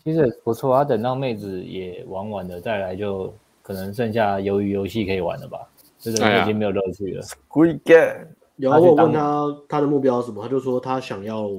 [0.03, 3.33] 其实不错啊，等到妹子也玩完了再来，就
[3.63, 5.67] 可能剩下鱿鱼游戏可以玩了吧？
[5.97, 7.23] 这个已经没有乐趣了。
[7.23, 8.27] Squid Game。
[8.57, 11.49] 有啊，我问他他的目标是什么，他就说他想要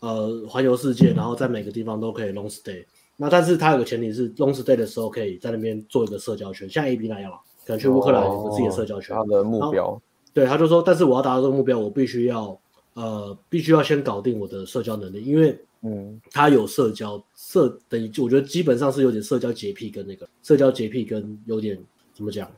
[0.00, 2.84] 呃环游世界，然后在每个地方都可以 long stay。
[3.16, 7.32] 那但是他有个前提是 long stay 的时候可以在那边做一个社交圈，像 AB 那样，
[7.64, 9.16] 可能去乌克兰有个自己的社交圈。
[9.16, 9.98] 他的目标。
[10.34, 12.58] 对，他就说，但是我要达到这个目标，我必须要
[12.94, 15.58] 呃必须要先搞定我的社交能力，因为。
[15.84, 21.76] 嗯，他有社交社等于，我觉得基本上是有点社交洁癖跟那个社交洁癖跟有点
[22.14, 22.48] 怎么讲，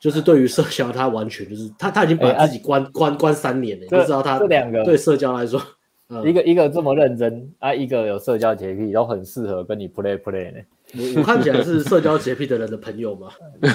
[0.00, 5.60] 就是对于社交他完全就是他他已经把自己关、欸啊、关关三年了，你知道他这两个对社交来说，
[6.24, 10.60] 一个一个这么认真啊，一个有社交洁癖，然后很适合跟你 play play 呢。
[10.92, 13.28] 我我看起来是社交洁癖的人的朋友吗？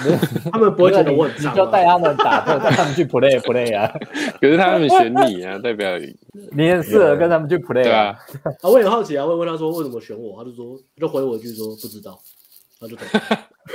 [0.51, 1.51] 他们不会觉得我很脏吗？
[1.51, 3.91] 你就带他们打，带他们去 play play 啊。
[4.39, 6.15] 可是他们选你啊，代表你，
[6.51, 7.83] 你很适合跟他们去 play 啊。
[7.83, 8.15] 对啊，
[8.61, 12.17] 啊，我也好奇啊，我问他说为什么选我，他就说就回我一句说不知道，
[12.79, 13.05] 他就懂。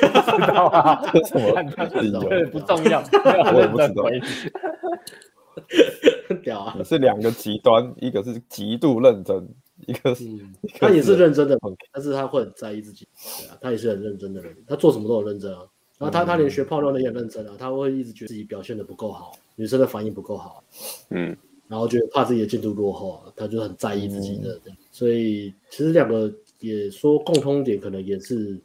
[0.01, 1.03] 不知道啊？
[1.27, 1.53] 什么？
[1.77, 2.21] 不知道，
[2.51, 3.03] 不重要，
[3.53, 4.05] 我也不知道。
[6.43, 6.77] 屌啊！
[6.85, 9.47] 是两个极端，一个是极度认真。
[9.87, 11.59] 一个是，嗯、他也是认真的，
[11.93, 13.07] 但是他会很在意自己。
[13.41, 15.61] 对啊，他也是很认真的人，他做什么都很认真啊。
[15.99, 20.63] 然后他他连学泡妞的也很认真啊，他会一直觉得自己表现的不够好，女生的反应不够好，
[21.11, 21.37] 嗯，
[21.69, 24.61] 然后觉得怕自己的进度落后啊，他就很在意自己的。
[24.67, 28.61] 嗯、所以其实两个也说共通点，可能也是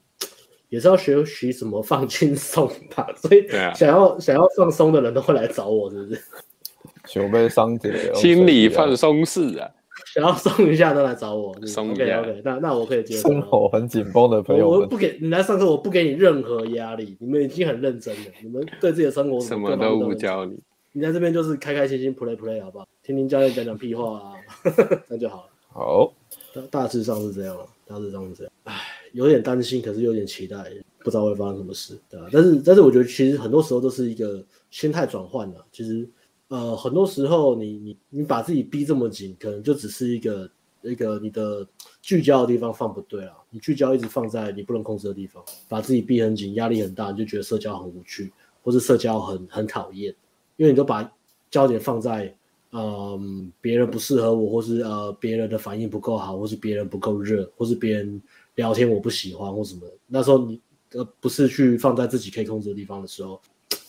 [0.69, 3.07] 也是要学习什么放轻松吧。
[3.15, 6.21] 所以想要、啊、想要放松的人都会来找我，是不是？
[7.05, 9.69] 准备伤点，心理放松式啊。
[10.15, 12.03] 想要松一下都来找我，松一下。
[12.19, 13.29] OK OK，那那我可以接受。
[13.29, 17.15] 生活很紧绷的朋友，我不给你来上课，我不给你任何压力。
[17.19, 20.57] 你们已经很认真了，你们对自己的生活什么都不教你。
[20.93, 22.87] 你在这边就是开开心心 play play 好不好？
[23.03, 24.33] 听听教练讲讲屁话啊，
[25.07, 25.49] 那就好了。
[25.71, 26.11] 好，
[26.53, 28.51] 大大致上是这样了，大致上是这样。
[28.63, 28.73] 唉，
[29.13, 30.57] 有点担心，可是有点期待，
[31.03, 32.27] 不知道会发生什么事，对吧？
[32.31, 36.09] 但是但是我觉得其实很多时候都是一个心态转换的，其实。
[36.49, 40.49] 呃，很多时候你你你把自己逼这么紧，可能就只是一个
[40.81, 41.65] 一个你的
[42.01, 43.35] 聚焦的地方放不对啊。
[43.51, 50.13] 你聚焦一直放在你不能控制的地方，把自己逼很紧，压力很大，你就觉得社交很无趣，或是社交很很讨厌，
[50.57, 51.11] 因为你都把
[51.51, 52.35] 焦点放在
[52.71, 58.19] 嗯、别人不适合我，或是呃别人的反应不够好，或是别人不够热，或是别人
[58.55, 59.81] 聊天我不喜欢或什么。
[60.07, 60.59] 那时候你
[60.93, 63.39] 呃不是去放在自己可以控制的地方的时候，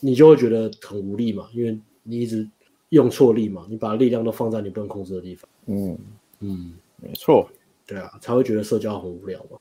[0.00, 1.78] 你就会觉得很无力嘛，因为。
[2.02, 2.48] 你一直
[2.88, 3.66] 用错力嘛？
[3.68, 5.48] 你把力量都放在你不能控制的地方。
[5.66, 5.98] 嗯
[6.40, 7.48] 嗯，没错，
[7.86, 9.58] 对啊，才会觉得社交很无聊嘛。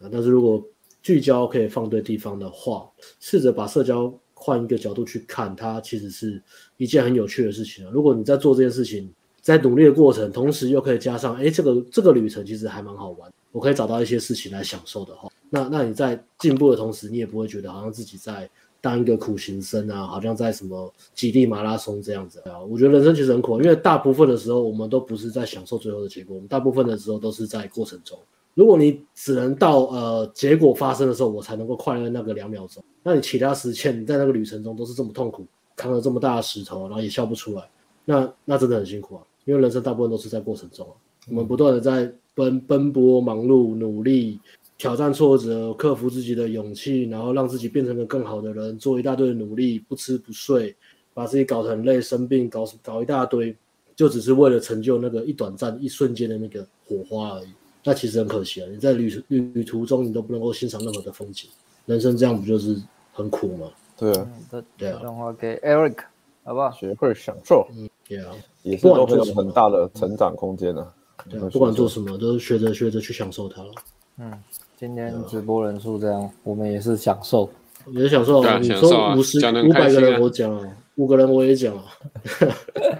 [0.00, 0.62] 啊，但是如果
[1.02, 2.88] 聚焦可以放对地方的话，
[3.18, 6.40] 试着把社交换一个角度去看，它其实是
[6.76, 7.90] 一件很有趣的事情啊。
[7.92, 18.48] 如果你在做这件事情，在努力的过程，同时又可以加上，哎，这个这个旅程其实还蛮好玩，我可以找到一些事情来享受的话，那那你在进步的同时，你也不会觉得好像自己在。
[18.80, 22.58] 当一个苦行僧啊，好像在什么极地马拉松这样子啊。
[22.60, 28.18] 我觉得人生其实很苦，因为大部分的时候我们都不是在享受最后的结果，我们大部分的时候都是在过程中。
[28.54, 35.46] 如果你只能到呃结果发生的时候，我才能够快乐那个两秒钟，那你其他时间你在那个旅程中都是这么痛苦，
[35.76, 37.68] 扛了这么大的石头，然后也笑不出来，
[38.04, 39.22] 那那真的很辛苦啊。
[39.44, 40.92] 因为人生大部分都是在过程中啊，
[41.28, 44.40] 我们不断的在奔奔波、忙碌、努力。
[44.80, 50.74] 挑战挫折，克服自己的勇气，然后让自己变成个更好的人，做一大堆的努力，不吃不睡，
[51.12, 53.54] 把自己搞得很累，生病，搞搞一大堆，
[53.94, 57.48] 就只是为了成就那个一短暂、一瞬间的那个火花而已。
[57.84, 58.68] 那其实很可惜啊！
[58.70, 61.50] 你在旅旅旅途中，你都不能够欣赏任何的风景，
[61.84, 62.74] 人生这样不就是
[63.12, 63.70] 很苦吗？
[63.98, 64.30] 对啊，
[64.78, 64.98] 对啊。
[64.98, 65.98] 电话给 Eric，
[66.42, 66.70] 好不好？
[66.70, 68.32] 学会享受，嗯，对啊，
[68.62, 70.90] 也是都会有很大的成长空间的。
[71.28, 73.70] 对啊，不管做什么，都是学着学着去享受它了。
[74.16, 74.32] 嗯。
[74.80, 77.46] 今天直播人数这样，我们也是享受，
[77.88, 78.42] 也是享受。
[78.60, 81.84] 你说五十五百个人我讲了，五个人我也讲了，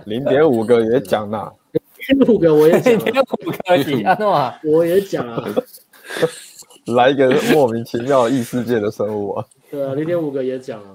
[0.05, 1.51] 零点五个也讲了，
[2.07, 5.43] 零点五个我也讲，零点五个你 啊，我也讲了，
[6.94, 9.47] 来一个莫名其妙异世界的生物啊！
[9.70, 10.94] 对啊，零点五个也讲了，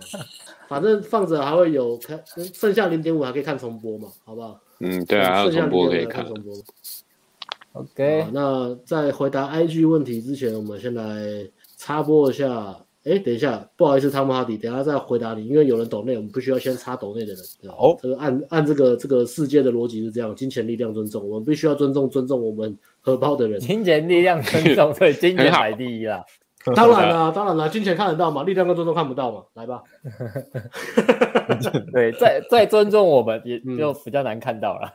[0.68, 2.22] 反正放着还会有看，
[2.54, 4.60] 剩下零点五还可以看重播嘛，好不好？
[4.82, 6.24] 嗯，对啊，还有重播可以看。
[7.76, 11.04] OK，那在回答 IG 问题之前，我们先来
[11.78, 12.76] 插播一下。
[13.04, 17.72] 哎，等一下，不好意思，汤姆哈迪，等一下再回答你，因为有人抖内，我们必须要先插抖内的人。
[17.72, 23.60] 好，这个按按这个这个世界的逻辑是这样：金钱、力量、尊重，我们必须要尊重尊重我们荷包的人。
[23.60, 26.26] 金钱、力量、尊重，对，金钱排第一啦。
[26.76, 29.84] 当然了，当然了，金钱看得到嘛，力量跟尊重看不到嘛，来吧。
[31.94, 34.92] 对，再再尊重我们，也就比较难看到了。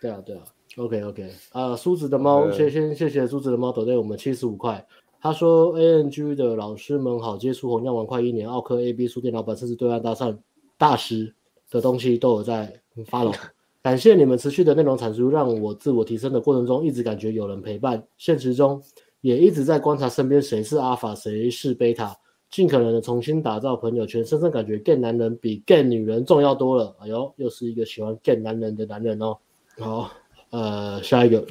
[0.00, 0.42] 对啊，对啊。
[0.80, 4.84] OK OK 啊，梳子的猫，先先谢谢梳子的猫，抖对我们七十五块。
[5.20, 10.34] 他说 ANG 的老师们好，接触红药丸快一年，奥克 AB 书店老板甚至对岸搭讪
[10.78, 11.34] 大师
[11.70, 12.80] 的东西都有在
[13.10, 13.34] follow。
[13.82, 18.02] 感谢你们持续的内容产出，让我自我提升的过程中一直感觉有人陪伴。
[18.16, 18.82] 现实中
[19.20, 22.16] 也一直在观察身边谁是阿法，谁是贝塔，
[22.50, 26.96] 尽可能的重新打造朋友圈，深深感觉 Gay 男人比 Gay 女人重要多了。
[27.00, 29.36] 哎呦，又是一个喜欢 Gay 男人的男人哦。
[29.78, 30.10] 好。
[30.50, 31.46] 呃，下一个，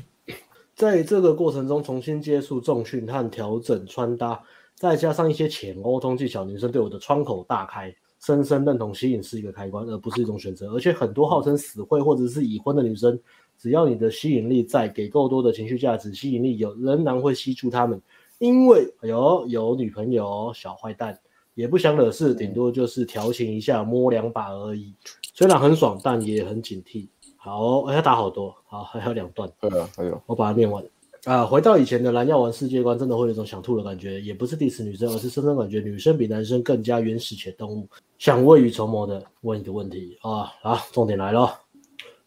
[0.75, 4.41] 在这个过程中重新接触重训和调整穿搭，
[4.75, 10.73] 再加上一些浅沟通技巧，女生对我的窗口大开，深深认同吸引是一个开关，而不是一种选择。
[10.73, 13.17] 而且很多号称死会或者是已婚的女生，
[13.57, 18.01] 只要你的吸引力在，给够多的情绪价值，吸引力有，仍然会吸住他们。
[18.39, 21.17] 因为有有女朋友，小坏蛋
[21.55, 24.93] 也不想惹事，顶多就是调情一下，摸两把而已。
[25.33, 27.07] 虽然很爽，但也很警惕。
[27.41, 29.49] 好，哎，要打好多，好，还有两段。
[29.61, 30.83] 对啊，还有，我把它念完。
[31.23, 37.87] 啊，回到以前的蓝药丸世界观，真的会有一种想吐的感觉，也不是 diss 女生，而是深深感觉女生比男生更加原始且动物。
[38.17, 41.57] 想未雨绸缪的问一个问题啊，好，重点来了。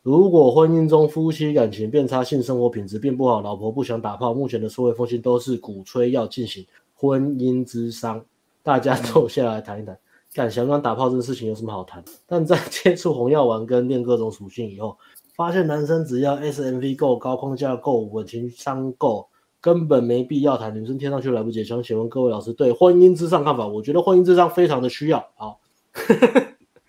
[0.03, 8.25] 如果婚姻中夫妻感情变差，性生活品质变不好，老婆不想打炮，目前的社会风气都是鼓吹要进行婚姻之商，
[8.63, 9.97] 大家坐下来谈一谈。
[10.35, 12.03] 敢想想打炮这个事情有什么好谈？
[12.27, 14.97] 但在 接触红药丸跟练各种属性以后，
[15.37, 19.29] 发现男生只要 SMV 够高，框架够稳，情商够，
[19.61, 20.75] 根本没必要谈。
[20.75, 23.67] 女生贴上去来不及，想请问各位老师对婚姻之上看法？
[23.67, 25.25] 我觉得婚姻之上非常的需要。
[25.37, 25.61] 好。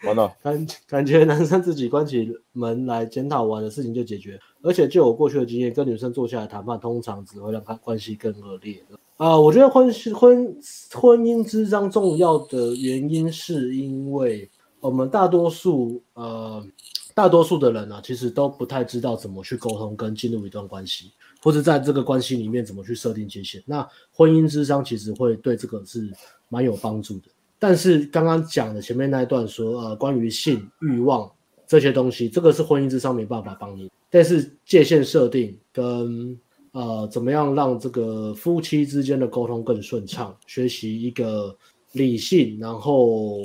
[0.04, 8.84] 完了， 感感觉男生自己关起门来检讨完的事情就解决，而且就我过去的经验，跟女生坐下来谈判，通常只会让他关系更恶劣。
[9.18, 10.58] 啊、我觉得婚婚
[10.92, 14.50] 婚姻咨商重要的原因，是因为
[14.82, 16.66] 我们大多数呃
[17.14, 21.12] 大多数的人呢、其实都不太知道怎么去沟通跟进入一段关系，
[21.42, 23.64] 或者在这个关系里面怎么去设定界限。
[23.66, 26.12] 那婚姻咨商其实会对这个是
[26.50, 27.28] 蛮有帮助的。
[27.64, 31.32] 但是刚刚讲的前面那一段说，呃，关于性欲望
[31.66, 33.90] 这些东西，这个是婚姻咨商没办法帮你。
[34.10, 36.38] 但是界限设定跟
[36.74, 41.56] 呃，怎么样让这个夫妻之间的沟通更顺畅，学习一个
[41.94, 43.38] 理性，然后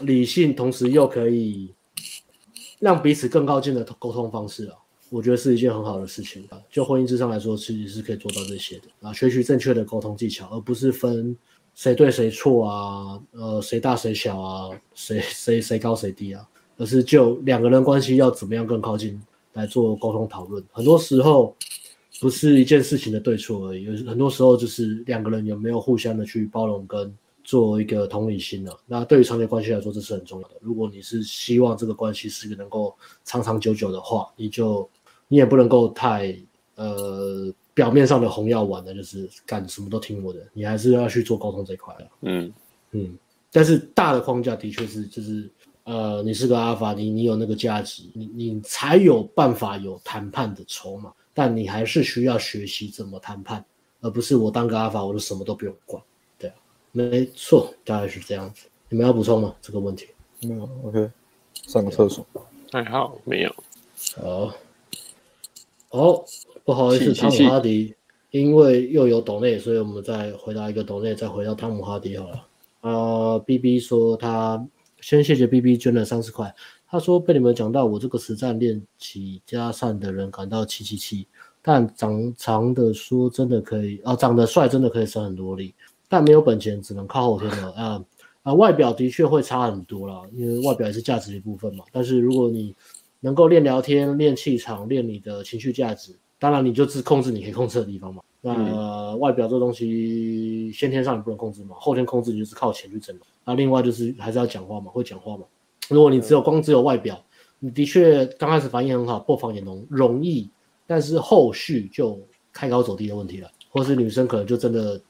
[0.00, 1.72] 理性同时又可以
[2.80, 4.76] 让彼此更靠近的沟通方式啊，
[5.08, 6.60] 我觉得是一件很好的事情啊。
[6.70, 11.34] 就婚姻咨商来说，其实是可以做到这些的啊，学习正确的沟通技巧，而不是分。
[11.74, 13.20] 谁对谁错啊？
[13.32, 14.70] 呃，谁大谁小啊？
[14.94, 16.48] 谁谁谁高谁低啊？
[16.76, 19.20] 而是就两个人关系要怎么样更靠近
[19.54, 20.64] 来做沟通讨论。
[20.72, 21.54] 很多时候
[22.20, 28.76] 不是一件事情的对错而已，有很多时候就是两个人有没有互相的去包容跟做一个同理心啊。
[28.86, 30.54] 那对于长期关系来说，这是很重要的。
[30.60, 32.94] 如果你是希望这个关系是个能够
[33.24, 34.88] 长长久久的话，你就
[35.26, 36.36] 你也不能够太
[36.76, 37.52] 呃。
[37.74, 42.06] 表面上的红药丸呢，就是干什么都听我的，你还是要去做沟通这一块啊。
[42.22, 42.52] 嗯
[42.92, 43.18] 嗯，
[43.50, 45.50] 但是大的框架的确是，就是
[45.82, 51.12] 呃，你是个阿法，你你有那个价值，你你才有办法有谈判的筹码。
[51.36, 53.64] 但你还是需要学习怎么谈判，
[54.00, 56.00] 而不是我当个阿法，我就什么都不用管。
[56.38, 56.54] 对啊，
[56.92, 58.68] 没错，大概是这样子。
[58.88, 59.52] 你们要补充吗？
[59.60, 60.06] 这个问题？
[60.42, 61.10] 没有，OK。
[61.66, 62.24] 上个厕所。
[62.70, 63.52] 还好，没有。
[64.14, 64.54] 好。
[65.90, 66.24] 哦。
[66.64, 67.94] 不好意思，汤姆哈迪，
[68.30, 72.36] 因为又有抖内，所以我们再回答一个抖内，再回到汤姆哈迪好了。
[72.80, 74.66] 啊、呃、，B B 说他
[74.98, 76.54] 先谢谢 B B 捐了三十块，
[76.88, 81.26] 他说被你们讲到我这个实战练起家善的人感到七七七，
[81.60, 85.74] 但长长的说真的可以啊，长得帅真的可以省很多力，
[86.08, 88.04] 但没有本钱只能靠后天了啊
[88.42, 91.84] 啊，外表的确会差很多啦，因为外表也是价值的一部分嘛。
[91.92, 92.74] 但是如果你
[93.20, 96.16] 能够练聊天、练气场、练你的情绪价值。
[96.44, 98.22] 当然，你就是控制你可以控制的地方嘛。
[98.42, 103.18] 那、呃、外表这东西，先天上你不能控制嘛，后天控制你就是靠钱去整。
[103.46, 105.44] 那另外就是还是要讲话嘛，会讲话嘛。
[105.88, 107.18] 如果你只有光只有外表，
[107.60, 110.50] 你的确刚开始反应很好，破防也容容易，
[110.86, 112.20] 但是后续就
[112.52, 113.50] 开高走低的问题了。
[113.70, 115.00] 或是女生可能就真的，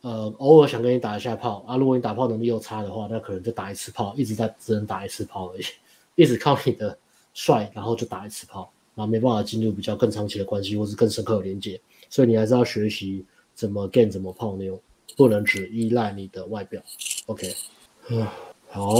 [0.00, 1.76] 呃，偶尔想跟你打一下炮啊。
[1.76, 5.62] 如果你打炮能力又差的话，那可能就打一次炮，一直在只能打一次炮而已，
[6.16, 6.98] 一直靠你的
[7.34, 8.72] 帅，然后就打一次炮。
[8.96, 11.78] 然后没办法进入比较更长期的关系，或是更深刻的连接，
[12.08, 13.24] 所以你还是要学习
[13.54, 14.80] 怎么 gain 怎么泡妞，
[15.16, 16.82] 不能只依赖你的外表。
[17.26, 17.54] OK，
[18.08, 18.26] 嗯，
[18.70, 18.94] 好，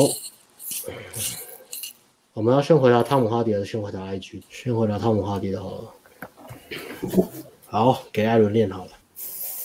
[2.35, 4.43] 我们要先回答汤姆哈迪，还是先回答 IG？
[4.51, 5.95] 先回答汤姆哈迪的好了。
[7.65, 8.91] 好，给艾伦练好了。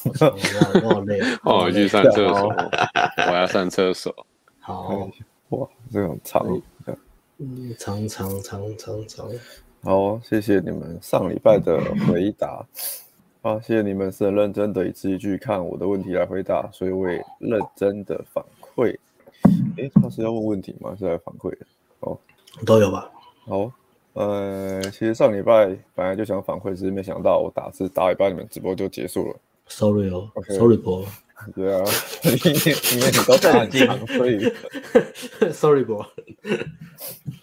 [0.03, 2.47] 我好累，我去上厕所，
[3.27, 4.25] 我要上厕所。
[4.59, 5.09] 好，
[5.49, 6.61] 哇，这种长，
[7.77, 9.29] 长长长长长。
[9.83, 12.63] 好，谢谢你们上礼拜的回答。
[13.41, 18.95] 啊，谢谢你们是很认真的一字一句看我的问题来回答，所以我也认真的反馈。
[19.77, 20.95] 诶，他是要问问题吗？
[20.99, 21.65] 是来反馈的？
[22.01, 22.15] 哦，
[22.63, 23.09] 都有吧。
[23.47, 23.71] 好，
[24.13, 29.35] 呃，其实上礼拜本来就想反馈，只是没想到我打字打一半，你们直播就结束了。
[29.71, 31.05] Sorry 哦，Sorry 伯。
[31.55, 31.83] 对啊，
[32.23, 34.51] 因为你都大讲，所以
[35.51, 36.05] Sorry 伯。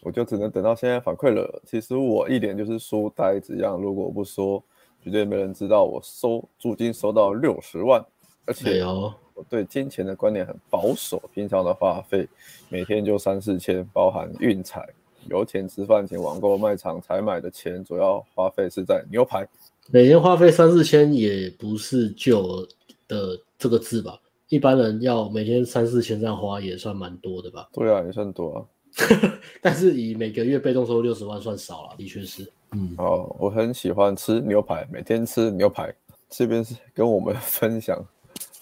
[0.03, 1.61] 我就只能等到现在反馈了。
[1.67, 4.63] 其实我一脸就是书呆子一样，如果我不说，
[5.03, 8.05] 绝对没人知道我收租金收到六十万，
[8.45, 11.21] 而且我对金钱的观念很保守。
[11.35, 12.29] 平常的花费
[12.69, 14.87] 每天就三四千，包含运彩、
[15.29, 19.49] 油钱、吃饭钱、网购、卖场采买的钱，主要花费是在牛排。
[19.91, 22.67] 每天花费三四千也不是就
[23.09, 24.21] 的这个字吧。
[24.51, 27.69] 一般人要每天三四千这样花也算蛮多的吧？
[27.73, 28.65] 对啊，也算多啊。
[29.63, 32.51] 但是以每个月被动收入六十万算少了，的确是。
[32.73, 35.95] 嗯，哦，我很喜欢吃牛排，每天吃牛排。
[36.29, 37.99] 这边是跟我们 分享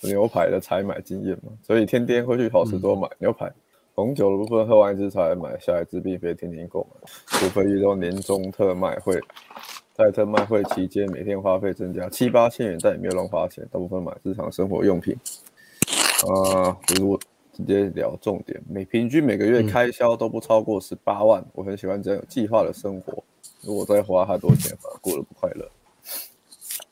[0.02, 3.52] 牛排的采买经验嘛，所以天天会去好市多买牛排。
[3.94, 9.20] 红酒的部分喝完一支才买，下一支并非天天购买，除非遇到年终特卖会。
[9.96, 15.16] 在特卖会期间，每天花费增加七八千元，但也没有乱花钱，大部分买日常生活用品。
[16.28, 17.18] 啊，如果
[17.54, 23.24] 直接聊重点，每平均每个月开销都不超过十八万，嗯，我很喜欢这样有计划的生活。
[23.62, 25.66] 如果再花太多钱，反而过得不快乐。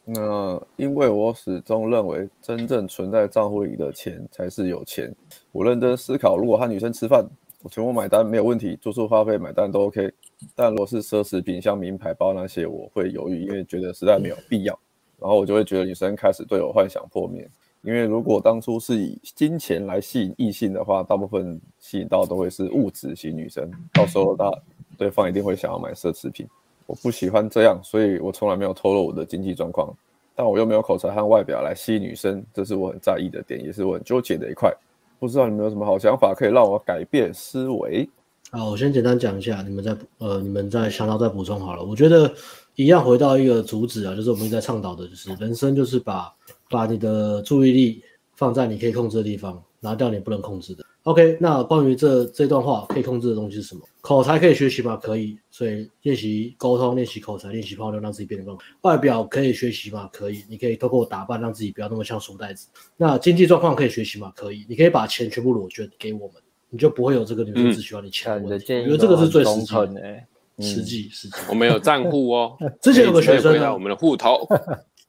[0.06, 5.14] 那因为我始终认为，真正存在账户里的钱才是有钱。
[5.52, 7.26] 我认真思考，如果和女生吃饭，
[7.64, 10.12] 我全部买单没有问题，住宿花费买单都 OK。
[10.54, 14.78] 但如果是奢侈品，像名牌包那些，我会犹豫，因为觉得实在没有必要。
[15.18, 17.48] 然后我就会觉得女生开始对我幻想破灭。
[17.80, 24.52] 因为如果当初是以金钱来吸引异性的话，大部分吸引到都会是物质型女生，到时候大
[24.98, 26.46] 对方一定会想要买奢侈品。
[26.84, 29.90] 我不喜欢这样，所以我从来没有透露我的经济状况，
[30.34, 34.70] 但我又没有口才和外表来吸引女生，这是我很在意的点，也是我很纠结的一块。
[35.18, 38.08] 不知道你们有什么好想法可以让我改变思维？
[38.50, 41.82] 好，我先简单讲一下，你们再呃，你们再想到再补充好了。
[41.82, 42.32] 我觉得
[42.76, 46.32] 一样回到一个主旨啊，就是我们一直在倡导的，就是人生就是把
[46.70, 48.02] 把你的注意力
[48.36, 50.82] 放在你可以控制的地方，拿掉你不能控制的。
[51.02, 53.82] OK，那关于这这段话可以控制的东西是什么？
[54.00, 54.96] 口才可以学习吗？
[54.96, 58.62] 可以，所以练习沟通，练习口才，练习泡妞，让自己变得更好。
[58.80, 60.08] 外表可以学习吗？
[60.10, 62.68] 可以，你可以透过打扮让自己不要那么像书呆子。
[62.96, 64.32] 那经济状况可以学习吗？
[64.34, 66.36] 可以，你可以把钱全部裸捐给我们，
[66.70, 68.74] 你就不会有这个女生只需要你钱的问题。
[68.74, 70.20] 我觉得这个是最实际的，
[70.60, 71.36] 实际实际。
[71.50, 74.38] 我们有账户哦， 之前有个学生啊，我们的户头。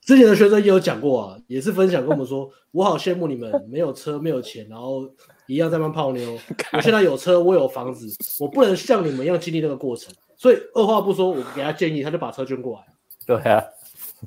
[0.06, 5.02] 之前的学生也有讲过啊，也是分享跟我们说，我好羡慕你们没有车没有钱，然后
[5.48, 6.38] 一样在那泡妞。
[6.74, 8.08] 我现在有车，我有房子，
[8.40, 10.14] 我不能像你们一样经历那个过程。
[10.38, 12.86] 所以二话不说，我给他建议，他就把车捐过来。
[13.26, 13.64] 对啊，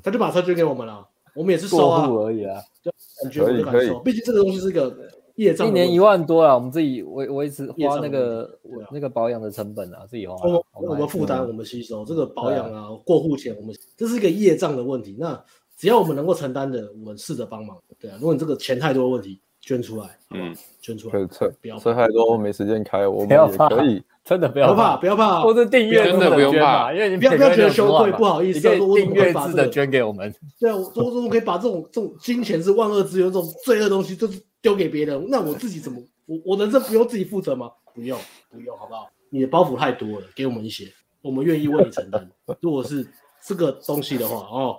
[0.03, 2.91] 他就把车捐给我们了，我们也是收啊而已啊，就
[3.23, 3.99] 感觉我就敢收。
[3.99, 4.93] 毕竟这个东西是一个
[5.35, 8.59] 业障，一年一万多啊，我们自己维维持花那个
[8.91, 10.35] 那个保养的成本啊，自己花。
[10.45, 15.15] 我我们负担，我们吸收这个保养啊，过户钱，我们这是一个业障的问题。
[15.17, 15.41] 那。
[15.79, 17.77] 只要我们能够承担的，我们试着帮忙。
[17.97, 21.13] 对啊，如果你这个钱太多的问题，捐出来，嗯，捐出来。
[21.13, 24.03] 可以车，不要车太多，我没时间开，我们也可以。
[24.25, 25.41] 真的不要怕，不要怕。
[25.41, 30.35] 或者订阅真的不用怕，因为你不要不要觉得羞愧，不好意思，订阅制的捐给我们。
[30.59, 35.25] 对啊，我我我可以把这种这种金钱是万恶之源，这种罪恶东西，就是丢给别人。
[35.29, 37.71] 那我自己怎么，我我人生不用自己负责吗？
[37.95, 38.19] 不用，
[38.51, 39.09] 不用，好不好？
[39.29, 40.91] 你的包袱太多了，给我们一些，
[41.21, 42.29] 我们愿意为你承担。
[42.59, 43.07] 如果是
[43.43, 44.77] 这个东西的话，哦。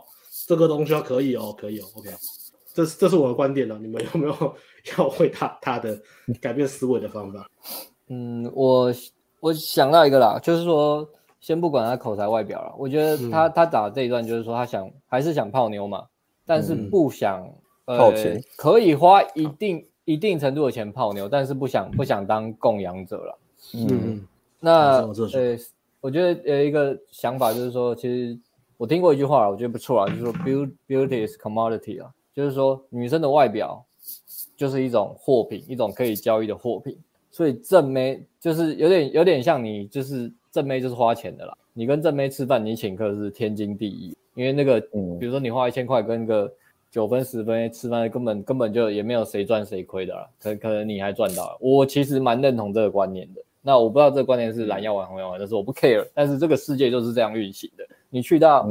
[0.51, 2.11] 这个东西要可以哦，可以哦，OK，
[2.75, 4.55] 这是这是我的观点了，你们有没有
[4.99, 5.97] 要回答他的
[6.41, 7.49] 改变思维的方法？
[8.09, 8.93] 嗯，我
[9.39, 11.09] 我想到一个啦，就是说，
[11.41, 16.05] 先不管他口才外表了，我觉得他、嗯、他打这一段就是说，他想还是想泡妞嘛，
[16.45, 17.49] 但是不想、
[17.85, 23.39] 嗯、呃，可以花一定一定程度的钱泡妞，但是不想不想当供养者了。
[23.75, 24.27] 嗯，
[24.59, 25.15] 那呃，
[26.01, 28.37] 我觉得有一个想法就是说，其实。
[28.81, 33.85] 我听过一句话，我觉得不错啊， 就是说 beauty beauty is commodity 啊，就是说女生的外表
[34.57, 36.97] 就是一种货品，一种可以交易的货品。
[37.31, 41.55] 所以正妹就是有点有点像你，就是正妹就是花钱的啦。
[41.75, 46.51] 你跟正妹吃饭，你请客是天经地义，因为那个，比如说你花一千块跟个
[46.91, 51.59] 九分十分吃饭，根本根本就也没有谁赚谁亏的啦，可可能你还赚到了。
[51.61, 53.43] 我其实蛮认同这个观念的。
[53.63, 56.07] 那我不知道这个观念是蓝药丸红药丸，但是我不 care。
[56.15, 57.85] 但是这个世界就是这样运行的。
[58.09, 58.67] 你去到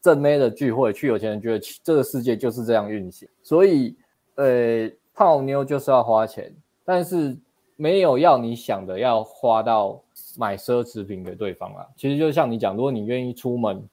[0.00, 3.28] 正妹的聚会，嗯、去有钱人聚会，这个世界就是这样运行。
[3.42, 3.94] 所以，
[4.36, 7.36] 呃，泡妞就是要花钱，但是
[7.76, 10.00] 没有要你想的要花到
[10.38, 11.86] 买奢侈品给对方啊。
[11.96, 13.88] 其实就像你讲，如果你愿意出门，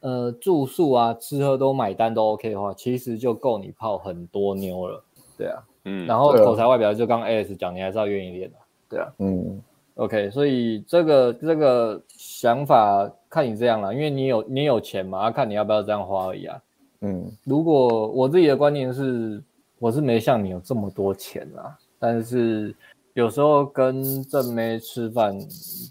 [0.00, 5.02] 呃，住宿啊、吃喝都买单都 OK 的话，其实就够你泡很多妞了。
[5.38, 8.56] 对啊，嗯，然后口才外表就刚 Alex 讲，你还是要愿意练的。
[8.94, 9.62] 对啊，嗯。
[9.96, 16.60] OK，所以这个这个想法看你这样了，因为你有你有钱嘛，要看你要不要这样花而已啊。
[17.02, 19.40] 嗯，如果我自己的观念是，
[19.78, 22.74] 我是没像你有这么多钱啊，但是
[23.12, 25.38] 有时候跟正妹吃饭，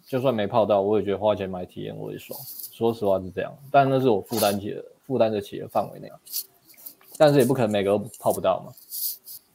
[0.05, 2.37] 就算没泡到，我也觉得花钱买体验我也爽。
[2.73, 6.11] 说实话是这样，但那是我负担起的负担得起的范围内，
[7.17, 8.73] 但是也不可能每个都泡不到嘛。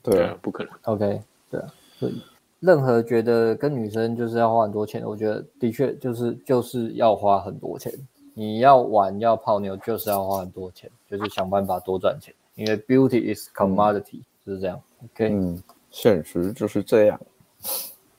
[0.02, 0.72] 对啊，不可能。
[0.84, 1.20] OK，
[1.50, 2.14] 对啊，所以。
[2.60, 7.92] 任何觉得跟女生就是要花很多钱，我觉得的确就是就是要花很多钱。
[8.34, 12.34] 你要玩要泡妞，就是要花很多钱，就是想办法多赚钱。
[12.54, 14.80] 因为 beauty is commodity，、嗯、就是这样。
[15.04, 17.20] OK，嗯，现实就是这样。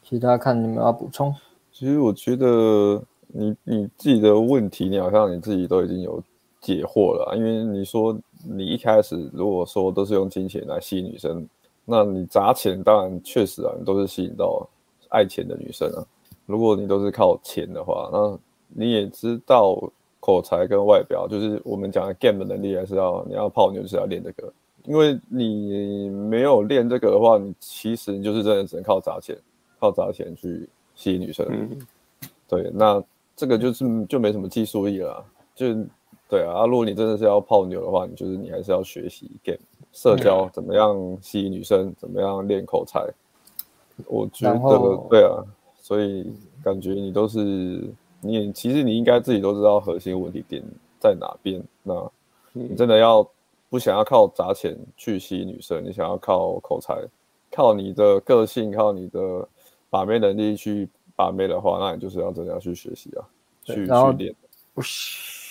[0.03, 1.33] 其他看你们要补充。
[1.71, 6.21] 其实我觉得你你自己的问题，你好像你自己都已经有
[6.59, 11.47] 解惑了，因为你说你一开始如果说都是用金钱来吸引女生，
[11.89, 14.67] 那你砸钱当然确实啊，你都是吸引到
[15.09, 16.05] 爱钱的女生啊。
[16.45, 19.75] 如果你都是靠钱的话，那你也知道
[20.19, 24.53] 口才跟外表，就是我们讲的 game 的能力，还是要你要泡妞就是要练这个，
[24.85, 29.37] 因为你没有练这个的话，你其实你就是真的只能靠砸钱，
[29.79, 30.69] 靠砸钱去。
[30.95, 31.79] 吸引女生，嗯，
[32.45, 33.01] 对，那
[33.33, 35.23] 这个就是就没什么技术力了，
[35.55, 35.67] 就
[36.29, 36.65] 对啊。
[36.65, 39.59] 如果你真的是要泡妞的话，你就是你还是要学习 game
[39.91, 43.05] 社交，怎么样吸引女生，怎么样练口才。
[44.05, 45.43] 我觉得对啊，
[45.81, 46.31] 所以
[46.63, 47.83] 感觉你都是
[48.21, 50.63] 你其实你应该自己都知道核心问题点
[50.99, 51.61] 在哪边。
[51.83, 52.09] 那
[52.53, 53.27] 你真的要
[53.69, 56.95] 不想要靠砸钱去吸引女生，你想要靠口才，
[57.51, 59.45] 靠你的个性，靠你的。
[59.91, 63.25] 把妹能力去把妹的话，那你就是要真的要去学习啊，
[63.63, 64.35] 去去练。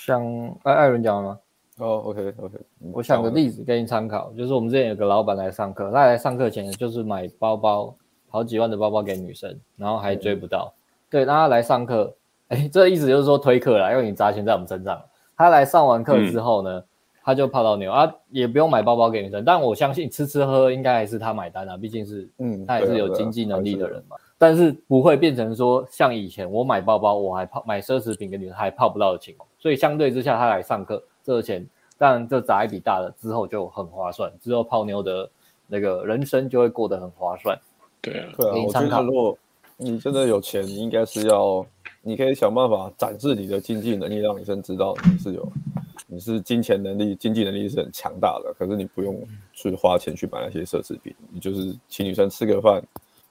[0.09, 1.39] 我想，哎，艾伦讲了吗？
[1.80, 2.59] 哦、oh,，OK OK，
[2.93, 7.94] 我想个例子给你参考，就是我们之前有个老板来上课，他来上课前就是买包包，
[8.30, 10.72] 好几万的包包给女生，然后还追不到。
[10.72, 10.80] 嗯、
[11.10, 12.16] 对，那他来上课，
[12.48, 14.98] 哎，这意思就是说推课了，因为你砸钱在我们身上。
[15.36, 16.85] 他来上完课之后呢，嗯、
[17.22, 24.16] 他就泡到妞啊，也不用买包包给女生，但我相信吃吃喝喝应该还是他买单啊，毕竟是，嗯，他也是有经济能力的人嘛。
[24.36, 31.66] 但是不会变成说像以前我买包包我还泡买奢侈品给女生还泡不到的情况，所以相对之下他来上课这个钱
[31.97, 35.28] 当然这砸一笔大的之后就很划算，之后泡妞的
[35.66, 37.59] 那个人生就会过得很划算。
[38.01, 39.36] 对啊，对啊，我觉得如果
[39.76, 41.66] 你真的有钱，你应该是要
[42.02, 45.52] 你可以想办法展示你的经济能力，让女生知道你是有
[46.06, 48.55] 你是金钱能力、经济能力是很强大的。
[48.59, 49.20] 可是你不用
[49.52, 52.82] 去花钱去买那些奢侈品，你就是请女生吃个饭。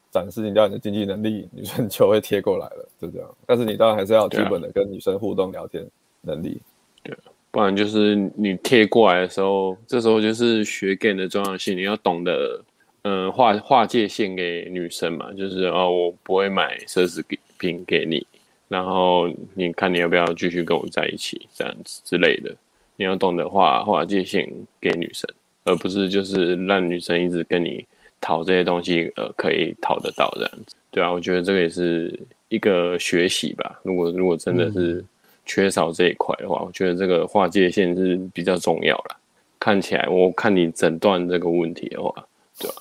[0.09, 3.29] 展示一下你的经济能力，女生就会贴过来了，就这样。
[3.45, 5.85] 但是你当然还是要基本的跟女生互动聊天
[6.27, 6.61] 能力，
[7.01, 7.17] 对，
[7.49, 12.61] 不然就是你贴过来的时候，这时候就是学 game 的重要性，你要懂得，
[13.01, 17.23] 嗯，划划界线给女生嘛，就是哦，我不会买奢侈
[17.57, 18.27] 品给你，
[18.67, 22.55] 然后你看你要不要继续跟我在一起，这样子之类的，
[22.97, 24.47] 你要懂得划划界线
[24.79, 25.27] 给女生，
[25.63, 27.83] 而不是就是让女生一直跟你。
[28.19, 33.79] 讨这些东西，呃，可以讨得到这样子，对啊，我觉得这个也是一个学习吧。
[33.83, 35.05] 如果如果真的是
[35.47, 39.17] 缺少这一块的话，我觉得这个划界线是比较重要了。
[39.59, 42.13] 看起来，我看你诊断这个问题的话，
[42.59, 42.75] 对吧、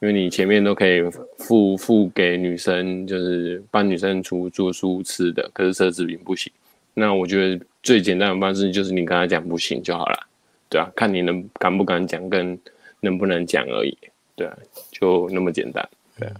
[0.00, 1.02] 因为你前面都可以
[1.38, 6.50] 付付给女生，就是帮女生出住宿吃的，可是奢侈品不行。
[6.94, 10.26] 那我觉得最简单的方式就是你跟他讲不行就好了，
[10.70, 12.58] 对啊，看你能敢不敢讲，跟
[13.00, 13.96] 能不能讲而已。
[14.34, 14.56] 对啊，
[14.90, 15.86] 就那么简单。
[16.18, 16.34] 对啊，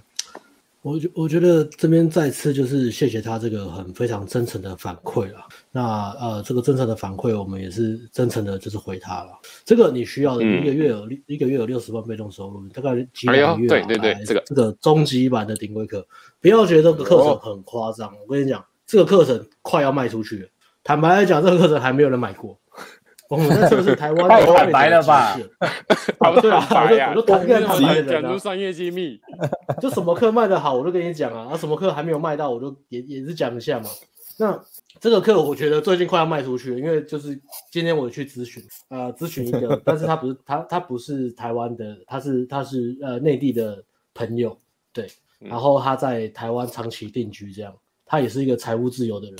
[0.83, 5.39] 我觉我觉得这边再次就是谢谢他这个很非常真诚的反馈了。
[5.71, 9.31] 那呃，这个真诚的反馈，我们也是真诚的，就是回他了。
[9.65, 13.67] 这个你需要的一个月有、嗯、一个月有六十万被动收入，大概几个月、啊哎？
[13.69, 16.05] 对对对，这个这个终极版的顶规课，
[16.41, 18.09] 不要觉得这个课程很夸张。
[18.09, 20.49] 哦、我跟你讲，这个课程快要卖出去了。
[20.83, 22.59] 坦白来讲，这个课程还没有人买过。
[23.33, 25.35] 我们在测试台湾，太坦白了吧？
[26.21, 29.19] 好，对啊，我就我就同样坦白讲出商业机密，
[29.81, 33.89] 就什么课卖的好，我就跟你讲啊，啊，什么课还没有卖到，我就也也是讲一下嘛。
[34.37, 34.63] 那
[35.01, 37.41] 这个课我觉得最近快要卖出去了，因为就是
[37.71, 43.83] 今天我去咨询，呃，咨询一个，但是他不是他他不是台湾的，他是他是呃内地的
[44.13, 44.55] 朋友，
[44.93, 49.39] 对，然后他在台湾长期定居，这样，他也是一个财务自由的人。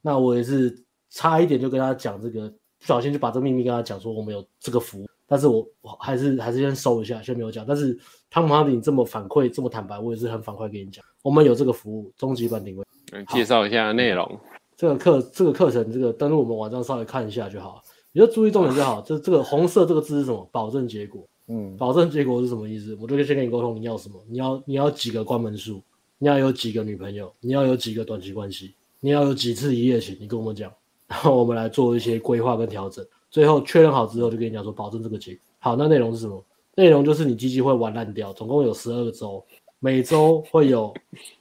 [0.00, 0.74] 那我也是
[1.10, 2.50] 差一点就跟他讲这个。
[2.86, 7.66] 不小心就把这个秘密跟他讲说我们有这个服务，但是我我还是还是先收一下，先没有讲。
[7.66, 7.98] 但是
[8.30, 12.84] 汤姆哈迪你这么反馈这么坦白，我也是很反馈给你讲，我们有这个服务，终极版顶位。
[13.34, 14.38] 介绍一下内容。
[14.76, 17.82] 这个课这个课程这个登录我们网站稍微看一下就好，
[18.12, 19.02] 你就注意重点就好。
[19.02, 20.48] 这这个红色这个字是什么？
[20.52, 21.26] 保证结果。
[21.48, 22.96] 嗯，保证结果是什么意思？
[23.00, 24.22] 我就先跟你沟通，你要什么？
[24.28, 25.82] 你要你要几个关门数？
[26.18, 27.32] 你要有几个女朋友？
[27.40, 28.74] 你要有几个短期关系？
[29.00, 30.16] 你要有几次一夜情？
[30.20, 30.72] 你跟我们讲。
[31.08, 35.40] 然后我们来做一些规划跟调整，最后确认好之后就跟你讲说保证这个结果。
[35.58, 36.44] 好，那内容是什么？
[36.74, 39.44] 内容就是你机器会玩烂掉，总共有十二个周，
[39.78, 40.92] 每周会有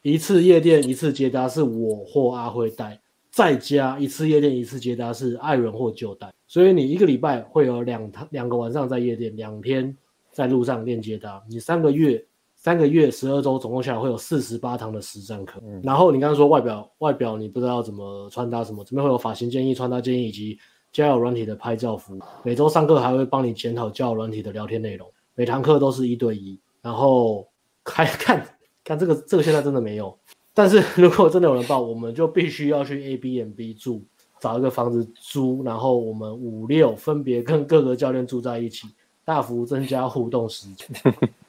[0.01, 2.99] 一次夜店，一次接搭是我或阿辉带，
[3.31, 6.33] 再加一次夜店，一次接搭是艾伦或旧带。
[6.47, 9.95] 所以你一个礼拜会有两两个晚上在夜店，两天
[10.31, 11.43] 在路上练接搭。
[11.49, 12.23] 你三个月。
[12.65, 15.61] 三个月十二周，总共下来会有四十八堂的实战课。
[15.83, 20.57] 然后你刚刚说外表，外表你不知道怎么穿搭什么，这边会有发型建议、穿搭建议以及
[20.91, 27.47] 交友软体的拍照服务，每周上课还会帮你检讨交友软体的聊天内容，每堂课都是一对一，然后
[27.85, 28.43] 还看
[28.83, 30.17] 看这个这个现在真的没有，
[30.51, 34.03] 但是如果真的有人报，我们就必须要去 A B M B 住，
[34.39, 38.87] 找一个房子租，然后我们五六分别跟各个教练住在一起，
[39.23, 40.89] 大幅增加互动时间。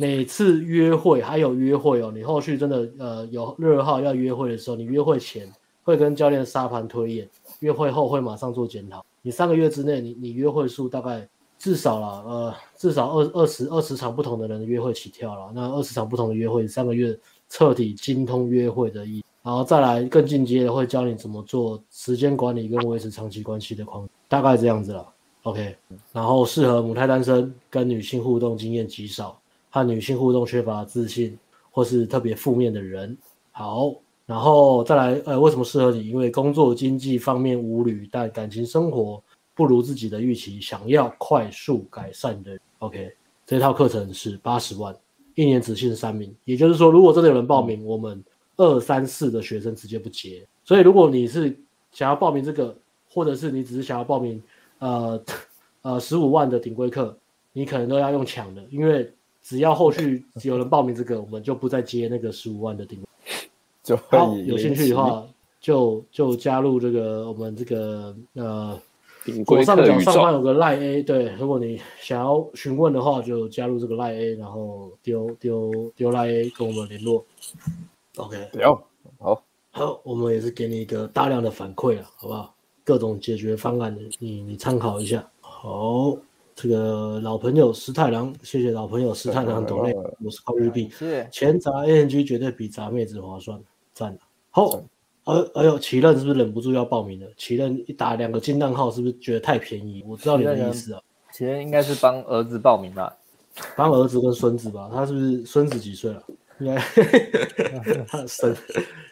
[0.00, 5.52] 每次约会还有约会哦，你后续真的呃有热号要约会的时候，你约会前
[5.82, 9.04] 会跟教练沙盘推演，约会后会马上做检讨。
[9.22, 15.50] 你三个月之内，你你约会数大概至少了呃至少二二十二十场不同的人的约会起跳了。
[15.52, 17.18] 那二十场不同的约会，三个月
[17.48, 25.04] 彻底精通约会的意，然后再来更进阶的会教你怎么做时间管理跟维持长期关系的框，大概这样子了。
[25.42, 25.74] OK，
[26.12, 29.36] 然后适合母胎单身跟女性互动经验极少。
[29.70, 31.38] 和女性互动缺乏自信，
[31.70, 33.16] 或是特别负面的人，
[33.52, 33.94] 好，
[34.26, 36.08] 然后再来，呃，为什么适合你？
[36.08, 39.22] 因为工作经济方面无虑，但感情生活
[39.54, 42.58] 不如自己的预期，想要快速改善的。
[42.78, 43.14] OK，
[43.46, 44.94] 这套课程是八十万，
[45.34, 48.22] 一年只限三名，也就是说，如果真的有人报名，我们
[48.56, 50.46] 二三四的学生直接不接。
[50.64, 51.56] 所以，如果你是
[51.92, 52.76] 想要报名这个，
[53.10, 54.42] 或者是你只是想要报名，
[54.78, 55.22] 呃，
[55.82, 57.16] 呃，十五万的顶规课，
[57.52, 59.12] 你可能都要用抢的，因为。
[59.48, 63.08] 只要后续有人报名这个，我们就不再接那个十五万的订单。
[63.82, 65.26] 就好，有兴趣的话，
[65.58, 68.78] 就就加入这个我们这个呃，
[69.46, 77.24] 左上角上方有个 Line A，对，如果你想要询问的话，就加入这个 Line A，然后丢丢丢 Line A 跟我们联络。
[78.16, 78.82] OK，好，
[79.18, 82.54] 好，好，我们也是给你一个大量的反馈了，好不好？
[82.84, 85.26] 各种解决方案，你你参考一下。
[85.40, 86.14] 好。
[86.60, 93.62] 这个老朋友石太郎，谢谢老朋友石太郎抖内五十块日币，是钱砸 ANG 绝对比砸妹子划算，
[93.94, 94.18] 赞了。
[94.50, 94.82] 好，
[95.22, 97.28] 哎哎呦，奇任是不是忍不住要报名了？
[97.36, 100.02] 奇任一打两个金蛋号，是不是觉得太便宜？
[100.04, 101.00] 我知道你的意思啊。
[101.32, 103.16] 奇任应该是帮儿子报名吧？
[103.76, 104.90] 帮儿子跟孙子吧？
[104.92, 106.20] 他是不是孙子几岁了？
[106.58, 106.82] 应该
[108.08, 108.52] 他生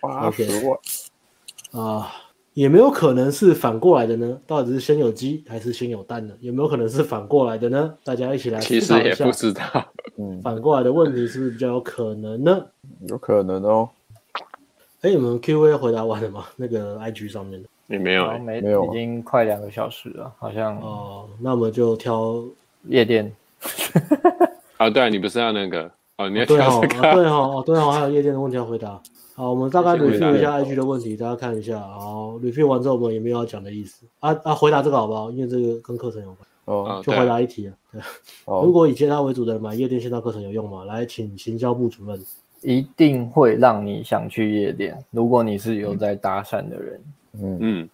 [0.01, 2.12] 八十万啊。
[2.56, 4.40] 也没有可能是反过来的呢？
[4.46, 6.32] 到底是先有鸡还是先有蛋呢？
[6.40, 7.94] 有没有可能是反过来的呢？
[8.02, 8.86] 大家一起来思考一下。
[8.86, 9.62] 其实也不知道，
[10.16, 12.64] 嗯，反过来的问题是不是比较有可能呢？
[13.08, 13.86] 有可能哦。
[15.02, 16.46] 哎，你们 Q&A 回答完了吗？
[16.56, 20.80] 那个 IG 上面的也没有、欸，没有，已经快两个小时了，好像。
[20.80, 22.42] 哦，那我们就挑
[22.88, 23.30] 夜店。
[24.78, 25.90] 啊，对啊，你不是要那个？
[26.16, 27.02] 哦，你要挑这个？
[27.12, 28.98] 对哦，对哦，还有夜店的问题要回答。
[29.36, 31.78] 好，我们大概 review 一下 IG 的问题，大家看一下。
[31.78, 34.06] 好，review 完之后，我们也没有要讲的意思。
[34.20, 35.30] 啊啊，回答这个好不好？
[35.30, 36.48] 因为这个跟课程有关。
[36.64, 37.74] 哦，就回答一题啊。
[37.92, 38.00] 对。
[38.46, 38.62] 哦。
[38.64, 40.84] 如果以接他为主的人买夜店线上课程有用吗？
[40.84, 42.18] 来，请行销部主任。
[42.62, 44.98] 一定会让你想去夜店。
[45.10, 47.00] 如果你是有在搭讪的人，
[47.34, 47.88] 嗯嗯。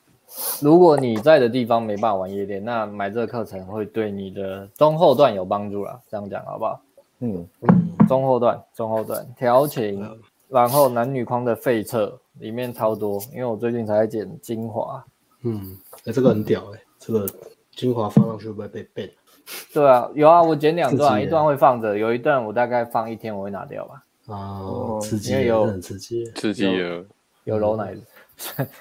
[0.61, 5.99] 如果你在的地方没办法玩夜店，那买这个课程会对你的中后段有帮助啦。
[6.09, 6.81] 这样讲好不好？
[7.19, 8.07] 嗯嗯。
[8.07, 10.09] 中后段，中后段调情。
[10.53, 15.03] 然后男女框的废册里面超多，因为我最近才在剪精华。
[15.45, 17.27] 嗯，哎，这个很屌哎、欸，这个
[17.71, 19.11] 精华放上去会不会被 ban？
[19.73, 24.05] 对啊，有啊，我剪两段，一段会放着，有一段我大概放一天，我会拿掉吧。
[24.27, 27.05] 哦，刺激，因为有很刺激，刺激了，
[27.45, 28.03] 有揉奶子。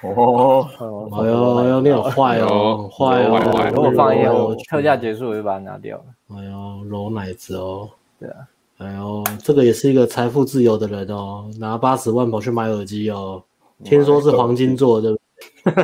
[0.02, 0.68] 哦，
[1.20, 6.04] 哎呦哎呦，你好坏哦，坏哦，如果放一天，我特价结束我就把它拿掉了。
[6.36, 7.88] 哎呦，揉奶子哦，
[8.20, 8.46] 对啊。
[8.82, 13.42] 哎呦，这个也是一个财富自由的人哦，拿八十万跑去买耳机哦，
[13.84, 15.14] 听说是黄金做的，
[15.62, 15.80] 对不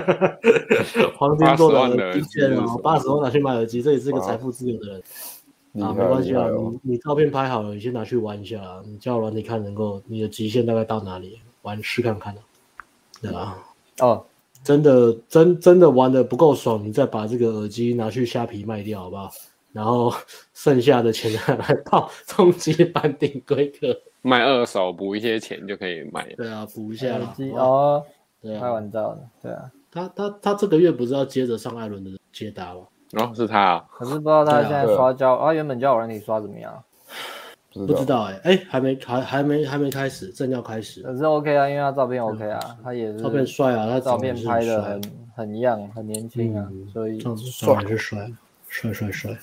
[0.92, 1.06] 对？
[1.16, 6.48] 黄金做的的确哦，八十万拿去买耳机，这也是一个财富自由的人啊，没关系啊，
[6.82, 12.34] 你你照片拍好了，你先拿去玩一下，你叫完你看能够你的极限大概到哪里，玩试看看，
[13.22, 13.58] 对吧？
[14.00, 14.24] 哦，
[14.64, 19.30] 真的真真的玩的不够爽，你再把这个耳机拿去虾皮卖掉，好不好？
[19.78, 20.12] 然后
[20.55, 26.26] 剩下的钱来报终极班顶规格，卖二手补一些钱就可以买。
[26.36, 28.05] 对啊，补一下了哦。
[28.42, 29.20] 对啊，开玩笑的。
[29.40, 32.80] 对啊，他他他这个月不是要接着上艾伦的接搭吗？
[33.12, 33.84] 哦，是他啊。
[33.92, 36.82] 可是不知道他现在刷胶，他原本交友软体刷怎么样？
[37.72, 41.02] 不知道哎哎，还没还还没还没开始，正要开始。
[41.02, 45.00] 可是 OK 啊，因为他照片 OK 啊，他也是照片帅啊，他照片拍的很
[45.36, 48.28] 很一样，很年轻啊，所以帅还是帅。
[48.70, 49.34] 帅帅帅，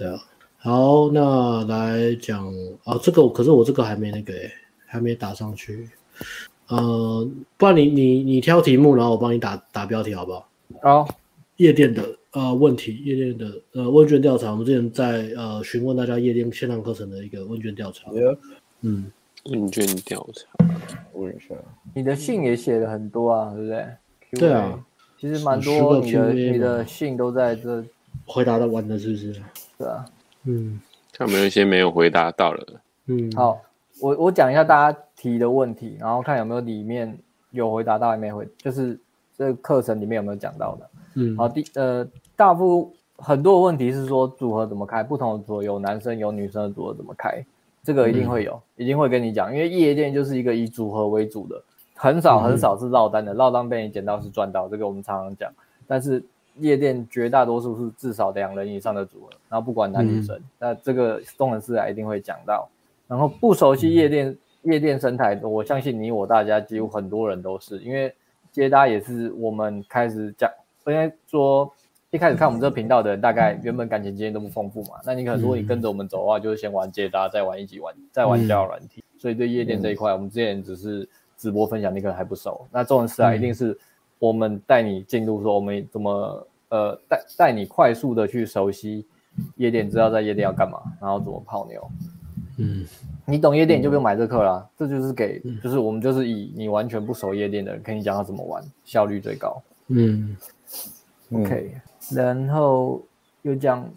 [0.00, 0.18] 对啊，
[0.56, 2.50] 好，那来讲
[2.84, 4.50] 啊，这个可是我这个还没那个诶，
[4.86, 5.90] 还没打上去，
[6.68, 7.28] 呃，
[7.58, 10.48] 不然你你你挑题目，然后我帮你打打标题好不好？
[10.80, 11.08] 好，
[11.56, 12.02] 夜店的
[12.32, 18.10] 呃问题，夜店的呃问卷调查，我们之前在呃询问大家夜店线上课程的一个问卷调查。
[18.12, 18.38] Yeah.
[18.80, 19.12] 嗯，
[19.50, 20.64] 问卷调查，
[21.12, 21.54] 问一下，
[21.92, 23.86] 你的信也写了很多啊，对不对？
[24.38, 24.82] 对啊。
[25.18, 27.84] 其实蛮多你的你的信都在这
[28.24, 29.34] 回答的完了，是不是？
[29.80, 30.04] 对啊，
[30.44, 30.78] 嗯，
[31.10, 32.66] 看有没有一些没有回答到了。
[33.06, 33.58] 嗯，好，
[34.02, 37.18] 我我讲一下大家提的问题，然后看有没有里面
[37.50, 39.00] 有回答到，还没回，就是
[39.38, 40.90] 这个课程里面有没有讲到的。
[41.14, 47.42] 嗯，好，第呃，大部分很多的问题是说组合怎么开，不同的组合有男生有女生的组合怎么开，
[47.82, 51.58] 这个一定会有，嗯、一定会跟你讲，因为夜店就是一个以组合为主的，
[51.94, 55.50] 很少很少是落单的，落单、嗯、被你捡到是赚到，这个我们常常讲，
[55.86, 56.22] 但是
[56.58, 62.68] 夜店绝大多数是至少两人以上的组合，然后不管男女生，嗯、那这个中文四海一定会讲到，
[63.06, 68.14] 然后不熟悉夜店、嗯、夜店生态，我相信你我大家几乎很多人都是，因为
[68.50, 70.50] 接搭也是我们开始讲。
[70.86, 71.70] 应该说，
[72.10, 74.96] 一开始看我们这个频道的人，大概原本感情经验都不丰富嘛。
[75.04, 79.04] 那你可能如果你跟着我们走的话，就是先玩接搭，再玩一起玩，再玩交友软体。
[79.16, 82.66] 所以对夜店这一块，我们之前只是直播分享，你可能还不熟。
[82.72, 83.78] 那这种事啊，一定是
[84.20, 89.04] 我们带你进入，说我们怎么呃带带你快速的去熟悉
[89.56, 91.90] 夜店，知道在夜店要干嘛，然后怎么泡妞。
[92.58, 92.86] 嗯，
[93.24, 94.68] 你懂夜店，你就不用买这课啦。
[94.76, 99.60] 这就是给，就是我们就是以你完全不熟夜店的人，跟你讲要怎么玩，效率最高。
[99.88, 100.36] 嗯。
[101.32, 101.74] OK，
[102.10, 103.00] 然后
[103.42, 103.88] 又讲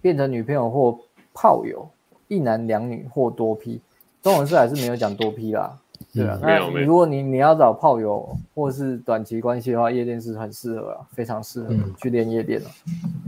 [0.00, 0.98] 变成女朋友或
[1.32, 1.88] 炮友，
[2.26, 3.80] 一男两女或多批
[4.22, 5.78] 中文是还是没有讲多批啦，
[6.12, 12.70] 对啊，那如果你你要找炮友或是短期关系的话，夜店是很适合啊，非常适合去练夜店啊。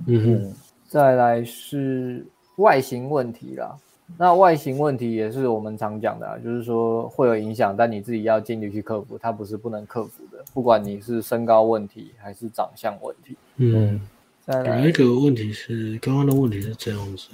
[0.06, 0.52] 嗯哼，
[0.88, 2.26] 再来是
[2.56, 3.76] 外形问题啦。
[4.18, 10.44] 那外形问题也是我们常讲的啊，就是说会有影响，但你自己要尽力去克服，它不是不能克服的。
[10.52, 13.36] 不管你是身高问题还是长相问题。
[13.56, 14.00] 嗯，
[14.44, 17.28] 再来有一个问题是，刚刚的问题是这样子，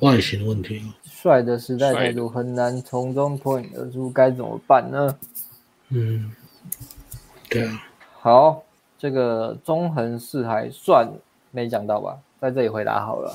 [0.00, 0.82] 外形问题。
[1.16, 5.16] 帅的时代态度很难从中脱颖而出，该怎么办呢？
[5.88, 6.30] 嗯，
[7.48, 7.82] 对啊。
[8.20, 8.62] 好，
[8.98, 11.10] 这个中横四海算
[11.52, 13.34] 没讲到吧，在这里回答好了。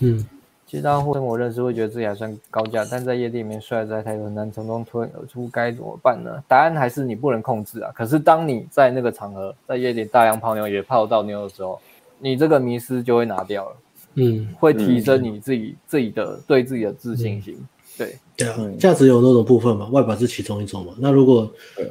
[0.00, 0.24] 嗯。
[0.66, 6.42] 其他或生活认识会觉得自己还算高价，但在夜店里面帅在太多，很难从中脱颖而出，该怎么办呢？
[6.46, 7.90] 答案还是你不能控制啊。
[7.92, 11.78] 可是当你在那个场合，在夜店大量泡妞也泡到妞的时候，
[12.18, 13.76] 你这个迷失就会拿掉了，
[14.14, 17.54] 嗯，会提升你自己、嗯、自己的对自己的自信心。
[17.58, 17.68] 嗯、
[17.98, 20.92] 对，对啊，价值有那种部分嘛，外表是其中一种嘛。
[20.98, 21.50] 那如果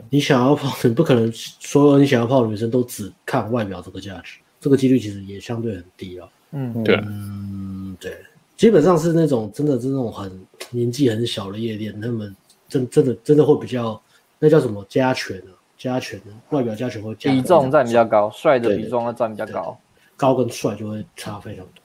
[0.09, 6.27] 你想要泡， 你不可能所有你想要泡的女生都只看外表这个价值，这个几率其实也相对很低啊。
[6.51, 8.17] 嗯，对，嗯，对。
[8.57, 10.29] 基本上是那种真的是那种很
[10.71, 12.35] 年纪很小的夜店，他们
[12.67, 14.01] 真真的真的会比较，
[14.37, 15.55] 那叫什么加权啊？
[15.77, 19.79] 加权的外表加权会加比重占比较高，帅的比重要占比较高，
[20.17, 21.81] 高跟帅就会差非常多。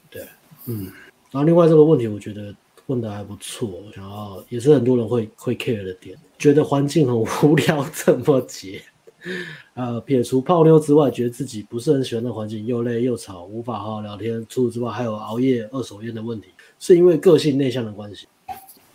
[0.67, 0.93] 对，嗯。
[1.31, 2.55] 然后另外这个问题，我觉得
[2.87, 8.83] 问的还不错，然后也是很多人会会 care 的点，觉得环境很无聊，怎么解？
[9.75, 14.45] 呃，撇除泡妞之外，觉得自己不是很喜欢的环境，又累又吵，无法好好聊天。
[14.49, 16.49] 除此之外，还有熬夜、二手烟的问题。
[16.79, 18.29] 是因为个性内向的关系，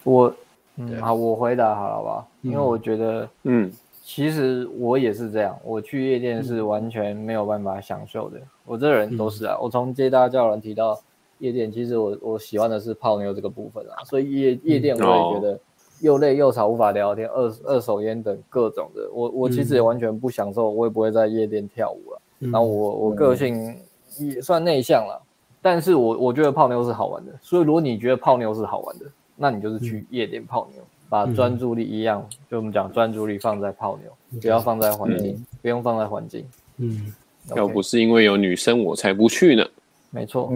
[0.03, 0.31] 我，
[0.75, 2.27] 嗯，好，我回答好了吧？
[2.43, 3.71] 因为我觉得，嗯，
[4.03, 8.37] 其实我也是这样，我去夜店是完全没有办法享受的。
[8.37, 11.01] 嗯、我这人都是啊，我从接大家人提到
[11.39, 15.59] 夜店，其实我我喜欢的是泡妞这个部分啊，所以夜夜店我也觉得
[16.01, 22.21] 又累又吵，无法聊天，二二手烟等各种的，我我其实也完全不享受，我也不会在夜店跳舞了。
[22.39, 23.75] 然后我我个性
[24.17, 25.21] 也算内向了。
[25.61, 29.05] 但是我我觉得泡妞是好玩的，所以如果你觉得泡妞是好玩的，
[29.35, 36.45] 那你就是去夜店泡妞，嗯、把专注力一样，嗯、就我们讲专注力放在泡妞，嗯、不要放在环境，嗯、不用放在环境。
[36.77, 37.13] 嗯。
[37.55, 39.65] 要不是因为有女生，我才不去呢。
[40.11, 40.53] 没错，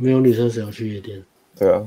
[0.00, 1.22] 没有女生谁要去夜店？
[1.58, 1.82] 对啊，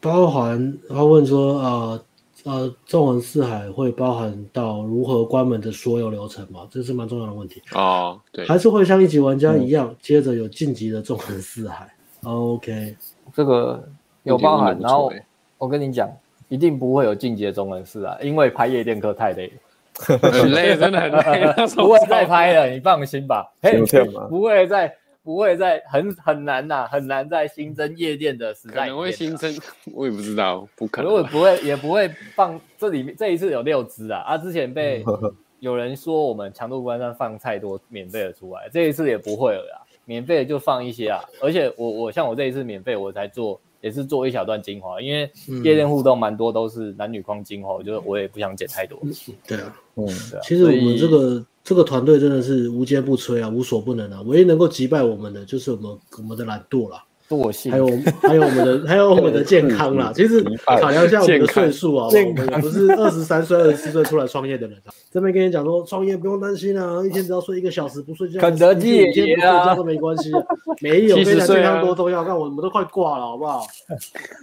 [0.00, 1.70] 包含他问说啊。
[1.70, 2.02] 呃
[2.44, 6.60] 呃，纵横四海会包含到如何关门的所有流程吗？
[6.70, 8.20] 这是蛮重要的问题哦。
[8.30, 11.92] 对，还是会像一级玩家一样，嗯、接着有晋级的纵横四海。
[12.22, 12.94] OK，
[13.34, 13.82] 这个
[14.22, 14.78] 有包含。
[14.80, 15.12] 然后
[15.58, 16.08] 我跟你讲，
[16.48, 19.52] 一定不会有晋级的纵横四海，因为拍夜店课太累，
[19.96, 23.52] 很累，真的很累，不会再拍了，你放心吧。
[23.60, 23.82] 嘿，
[24.28, 24.94] 不会再。
[25.26, 29.52] 不会在很很难呐、啊，很难在新增夜店的时代，可能会新增，
[29.92, 31.10] 我也不知道，不可能。
[31.10, 33.12] 如果不会，也不会放这里面。
[33.18, 35.04] 这一次有六只啊，啊，之前被
[35.58, 41.20] 有人说我们强度关上放太多免费的出来，这一次也不会了啦，免费的就放一些啊。
[41.42, 43.60] 而且我我像我这一次免费，我才做。
[43.82, 45.30] 也是做一小段精华，因为
[45.62, 48.98] 夜店互动蛮多都是男女框精华，我觉得我也不想剪太多。
[49.46, 50.42] 对啊，嗯，对啊。
[50.42, 54.22] 其实我们这个这个团队真的是无坚不摧啊，无所不能啊。
[54.24, 57.02] 唯一能够击败我们的就是我们我们的懒惰啦。
[57.28, 57.88] 惰性，还有
[58.22, 60.12] 还有我们的 还有我们的健康啦。
[60.14, 64.80] 其实考量一下我们的岁数啊，我们不是二十三岁、二十四岁出来创业的人。
[65.10, 70.40] 这边跟你讲说，创业不用担心啊，一天只要睡一个小时，不睡觉，肯德基一天不睡觉都没关系啊。
[70.80, 72.22] 没有，非常健康多重要。
[72.24, 73.66] 看我们都快挂了，好不好？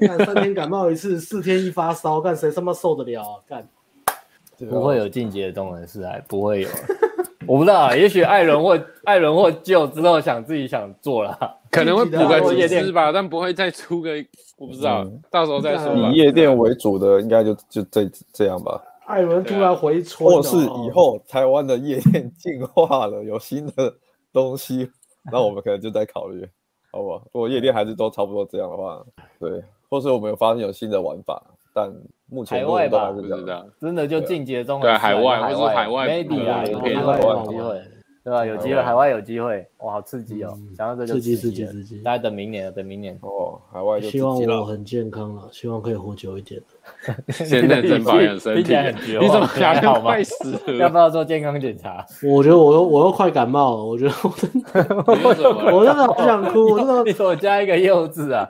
[0.06, 3.40] 看三天感冒一次， 四天一发烧，看谁他妈受得了啊？
[3.48, 3.66] 干
[4.70, 6.70] 不会有进阶的动能是还不会有。
[7.48, 11.38] 我不知道啊，也许艾伦或艾伦或就之后想自己想做了，
[11.70, 14.12] 可能会补个夜店吧，但不会再出个，
[14.58, 15.94] 我不知道，嗯、到时候再说。
[15.94, 18.82] 以夜店为主的，应该就就这这样吧。
[19.06, 23.94] 艾伦突然回春，或是以后台湾的夜店进化了，有新的
[24.32, 24.90] 东西，
[25.32, 26.48] 那我们可能就在考虑，
[26.92, 27.22] 好不好？
[27.34, 29.04] 如果夜店还是都差不多这样的话，
[29.40, 31.44] 对，或是我们有发现有新的玩法，
[31.74, 31.92] 但。
[32.30, 37.82] 目前海外吧，不知道，真的就进阶中对海外，还是海外，maybe 啊，有机会，有机会，
[38.24, 38.46] 对吧？
[38.46, 40.58] 有机会，海外有机会，哇，好刺激哦！
[40.78, 41.98] 想到这就刺激，刺激，刺激！
[42.02, 46.62] 大家等明年，等明年哦，海外就希望我很健康了，希望可以活久一点。
[47.28, 48.74] 现在真保养身体，
[49.20, 50.16] 你怎么还好吗？
[50.80, 52.06] 要不要做健康检查？
[52.24, 55.04] 我觉得我又我又快感冒了，我觉得我真的，
[55.76, 57.04] 我真的好想哭，我真的。
[57.04, 58.50] 你我加一个柚子啊？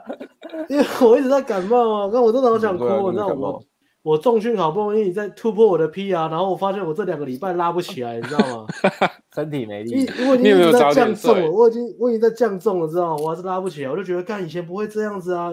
[0.68, 3.60] 因为我一直在感冒啊，但我真的好想哭，你知道我。
[4.04, 8.66] 我重训好不容易在突破我的 PR，然后我发现我这两个礼拜拉不起来，你知道吗？
[9.34, 9.94] 身体没力。
[9.94, 13.22] 你已经在降重了，我已经我已经在降重了，知道吗？
[13.22, 15.50] 我还是拉不起来，我就觉得干以前不会这样子啊。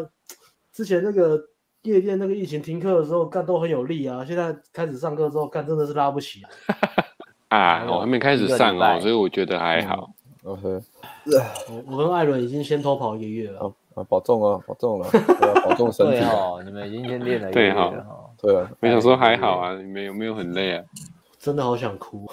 [0.74, 1.42] 之前那个
[1.84, 6.50] 夜店那个疫情停课的时候干都很有力啊，现在开始上课之后干真的是拉不起来。
[7.58, 10.10] 啊，我还没开始上哦，所以我觉得还好。
[10.44, 10.62] OK，
[11.70, 13.74] 我我跟艾伦已经先偷跑一个月了。
[13.96, 15.10] 啊，保重啊，保重了，
[15.64, 16.14] 保重身体。
[16.14, 18.21] 对哦，你们已经先练了一个月了哈。
[18.42, 20.84] 对啊，没想说还好啊，你们有没有很累啊？
[21.40, 22.30] 真的好想哭，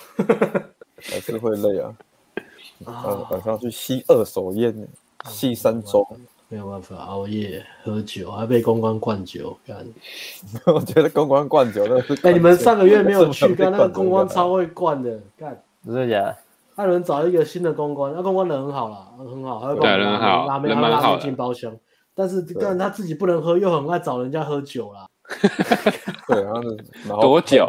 [0.96, 1.94] 还是会累啊。
[2.84, 4.88] 啊，晚上去吸二手烟，
[5.26, 6.06] 吸三周，
[6.48, 9.86] 没有办法熬夜喝酒，还被公关灌酒干。
[10.66, 12.14] 我觉得公关灌酒那 是。
[12.26, 15.60] 哎，你们上个月没有去，干那个公关超会灌的，干。
[15.84, 16.36] 真的假的？
[16.76, 21.76] 艾伦找一个新的公关，那公关人很好啦，很好，还会帮我们拉拉妹拉妹进包厢。
[22.14, 25.06] 但是，但他自己不能喝，又很爱找人家喝酒啦。
[26.28, 26.62] 对，然后
[27.08, 27.68] 然后多久？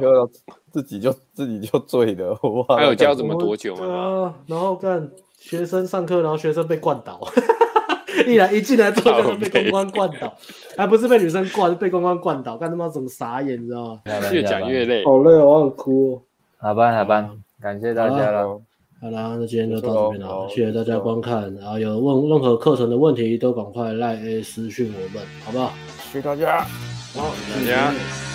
[0.71, 2.37] 自己就自己就醉了。
[2.69, 4.35] 还有教怎么多久吗？
[4.45, 7.19] 然后看学生上课，然后学生被灌倒。
[8.27, 10.33] 一来一进来之后就被公关灌倒，
[10.75, 12.57] 还不是被女生灌，是被公关灌倒。
[12.57, 14.01] 看他妈怎么傻眼，你知道吗？
[14.31, 16.21] 越讲越累，好累，我想哭。
[16.57, 17.29] 好吧，好吧，
[17.61, 18.61] 感谢大家了。
[19.01, 21.53] 好啦，那今天就到这边了，谢谢大家观看。
[21.55, 25.71] 然后有问任何课程的问题，都赶快赖 A 私讯我们，好不好？
[26.11, 26.65] 谢谢大家，
[27.15, 28.28] 好，谢谢大家。